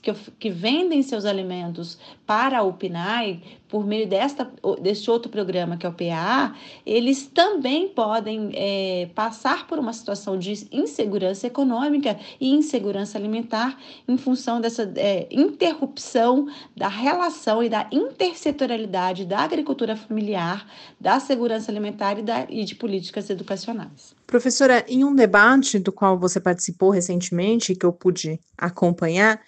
que, 0.00 0.14
que 0.38 0.48
vendem 0.48 1.02
seus 1.02 1.24
alimentos 1.24 1.98
para 2.24 2.62
o 2.62 2.72
PNAE, 3.00 3.42
por 3.68 3.86
meio 3.86 4.06
desta, 4.06 4.50
deste 4.82 5.10
outro 5.10 5.30
programa 5.30 5.76
que 5.76 5.86
é 5.86 5.88
o 5.88 5.92
PAA, 5.92 6.54
eles 6.84 7.26
também 7.26 7.88
podem 7.88 8.50
é, 8.54 9.08
passar 9.14 9.66
por 9.66 9.78
uma 9.78 9.92
situação 9.92 10.38
de 10.38 10.66
insegurança 10.72 11.46
econômica 11.46 12.18
e 12.40 12.50
insegurança 12.50 13.16
alimentar 13.16 13.78
em 14.06 14.18
função 14.18 14.60
dessa 14.60 14.92
é, 14.96 15.28
interrupção 15.30 16.48
da 16.76 16.88
relação 16.88 17.62
e 17.62 17.68
da 17.68 17.88
intersetorialidade 17.90 19.24
da 19.24 19.38
agricultura 19.38 19.96
familiar, 19.96 20.66
da 21.00 21.20
segurança 21.20 21.70
alimentar 21.70 22.18
e, 22.18 22.22
da, 22.22 22.46
e 22.48 22.64
de 22.64 22.74
políticas 22.74 23.30
educacionais. 23.30 24.14
Professora, 24.26 24.84
em 24.88 25.04
um 25.04 25.14
debate 25.14 25.78
do 25.78 25.92
qual 25.92 26.18
você 26.18 26.40
participou 26.40 26.90
recentemente, 26.90 27.74
que 27.74 27.86
eu 27.86 27.92
pude 27.92 28.38
acompanhar, 28.56 29.40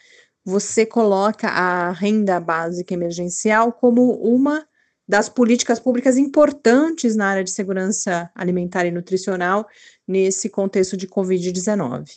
você 0.45 0.85
coloca 0.85 1.49
a 1.49 1.93
renda 1.93 2.41
básica 2.41 2.95
emergencial 2.95 3.73
como 3.73 4.13
uma 4.15 4.67
das 5.07 5.29
políticas 5.29 5.79
públicas 5.79 6.17
importantes 6.17 7.15
na 7.17 7.27
área 7.27 7.45
de 7.45 7.51
segurança 7.51 8.31
alimentar 8.35 8.87
e 8.87 8.91
nutricional 8.91 9.67
nesse 10.07 10.49
contexto 10.49 10.97
de 10.97 11.07
Covid-19. 11.07 12.09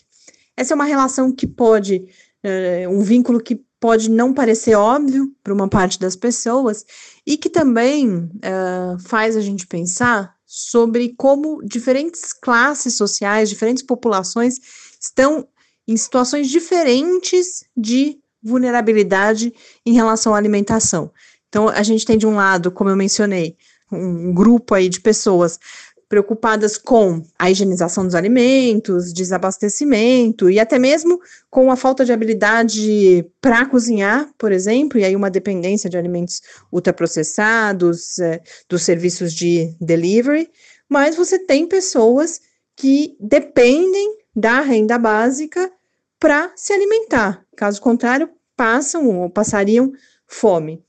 Essa 0.56 0.74
é 0.74 0.76
uma 0.76 0.86
relação 0.86 1.32
que 1.32 1.46
pode, 1.46 2.06
é, 2.42 2.88
um 2.88 3.02
vínculo 3.02 3.42
que 3.42 3.64
pode 3.80 4.10
não 4.10 4.34
parecer 4.34 4.76
óbvio 4.76 5.32
para 5.44 5.54
uma 5.54 5.68
parte 5.68 6.00
das 6.00 6.16
pessoas 6.16 6.86
e 7.26 7.38
que 7.38 7.50
também 7.50 8.30
é, 8.42 8.98
faz 9.04 9.36
a 9.36 9.42
gente 9.42 9.68
pensar 9.68 10.34
sobre 10.46 11.14
como 11.18 11.62
diferentes 11.64 12.32
classes 12.32 12.96
sociais, 12.96 13.50
diferentes 13.50 13.84
populações 13.84 14.60
estão 15.02 15.48
em 15.88 15.98
situações 15.98 16.50
diferentes 16.50 17.64
de 17.76 18.18
vulnerabilidade 18.42 19.54
em 19.86 19.94
relação 19.94 20.34
à 20.34 20.38
alimentação. 20.38 21.12
Então, 21.50 21.70
a 21.70 21.84
gente 21.84 22.06
tem 22.06 22.18
de 22.18 22.28
um 22.28 22.36
lado, 22.36 22.72
como 22.72 22.90
eu 22.90 22.96
mencionei, 22.96 23.56
um 23.92 24.34
grupo 24.34 24.74
aí 24.74 24.90
de 24.90 25.00
pessoas 25.00 25.60
preocupadas 26.08 26.78
com 26.78 27.24
a 27.38 27.50
higienização 27.50 28.06
dos 28.06 28.14
alimentos, 28.14 29.12
desabastecimento 29.12 30.50
e 30.50 30.60
até 30.60 30.78
mesmo 30.78 31.20
com 31.50 31.72
a 31.72 31.76
falta 31.76 32.06
de 32.06 32.14
habilidade 32.14 33.26
para 33.42 33.66
cozinhar, 33.66 34.30
por 34.38 34.52
exemplo, 34.52 35.00
e 35.00 35.04
aí 35.04 35.16
uma 35.16 35.32
dependência 35.32 35.90
de 35.90 35.98
alimentos 35.98 36.42
ultraprocessados, 36.72 38.20
é, 38.20 38.42
dos 38.70 38.84
serviços 38.84 39.34
de 39.34 39.76
delivery, 39.82 40.50
mas 40.88 41.16
você 41.16 41.40
tem 41.40 41.68
pessoas 41.68 42.40
que 42.76 43.16
dependem 43.20 44.18
da 44.36 44.62
renda 44.62 44.98
básica 44.98 45.72
para 46.26 46.52
se 46.56 46.74
alimentar. 46.74 47.46
Caso 47.56 47.80
contrário, 47.80 48.28
passam 48.58 49.22
ou 49.22 49.30
passariam 49.30 49.92
fome. 50.26 50.84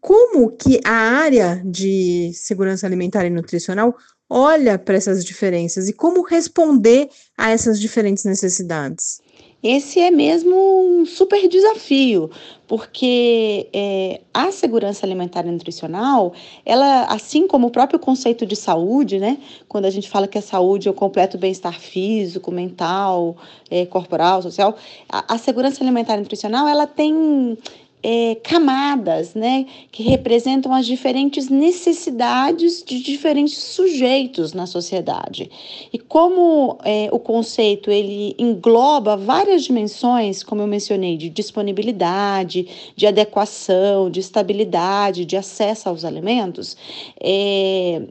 Como 0.00 0.50
que 0.50 0.80
a 0.84 0.90
área 0.90 1.62
de 1.64 2.32
segurança 2.34 2.88
alimentar 2.88 3.24
e 3.24 3.30
nutricional 3.30 3.96
olha 4.28 4.76
para 4.80 4.96
essas 4.96 5.24
diferenças 5.24 5.88
e 5.88 5.92
como 5.92 6.22
responder 6.22 7.08
a 7.38 7.50
essas 7.50 7.78
diferentes 7.78 8.24
necessidades? 8.24 9.20
Esse 9.62 10.00
é 10.00 10.10
mesmo 10.10 10.56
um 10.56 11.04
super 11.04 11.46
desafio, 11.46 12.30
porque 12.66 13.68
é, 13.74 14.22
a 14.32 14.50
segurança 14.50 15.04
alimentar 15.04 15.46
e 15.46 15.50
nutricional, 15.50 16.32
ela, 16.64 17.04
assim 17.04 17.46
como 17.46 17.66
o 17.66 17.70
próprio 17.70 17.98
conceito 17.98 18.46
de 18.46 18.56
saúde, 18.56 19.18
né, 19.18 19.38
quando 19.68 19.84
a 19.84 19.90
gente 19.90 20.08
fala 20.08 20.26
que 20.26 20.38
a 20.38 20.42
saúde 20.42 20.88
é 20.88 20.90
o 20.90 20.94
completo 20.94 21.36
bem-estar 21.36 21.78
físico, 21.78 22.50
mental, 22.50 23.36
é, 23.70 23.84
corporal, 23.84 24.40
social, 24.40 24.76
a, 25.06 25.34
a 25.34 25.36
segurança 25.36 25.84
alimentar 25.84 26.16
e 26.16 26.20
nutricional, 26.20 26.66
ela 26.66 26.86
tem 26.86 27.58
é, 28.02 28.34
camadas, 28.36 29.34
né, 29.34 29.66
que 29.92 30.02
representam 30.02 30.72
as 30.72 30.86
diferentes 30.86 31.48
necessidades 31.48 32.82
de 32.82 33.02
diferentes 33.02 33.58
sujeitos 33.58 34.52
na 34.52 34.66
sociedade. 34.66 35.50
E 35.92 35.98
como 35.98 36.78
é, 36.84 37.08
o 37.12 37.18
conceito 37.18 37.90
ele 37.90 38.34
engloba 38.38 39.16
várias 39.16 39.64
dimensões, 39.64 40.42
como 40.42 40.62
eu 40.62 40.66
mencionei, 40.66 41.16
de 41.16 41.28
disponibilidade, 41.28 42.66
de 42.96 43.06
adequação, 43.06 44.10
de 44.10 44.20
estabilidade, 44.20 45.24
de 45.24 45.36
acesso 45.36 45.88
aos 45.88 46.04
alimentos, 46.04 46.76
é, 47.20 48.02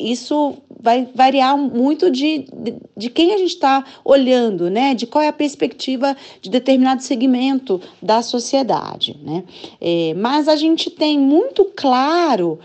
isso 0.00 0.54
vai 0.82 1.08
variar 1.14 1.56
muito 1.56 2.10
de, 2.10 2.46
de, 2.52 2.74
de 2.96 3.10
quem 3.10 3.34
a 3.34 3.38
gente 3.38 3.50
está 3.50 3.84
olhando, 4.04 4.70
né? 4.70 4.94
De 4.94 5.06
qual 5.06 5.22
é 5.22 5.28
a 5.28 5.32
perspectiva 5.32 6.16
de 6.40 6.48
determinado 6.48 7.02
segmento 7.02 7.80
da 8.00 8.22
sociedade, 8.22 9.18
né? 9.22 9.44
É, 9.80 10.14
mas 10.14 10.48
a 10.48 10.56
gente 10.56 10.90
tem 10.90 11.18
muito 11.18 11.66
claro 11.76 12.58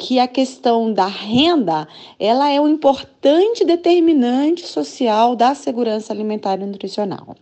que 0.00 0.18
a 0.18 0.26
questão 0.26 0.90
da 0.90 1.06
renda 1.06 1.86
ela 2.18 2.48
é 2.48 2.58
um 2.58 2.66
importante 2.66 3.66
determinante 3.66 4.66
social 4.66 5.36
da 5.36 5.54
segurança 5.54 6.10
alimentar 6.10 6.58
e 6.58 6.64
nutricional. 6.64 7.36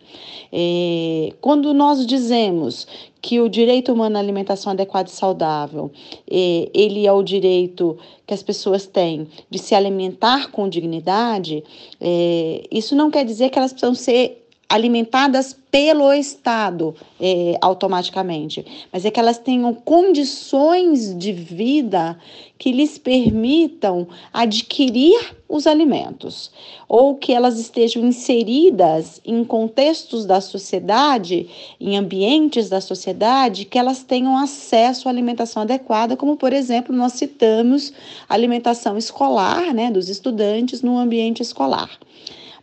É, 0.53 1.33
quando 1.41 1.73
nós 1.73 2.05
dizemos 2.05 2.85
que 3.23 3.41
o 3.41 3.49
direito 3.49 3.93
humano 3.93 4.17
à 4.17 4.19
alimentação 4.19 4.73
adequada 4.73 5.09
e 5.09 5.13
saudável, 5.13 5.93
é, 6.29 6.69
ele 6.75 7.07
é 7.07 7.13
o 7.13 7.23
direito 7.23 7.97
que 8.27 8.35
as 8.35 8.43
pessoas 8.43 8.87
têm 8.87 9.29
de 9.49 9.59
se 9.61 9.77
alimentar 9.77 10.51
com 10.51 10.69
dignidade, 10.69 11.63
é, 12.01 12.65
isso 12.73 12.97
não 12.97 13.09
quer 13.09 13.25
dizer 13.25 13.51
que 13.51 13.59
elas 13.59 13.73
precisam 13.73 13.95
ser 13.95 14.48
alimentadas 14.69 15.57
pelo 15.71 16.12
Estado 16.12 16.95
é, 17.21 17.57
automaticamente, 17.61 18.64
mas 18.93 19.05
é 19.05 19.11
que 19.11 19.21
elas 19.21 19.39
tenham 19.39 19.73
condições 19.73 21.16
de 21.16 21.33
vida 21.33 22.19
que 22.59 22.73
lhes 22.73 22.99
permitam 22.99 24.09
adquirir 24.33 25.37
os 25.49 25.66
alimentos, 25.66 26.51
ou 26.89 27.14
que 27.14 27.33
elas 27.33 27.59
estejam 27.59 28.05
inseridas 28.05 29.21
em 29.25 29.43
contextos 29.45 30.27
da 30.27 30.41
sociedade, 30.41 31.49
em 31.81 31.97
ambientes 31.97 32.69
da 32.69 32.81
sociedade, 32.81 33.64
que 33.64 33.79
elas 33.79 34.03
tenham 34.03 34.37
acesso 34.37 35.09
à 35.09 35.11
alimentação 35.11 35.62
adequada, 35.62 36.16
como 36.16 36.37
por 36.37 36.53
exemplo, 36.53 36.95
nós 36.95 37.12
citamos 37.12 37.93
alimentação 38.29 38.99
escolar, 38.99 39.73
né, 39.73 39.91
dos 39.91 40.09
estudantes 40.09 40.83
no 40.83 40.99
ambiente 40.99 41.43
escolar. 41.43 41.99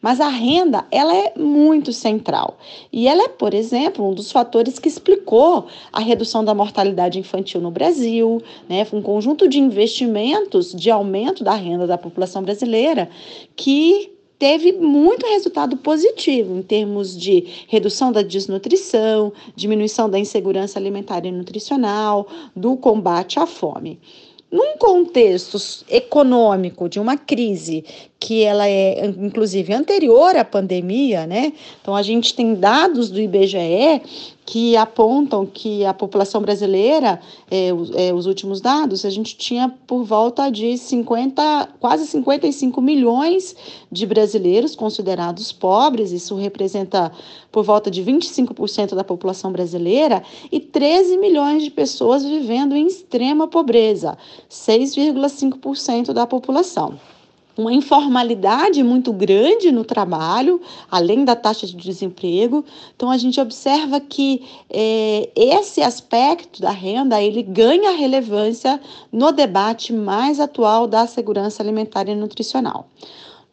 Mas 0.02 0.20
a 0.20 0.28
renda, 0.28 0.86
ela 0.92 1.16
é 1.16 1.34
muito 1.38 1.92
central. 1.92 2.58
E 2.92 3.08
ela 3.08 3.24
é, 3.24 3.28
por 3.28 3.54
exemplo, 3.54 4.08
um 4.08 4.14
dos 4.14 4.32
fatores 4.32 4.78
que 4.80 4.88
explicou 4.88 5.68
a 5.92 6.00
redução 6.00 6.44
da 6.44 6.54
mortalidade 6.54 7.20
infantil 7.20 7.62
no 7.62 7.72
Brasil, 7.72 8.42
né? 8.70 8.86
Um 8.94 9.02
conjunto 9.02 9.48
de 9.48 9.60
investimentos 9.60 10.74
de 10.74 10.92
aumento 10.92 11.44
da 11.44 11.54
renda 11.56 11.88
da 11.88 11.98
população 11.98 12.44
brasileira 12.44 13.10
que 13.56 14.16
teve 14.38 14.74
muito 14.74 15.26
resultado 15.26 15.78
positivo 15.78 16.58
em 16.58 16.62
termos 16.62 17.18
de 17.18 17.66
redução 17.68 18.12
da 18.12 18.22
desnutrição, 18.22 19.32
diminuição 19.56 20.10
da 20.10 20.20
insegurança 20.20 20.78
alimentar 20.78 21.26
e 21.26 21.32
nutricional, 21.32 22.28
do 22.56 22.76
combate 22.76 23.40
à 23.40 23.46
fome. 23.46 24.00
Num 24.52 24.78
contexto 24.78 25.58
econômico 25.90 26.88
de 26.88 27.00
uma 27.00 27.18
crise 27.18 27.84
que 28.20 28.44
ela 28.44 28.68
é 28.68 29.06
inclusive 29.06 29.74
anterior 29.74 30.36
à 30.36 30.46
pandemia, 30.46 31.28
né? 31.28 31.54
Então 31.82 31.96
a 31.96 32.02
gente 32.02 32.34
tem 32.34 32.56
dados 32.56 33.10
do 33.10 33.20
IBGE 33.20 34.02
que 34.46 34.78
apontam 34.78 35.46
que 35.46 35.84
a 35.86 35.94
população 35.94 36.40
brasileira, 36.40 37.20
é, 37.50 37.70
é, 37.96 38.14
os 38.14 38.28
últimos 38.28 38.62
dados, 38.62 39.04
a 39.04 39.10
gente 39.10 39.36
tinha 39.36 39.74
por 39.88 40.04
volta 40.04 40.52
de 40.52 40.78
50, 40.78 41.70
quase 41.80 42.06
55 42.06 42.80
milhões 42.80 43.56
de 43.92 44.06
brasileiros 44.06 44.76
considerados 44.76 45.52
pobres, 45.52 46.12
isso 46.12 46.36
representa 46.36 47.12
por 47.52 47.64
volta 47.64 47.90
de 47.90 48.04
25% 48.04 48.94
da 48.94 49.04
população 49.04 49.52
brasileira, 49.52 50.22
e 50.52 50.60
13 50.60 51.18
milhões 51.18 51.64
de 51.64 51.72
pessoas 51.72 52.24
vivendo 52.24 52.76
em 52.76 52.86
extrema 52.86 53.48
pobreza, 53.48 54.16
6,5% 54.48 56.14
da 56.14 56.28
população 56.28 57.00
uma 57.58 57.74
informalidade 57.74 58.84
muito 58.84 59.14
grande 59.14 59.72
no 59.72 59.84
trabalho, 59.84 60.62
além 60.92 61.24
da 61.24 61.36
taxa 61.36 61.66
de 61.66 61.76
desemprego. 61.76 62.66
Então 62.96 63.10
a 63.10 63.18
gente 63.18 63.40
observa 63.40 64.00
que 64.00 64.44
é, 64.70 65.30
esse 65.36 65.82
aspecto 65.82 66.62
da 66.62 66.72
renda 66.72 67.22
ele 67.22 67.42
ganha 67.42 67.92
relevância 67.92 68.80
no 69.12 69.32
debate 69.32 69.94
mais 69.94 70.40
atual 70.40 70.88
da 70.88 71.08
segurança 71.08 71.64
alimentar 71.64 72.08
e 72.10 72.16
nutricional. 72.16 72.88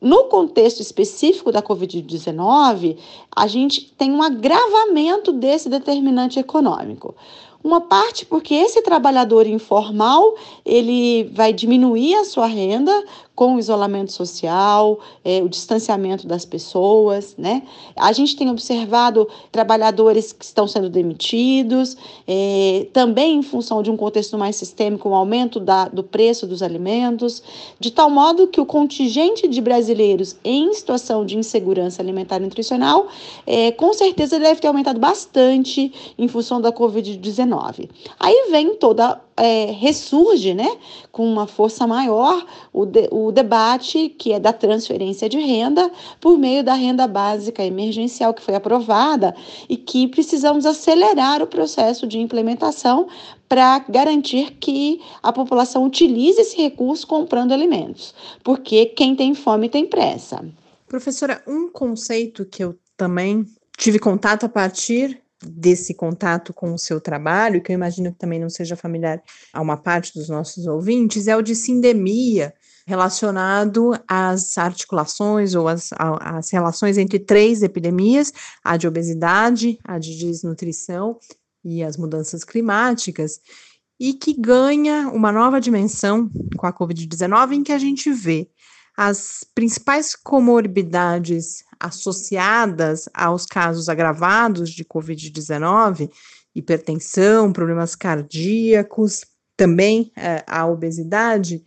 No 0.01 0.25
contexto 0.25 0.81
específico 0.81 1.53
da 1.53 1.63
Covid-19, 1.63 2.97
a 3.37 3.47
gente 3.47 3.93
tem 3.97 4.11
um 4.11 4.21
agravamento 4.21 5.33
desse 5.33 5.69
determinante 5.69 6.41
econômico. 6.41 7.15
Uma 7.63 7.81
parte 7.81 8.27
porque 8.27 8.53
esse 8.53 8.83
trabalhador 8.83 9.47
informal 9.47 10.35
ele 10.67 11.31
vai 11.33 11.53
diminuir 11.53 12.17
a 12.17 12.25
sua 12.25 12.47
renda 12.47 12.93
com 13.35 13.57
o 13.57 13.59
isolamento 13.59 14.13
social, 14.13 15.01
é, 15.25 15.43
o 15.43 15.49
distanciamento 15.49 16.27
das 16.27 16.45
pessoas, 16.45 17.35
né? 17.39 17.63
A 17.97 18.13
gente 18.13 18.37
tem 18.37 18.51
observado 18.51 19.27
trabalhadores 19.51 20.33
que 20.33 20.45
estão 20.45 20.69
sendo 20.69 20.91
demitidos, 20.91 21.97
é, 22.29 22.87
também 22.93 23.37
em 23.37 23.43
função 23.43 23.83
de 23.83 23.91
um 23.91 23.97
contexto 23.97 24.37
mais 24.37 24.57
sistêmico, 24.57 25.09
um 25.09 25.15
aumento 25.15 25.59
da, 25.59 25.89
do 25.89 26.03
preço 26.03 26.47
dos 26.47 26.63
alimentos, 26.63 27.43
de 27.81 27.91
tal 27.91 28.11
modo 28.11 28.47
que 28.47 28.61
o 28.61 28.67
contingente 28.67 29.49
de 29.49 29.61
brasileiros 29.61 30.37
em 30.45 30.73
situação 30.75 31.25
de 31.25 31.37
insegurança 31.37 32.03
alimentar 32.03 32.37
e 32.37 32.41
nutricional, 32.41 33.09
é, 33.47 33.73
com 33.73 33.93
certeza 33.95 34.39
deve 34.39 34.61
ter 34.61 34.69
aumentado 34.69 35.01
bastante 35.01 35.93
em 36.19 36.29
função 36.29 36.61
da 36.61 36.71
Covid-19. 36.71 37.89
Aí 38.21 38.49
vem 38.51 38.75
toda 38.77 39.21
é, 39.37 39.67
ressurge 39.73 40.55
né, 40.55 40.77
com 41.11 41.27
uma 41.27 41.47
força 41.47 41.87
maior 41.87 42.45
o, 42.73 42.85
de, 42.85 43.09
o 43.11 43.33
debate 43.33 44.09
que 44.11 44.33
é 44.33 44.41
da 44.41 44.53
transferência 44.53 45.29
de 45.29 45.39
renda 45.39 45.91
por 46.21 46.39
meio 46.39 46.63
da 46.63 46.75
renda 46.75 47.07
básica 47.07 47.65
emergencial 47.65 48.35
que 48.35 48.43
foi 48.43 48.55
aprovada 48.55 49.35
e 49.69 49.77
que 49.77 50.09
precisamos 50.09 50.67
acelerar 50.67 51.43
o 51.43 51.47
processo 51.47 52.07
de 52.07 52.19
implementação 52.19 53.09
para 53.49 53.81
garantir 53.81 54.53
que 54.53 55.01
a 55.23 55.33
população 55.33 55.85
utilize 55.85 56.41
esse 56.41 56.57
recurso 56.57 57.07
comprando 57.07 57.53
alimentos, 57.53 58.15
porque 58.43 58.87
quem 58.87 59.15
tem 59.15 59.35
fome 59.35 59.69
tem 59.69 59.87
pressa. 59.87 60.43
Professora, 60.87 61.43
um 61.47 61.69
conceito 61.69 62.47
que 62.47 62.65
eu 62.65 62.79
também 62.97 63.45
tive 63.77 63.99
contato 63.99 64.45
a 64.45 64.49
partir 64.49 65.21
desse 65.45 65.95
contato 65.95 66.53
com 66.53 66.73
o 66.73 66.79
seu 66.79 67.01
trabalho, 67.01 67.63
que 67.63 67.73
eu 67.73 67.75
imagino 67.75 68.13
que 68.13 68.19
também 68.19 68.39
não 68.39 68.51
seja 68.51 68.77
familiar 68.77 69.23
a 69.53 69.61
uma 69.61 69.77
parte 69.77 70.15
dos 70.15 70.29
nossos 70.29 70.67
ouvintes, 70.67 71.27
é 71.27 71.37
o 71.37 71.43
de 71.43 71.55
sindemia, 71.55 72.55
relacionado 72.87 73.93
às 74.09 74.59
articulações 74.59 75.55
ou 75.55 75.69
às, 75.69 75.91
às 75.99 76.51
relações 76.51 76.99
entre 76.99 77.19
três 77.19 77.63
epidemias, 77.63 78.33
a 78.63 78.77
de 78.77 78.89
obesidade, 78.89 79.79
a 79.85 79.99
de 79.99 80.19
desnutrição 80.19 81.19
e 81.65 81.83
as 81.83 81.97
mudanças 81.97 82.43
climáticas, 82.43 83.41
e 84.01 84.15
que 84.15 84.35
ganha 84.35 85.09
uma 85.11 85.31
nova 85.31 85.61
dimensão 85.61 86.29
com 86.57 86.67
a 86.67 86.73
Covid-19, 86.73 87.53
em 87.53 87.63
que 87.63 87.73
a 87.73 87.79
gente 87.79 88.11
vê 88.11 88.49
as 88.97 89.45
principais 89.55 90.15
comorbidades 90.15 91.65
associadas 91.81 93.09
aos 93.13 93.47
casos 93.47 93.89
agravados 93.89 94.71
de 94.71 94.85
Covid-19, 94.85 96.11
hipertensão, 96.55 97.53
problemas 97.53 97.95
cardíacos, 97.95 99.25
também 99.57 100.13
é, 100.17 100.45
a 100.47 100.67
obesidade, 100.67 101.65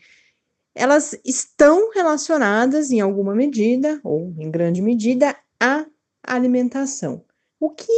elas 0.73 1.17
estão 1.23 1.91
relacionadas 1.91 2.91
em 2.91 2.99
alguma 2.99 3.34
medida, 3.34 3.99
ou 4.03 4.34
em 4.38 4.51
grande 4.51 4.82
medida, 4.82 5.36
à 5.59 5.86
alimentação. 6.21 7.23
O 7.59 7.69
que 7.69 7.91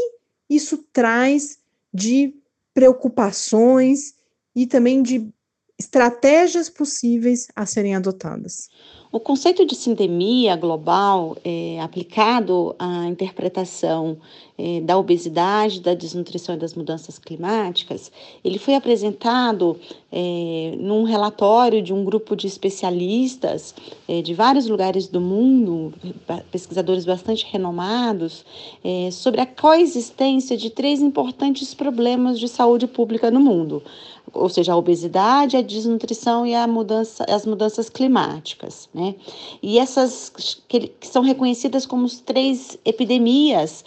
isso 0.50 0.78
traz 0.94 1.60
de 1.94 2.36
preocupações 2.74 4.14
e 4.56 4.68
também 4.68 5.02
de 5.02 5.34
estratégias 5.80 6.70
possíveis 6.70 7.48
a 7.56 7.66
serem 7.66 7.96
adotadas? 7.96 8.70
O 9.10 9.22
conceito 9.22 9.66
de 9.66 9.74
sindemia 9.74 10.56
global 10.58 11.38
é 11.44 11.80
aplicado 11.80 12.76
à 12.78 13.06
interpretação 13.06 14.18
é, 14.58 14.82
da 14.82 14.98
obesidade, 14.98 15.80
da 15.80 15.94
desnutrição 15.94 16.56
e 16.56 16.58
das 16.58 16.74
mudanças 16.74 17.18
climáticas, 17.18 18.12
ele 18.44 18.60
foi 18.60 18.76
apresentado 18.76 19.80
é, 20.12 20.76
num 20.78 21.04
relatório 21.04 21.82
de 21.82 21.94
um 21.94 22.04
grupo 22.04 22.36
de 22.36 22.48
especialistas 22.48 23.74
é, 24.08 24.22
de 24.22 24.34
vários 24.34 24.68
lugares 24.68 25.08
do 25.08 25.22
mundo, 25.22 25.94
pesquisadores 26.52 27.06
bastante 27.06 27.46
renomados, 27.50 28.44
é, 28.84 29.10
sobre 29.12 29.40
a 29.40 29.46
coexistência 29.46 30.58
de 30.58 30.70
três 30.70 31.02
importantes 31.02 31.74
problemas 31.74 32.40
de 32.40 32.48
saúde 32.48 32.88
pública 32.88 33.32
no 33.32 33.40
mundo 33.40 33.82
ou 34.34 34.50
seja, 34.50 34.74
a 34.74 34.78
obesidade, 34.78 35.58
a 35.58 35.62
desnutrição 35.62 36.46
e 36.46 36.54
a 36.54 36.68
mudança, 36.68 37.26
as 37.28 37.46
mudanças 37.46 37.90
climáticas, 37.90 38.90
né? 38.94 39.16
E 39.62 39.80
essas 39.80 40.30
que, 40.68 40.88
que 40.88 41.08
são 41.08 41.24
reconhecidas 41.24 41.86
como 41.86 42.08
três 42.26 42.78
epidemias 42.86 43.84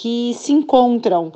que 0.00 0.32
se 0.34 0.52
encontram, 0.52 1.32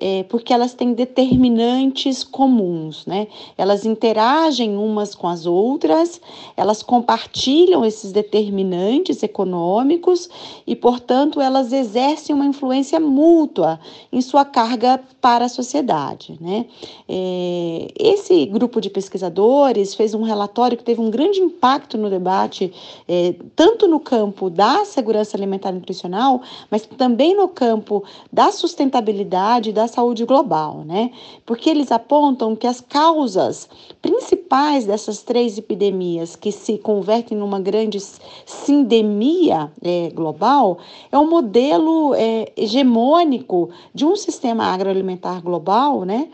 é, 0.00 0.24
porque 0.24 0.52
elas 0.52 0.74
têm 0.74 0.92
determinantes 0.92 2.24
comuns, 2.24 3.06
né? 3.06 3.28
Elas 3.56 3.86
interagem 3.86 4.76
umas 4.76 5.14
com 5.14 5.28
as 5.28 5.46
outras, 5.46 6.20
elas 6.56 6.82
compartilham 6.82 7.84
esses 7.84 8.10
determinantes 8.10 9.22
econômicos 9.22 10.28
e, 10.66 10.74
portanto, 10.74 11.40
elas 11.40 11.72
exercem 11.72 12.34
uma 12.34 12.44
influência 12.44 12.98
mútua 12.98 13.78
em 14.12 14.20
sua 14.20 14.44
carga 14.44 15.00
para 15.20 15.44
a 15.44 15.48
sociedade, 15.48 16.36
né? 16.40 16.66
É, 17.08 17.86
esse 17.96 18.46
grupo 18.46 18.80
de 18.80 18.90
pesquisadores 18.90 19.94
fez 19.94 20.12
um 20.12 20.22
relatório 20.22 20.76
que 20.76 20.82
teve 20.82 21.00
um 21.00 21.08
grande 21.08 21.38
impacto 21.38 21.96
no 21.96 22.10
debate, 22.10 22.72
é, 23.06 23.36
tanto 23.54 23.86
no 23.86 24.00
campo 24.00 24.50
da 24.50 24.84
segurança 24.84 25.36
alimentar 25.36 25.70
e 25.70 25.74
nutricional, 25.74 26.42
mas 26.68 26.84
também 26.84 27.36
no 27.36 27.46
campo 27.46 27.91
campo 27.92 28.04
da 28.32 28.50
sustentabilidade 28.50 29.70
e 29.70 29.72
da 29.72 29.86
saúde 29.86 30.24
global, 30.24 30.82
né? 30.86 31.10
Porque 31.44 31.68
eles 31.68 31.92
apontam 31.92 32.56
que 32.56 32.66
as 32.66 32.80
causas 32.80 33.68
principais 34.00 34.86
dessas 34.86 35.22
três 35.22 35.58
epidemias 35.58 36.34
que 36.34 36.50
se 36.50 36.78
convertem 36.78 37.36
numa 37.36 37.60
grande 37.60 37.98
sindemia 38.46 39.70
é, 39.82 40.10
global 40.14 40.78
é 41.10 41.18
um 41.18 41.28
modelo 41.28 42.14
é, 42.14 42.50
hegemônico 42.56 43.70
de 43.94 44.06
um 44.06 44.16
sistema 44.16 44.64
agroalimentar 44.64 45.42
global, 45.42 46.04
né? 46.04 46.28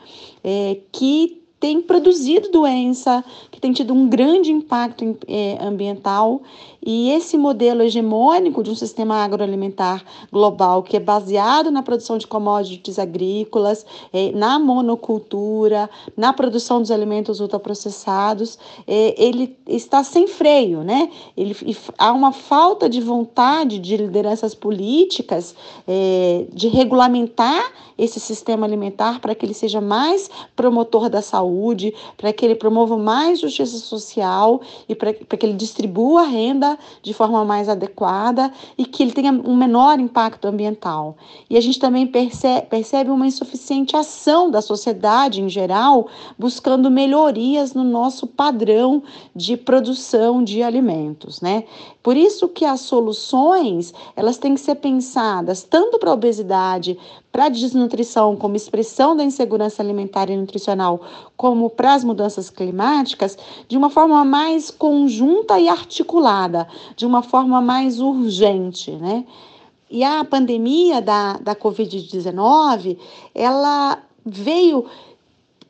É, 0.44 0.78
que 0.92 1.38
tem 1.60 1.82
produzido 1.82 2.52
doença, 2.52 3.24
que 3.50 3.60
tem 3.60 3.72
tido 3.72 3.92
um 3.92 4.08
grande 4.08 4.52
impacto 4.52 5.18
é, 5.26 5.58
ambiental 5.60 6.40
e 6.84 7.10
esse 7.10 7.36
modelo 7.36 7.82
hegemônico 7.82 8.62
de 8.62 8.70
um 8.70 8.74
sistema 8.74 9.16
agroalimentar 9.16 10.04
global, 10.32 10.82
que 10.82 10.96
é 10.96 11.00
baseado 11.00 11.70
na 11.70 11.82
produção 11.82 12.18
de 12.18 12.26
commodities 12.26 12.98
agrícolas, 12.98 13.84
eh, 14.12 14.32
na 14.34 14.58
monocultura, 14.58 15.88
na 16.16 16.32
produção 16.32 16.80
dos 16.80 16.90
alimentos 16.90 17.40
ultraprocessados, 17.40 18.58
eh, 18.86 19.14
ele 19.18 19.56
está 19.66 20.04
sem 20.04 20.26
freio, 20.26 20.82
né? 20.82 21.10
Ele, 21.36 21.56
há 21.98 22.12
uma 22.12 22.32
falta 22.32 22.88
de 22.88 23.00
vontade 23.00 23.78
de 23.78 23.96
lideranças 23.96 24.54
políticas 24.54 25.54
eh, 25.86 26.46
de 26.52 26.68
regulamentar 26.68 27.72
esse 27.96 28.20
sistema 28.20 28.64
alimentar 28.64 29.20
para 29.20 29.34
que 29.34 29.44
ele 29.44 29.54
seja 29.54 29.80
mais 29.80 30.30
promotor 30.54 31.10
da 31.10 31.20
saúde 31.20 31.92
para 32.16 32.32
que 32.32 32.44
ele 32.44 32.54
promova 32.54 32.96
mais 32.96 33.40
justiça 33.40 33.76
social 33.78 34.60
e 34.88 34.94
para 34.94 35.12
que 35.12 35.44
ele 35.44 35.54
distribua 35.54 36.22
a 36.22 36.26
renda 36.26 36.67
de 37.00 37.14
forma 37.14 37.44
mais 37.44 37.68
adequada 37.68 38.50
e 38.76 38.84
que 38.84 39.02
ele 39.02 39.12
tenha 39.12 39.30
um 39.30 39.56
menor 39.56 40.00
impacto 40.00 40.46
ambiental. 40.46 41.16
E 41.48 41.56
a 41.56 41.60
gente 41.60 41.78
também 41.78 42.06
percebe, 42.06 42.66
percebe 42.66 43.10
uma 43.10 43.26
insuficiente 43.26 43.96
ação 43.96 44.50
da 44.50 44.60
sociedade 44.60 45.40
em 45.40 45.48
geral, 45.48 46.08
buscando 46.36 46.90
melhorias 46.90 47.72
no 47.74 47.84
nosso 47.84 48.26
padrão 48.26 49.02
de 49.34 49.56
produção 49.56 50.42
de 50.42 50.62
alimentos, 50.62 51.40
né? 51.40 51.64
Por 52.02 52.16
isso 52.16 52.48
que 52.48 52.64
as 52.64 52.80
soluções, 52.80 53.92
elas 54.16 54.38
têm 54.38 54.54
que 54.54 54.60
ser 54.60 54.76
pensadas 54.76 55.62
tanto 55.62 55.98
para 55.98 56.10
a 56.10 56.14
obesidade, 56.14 56.98
para 57.38 57.44
a 57.44 57.50
desnutrição 57.50 58.34
como 58.34 58.56
expressão 58.56 59.14
da 59.14 59.22
insegurança 59.22 59.80
alimentar 59.80 60.28
e 60.28 60.36
nutricional, 60.36 61.00
como 61.36 61.70
para 61.70 61.94
as 61.94 62.02
mudanças 62.02 62.50
climáticas, 62.50 63.38
de 63.68 63.76
uma 63.76 63.90
forma 63.90 64.24
mais 64.24 64.72
conjunta 64.72 65.56
e 65.56 65.68
articulada, 65.68 66.66
de 66.96 67.06
uma 67.06 67.22
forma 67.22 67.60
mais 67.60 68.00
urgente, 68.00 68.90
né? 68.90 69.24
E 69.88 70.02
a 70.02 70.24
pandemia 70.24 71.00
da, 71.00 71.34
da 71.34 71.54
Covid-19, 71.54 72.98
ela 73.32 74.02
veio 74.26 74.86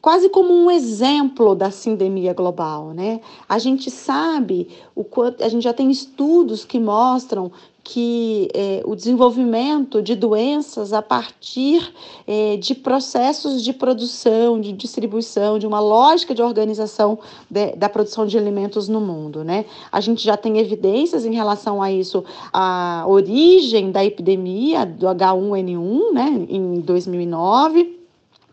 quase 0.00 0.30
como 0.30 0.54
um 0.54 0.70
exemplo 0.70 1.54
da 1.54 1.70
sindemia 1.70 2.32
global, 2.32 2.94
né? 2.94 3.20
A 3.46 3.58
gente 3.58 3.90
sabe 3.90 4.70
o 4.94 5.04
quanto 5.04 5.44
a 5.44 5.50
gente 5.50 5.64
já 5.64 5.74
tem 5.74 5.90
estudos 5.90 6.64
que 6.64 6.80
mostram 6.80 7.52
que 7.91 8.51
é, 8.53 8.82
o 8.84 8.95
desenvolvimento 8.95 10.03
de 10.03 10.14
doenças 10.14 10.93
a 10.93 11.01
partir 11.01 11.91
é, 12.26 12.59
de 12.59 12.74
processos 12.74 13.64
de 13.64 13.72
produção, 13.72 14.61
de 14.61 14.74
distribuição, 14.74 15.59
de 15.59 15.66
uma 15.66 15.80
lógica 15.80 16.34
de 16.34 16.43
organização 16.43 17.18
de, 17.51 17.72
da 17.76 17.89
produção 17.89 18.26
de 18.26 18.36
alimentos 18.36 18.89
no 18.89 19.01
mundo, 19.01 19.43
né? 19.43 19.64
A 19.91 20.03
gente 20.03 20.22
já 20.22 20.36
tem 20.36 20.59
evidências 20.59 21.24
em 21.24 21.32
relação 21.32 21.80
a 21.80 21.91
isso, 21.91 22.22
a 22.53 23.07
origem 23.09 23.91
da 23.91 24.05
epidemia 24.05 24.84
do 24.84 25.07
H1N1, 25.07 26.12
né, 26.12 26.47
em 26.47 26.80
2009 26.80 27.97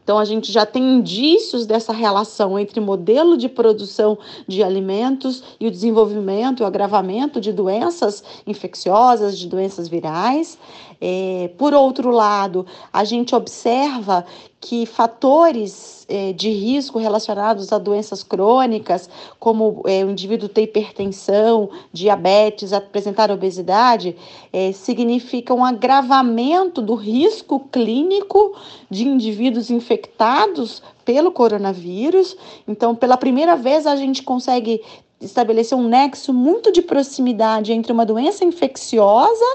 então, 0.06 0.20
a 0.20 0.24
gente 0.24 0.52
já 0.52 0.68
tem 0.68 0.98
indícios 0.98 1.66
dessa 1.66 1.92
relação 1.92 2.60
entre 2.60 2.80
modelo 2.80 3.36
de 3.36 3.50
produção 3.50 4.16
de 4.48 4.62
alimentos 4.62 5.42
e 5.60 5.66
o 5.66 5.72
desenvolvimento 5.72 6.60
e 6.60 6.64
o 6.64 6.68
agravamento 6.68 7.42
de 7.42 7.52
doenças 7.52 8.24
infecciosas, 8.46 9.36
de 9.36 9.48
doenças 9.48 9.88
virais. 9.88 10.60
É, 11.02 11.50
por 11.58 11.74
outro 11.74 12.12
lado, 12.12 12.68
a 12.94 13.04
gente 13.04 13.34
observa 13.34 14.24
que 14.62 14.86
fatores 14.86 15.95
é, 16.08 16.34
de 16.34 16.50
risco 16.50 17.00
relacionados 17.00 17.72
a 17.72 17.78
doenças 17.78 18.24
crônicas, 18.24 19.10
como 19.40 19.82
é, 19.86 20.04
o 20.04 20.10
indivíduo 20.10 20.50
ter 20.50 20.64
hipertensão, 20.64 21.70
diabetes, 21.92 22.74
apresentar 22.74 23.32
obesidade, 23.32 24.16
é, 24.52 24.72
significa 24.72 25.54
um 25.54 25.64
agravamento 25.64 26.82
do 26.82 26.96
risco 26.96 27.60
clínico 27.72 28.56
de 28.90 29.08
indivíduos 29.08 29.70
infectados 29.70 30.82
pelo 31.04 31.32
coronavírus. 31.32 32.36
Então, 32.68 32.96
pela 32.96 33.18
primeira 33.18 33.56
vez, 33.56 33.86
a 33.86 33.96
gente 33.96 34.24
consegue 34.24 34.82
estabelecer 35.22 35.78
um 35.78 35.88
nexo 35.88 36.34
muito 36.34 36.72
de 36.72 36.82
proximidade 36.82 37.72
entre 37.72 37.92
uma 37.92 38.06
doença 38.06 38.44
infecciosa 38.44 39.46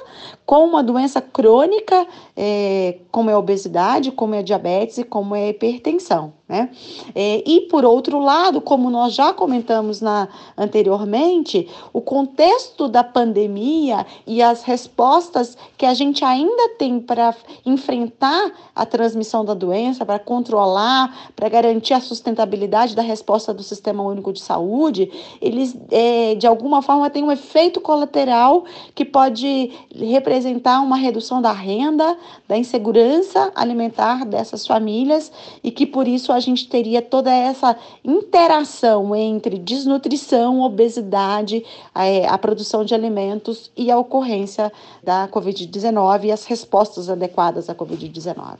com 0.47 0.65
uma 0.65 0.83
doença 0.83 1.21
crônica, 1.21 2.07
é, 2.37 2.99
como 3.11 3.31
é 3.31 3.35
a 3.35 3.39
obesidade, 3.39 4.11
como 4.11 4.35
é 4.35 4.39
a 4.39 4.43
diabetes 4.43 4.99
e 4.99 5.05
como 5.05 5.35
é 5.35 5.45
a 5.45 5.49
hipertensão. 5.49 6.33
Né? 6.51 6.69
É, 7.15 7.49
e, 7.49 7.61
por 7.69 7.85
outro 7.85 8.19
lado, 8.19 8.61
como 8.61 8.91
nós 8.91 9.15
já 9.15 9.33
comentamos 9.33 10.01
na, 10.01 10.27
anteriormente, 10.59 11.69
o 11.93 12.01
contexto 12.01 12.89
da 12.89 13.05
pandemia 13.05 14.05
e 14.27 14.43
as 14.43 14.65
respostas 14.65 15.57
que 15.79 15.87
a 15.87 15.95
gente 15.95 16.25
ainda 16.25 16.71
tem 16.71 16.99
para 16.99 17.33
enfrentar 17.65 18.51
a 18.75 18.85
transmissão 18.85 19.45
da 19.45 19.55
doença, 19.55 20.05
para 20.05 20.19
controlar, 20.19 21.31
para 21.37 21.49
garantir 21.49 21.95
a 21.95 22.01
sustentabilidade 22.01 22.97
da 22.97 23.03
resposta 23.03 23.55
do 23.55 23.63
Sistema 23.63 24.03
Único 24.03 24.33
de 24.33 24.41
Saúde, 24.41 25.09
eles, 25.41 25.77
é, 25.89 26.35
de 26.35 26.49
alguma 26.49 26.83
forma, 26.83 27.09
têm 27.11 27.23
um 27.23 27.31
efeito 27.31 27.81
colateral 27.81 28.65
que 28.93 29.05
pode 29.05 29.71
representar 29.95 30.81
uma 30.81 30.97
redução 30.97 31.41
da 31.41 31.53
renda, 31.53 32.19
da 32.49 32.59
insegurança 32.59 33.53
alimentar 33.55 34.25
dessas 34.25 34.67
famílias 34.67 35.31
e 35.63 35.71
que, 35.71 35.87
por 35.87 36.09
isso, 36.09 36.33
a 36.33 36.40
a 36.41 36.43
gente 36.43 36.69
teria 36.69 37.03
toda 37.03 37.31
essa 37.31 37.77
interação 38.03 39.15
entre 39.15 39.59
desnutrição, 39.59 40.63
obesidade, 40.63 41.63
a, 41.95 42.07
é, 42.07 42.27
a 42.27 42.39
produção 42.39 42.85
de 42.85 42.95
alimentos 42.95 43.71
e 43.77 43.91
a 43.91 43.99
ocorrência 43.99 44.73
da 45.05 45.29
Covid-19 45.29 46.25
e 46.25 46.33
as 46.33 46.47
respostas 46.47 47.09
adequadas 47.09 47.69
à 47.69 47.75
Covid-19 47.75 48.59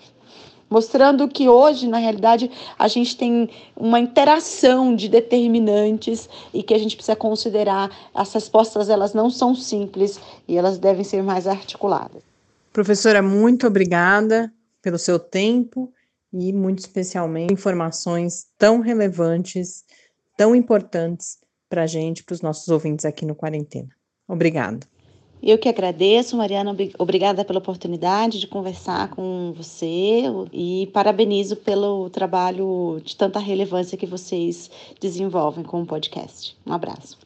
mostrando 0.73 1.27
que 1.27 1.49
hoje, 1.49 1.89
na 1.89 1.99
realidade, 1.99 2.49
a 2.79 2.87
gente 2.87 3.17
tem 3.17 3.51
uma 3.77 3.99
interação 3.99 4.95
de 4.95 5.09
determinantes 5.09 6.29
e 6.55 6.63
que 6.63 6.73
a 6.73 6.79
gente 6.79 6.95
precisa 6.95 7.17
considerar 7.17 7.91
as 8.15 8.33
respostas, 8.33 8.89
elas 8.89 9.13
não 9.13 9.29
são 9.31 9.53
simples 9.53 10.21
e 10.47 10.57
elas 10.57 10.79
devem 10.79 11.03
ser 11.03 11.25
mais 11.25 11.49
articuladas. 11.49 12.23
Professora, 12.73 13.21
muito 13.21 13.67
obrigada 13.67 14.53
pelo 14.81 14.97
seu 14.97 15.19
tempo 15.19 15.93
e, 16.33 16.53
muito 16.53 16.81
especialmente, 16.81 17.53
informações 17.53 18.47
tão 18.59 18.81
relevantes, 18.81 19.85
tão 20.37 20.55
importantes 20.55 21.39
para 21.69 21.85
a 21.85 21.87
gente, 21.87 22.25
para 22.25 22.35
os 22.35 22.43
nossos 22.43 22.69
ouvintes 22.69 23.05
aqui 23.05 23.25
no 23.25 23.35
Quarentena. 23.35 23.91
Obrigada. 24.29 24.87
Eu 25.43 25.57
que 25.57 25.69
agradeço, 25.69 26.37
Mariana, 26.37 26.77
obrigada 26.99 27.45
pela 27.45 27.61
oportunidade 27.61 28.39
de 28.39 28.47
conversar 28.47 29.09
com 29.09 29.55
você 29.57 30.25
e 30.53 30.87
parabenizo 30.93 31.57
pelo 31.57 32.11
trabalho 32.11 33.01
de 33.03 33.17
tanta 33.17 33.39
relevância 33.39 33.97
que 33.97 34.07
vocês 34.07 34.71
desenvolvem 35.01 35.65
com 35.65 35.81
o 35.81 35.87
podcast. 35.87 36.55
Um 36.67 36.75
abraço. 36.75 37.17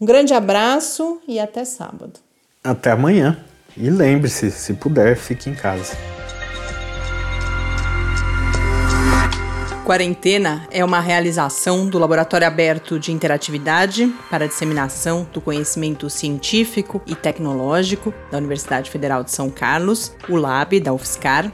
Um 0.00 0.06
grande 0.06 0.34
abraço 0.34 1.20
e 1.26 1.40
até 1.40 1.64
sábado. 1.64 2.20
Até 2.62 2.90
amanhã. 2.90 3.42
E 3.76 3.90
lembre-se, 3.90 4.50
se 4.50 4.74
puder, 4.74 5.16
fique 5.16 5.50
em 5.50 5.54
casa. 5.54 5.96
Quarentena 9.84 10.66
é 10.70 10.82
uma 10.82 10.98
realização 10.98 11.86
do 11.86 11.98
Laboratório 11.98 12.46
Aberto 12.46 12.98
de 12.98 13.12
Interatividade 13.12 14.10
para 14.30 14.48
Disseminação 14.48 15.28
do 15.30 15.42
Conhecimento 15.42 16.08
Científico 16.08 17.02
e 17.06 17.14
Tecnológico 17.14 18.14
da 18.30 18.38
Universidade 18.38 18.90
Federal 18.90 19.22
de 19.22 19.30
São 19.30 19.50
Carlos, 19.50 20.14
o 20.26 20.36
LAB 20.36 20.80
da 20.80 20.92
UFSCar, 20.94 21.52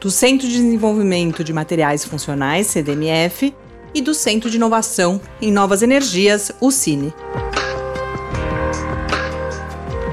do 0.00 0.12
Centro 0.12 0.46
de 0.46 0.54
Desenvolvimento 0.54 1.42
de 1.42 1.52
Materiais 1.52 2.04
Funcionais, 2.04 2.68
CDMF, 2.68 3.52
e 3.94 4.00
do 4.00 4.14
Centro 4.14 4.48
de 4.48 4.56
Inovação 4.56 5.20
em 5.40 5.50
Novas 5.50 5.82
Energias, 5.82 6.52
o 6.60 6.70
CINE. 6.70 7.12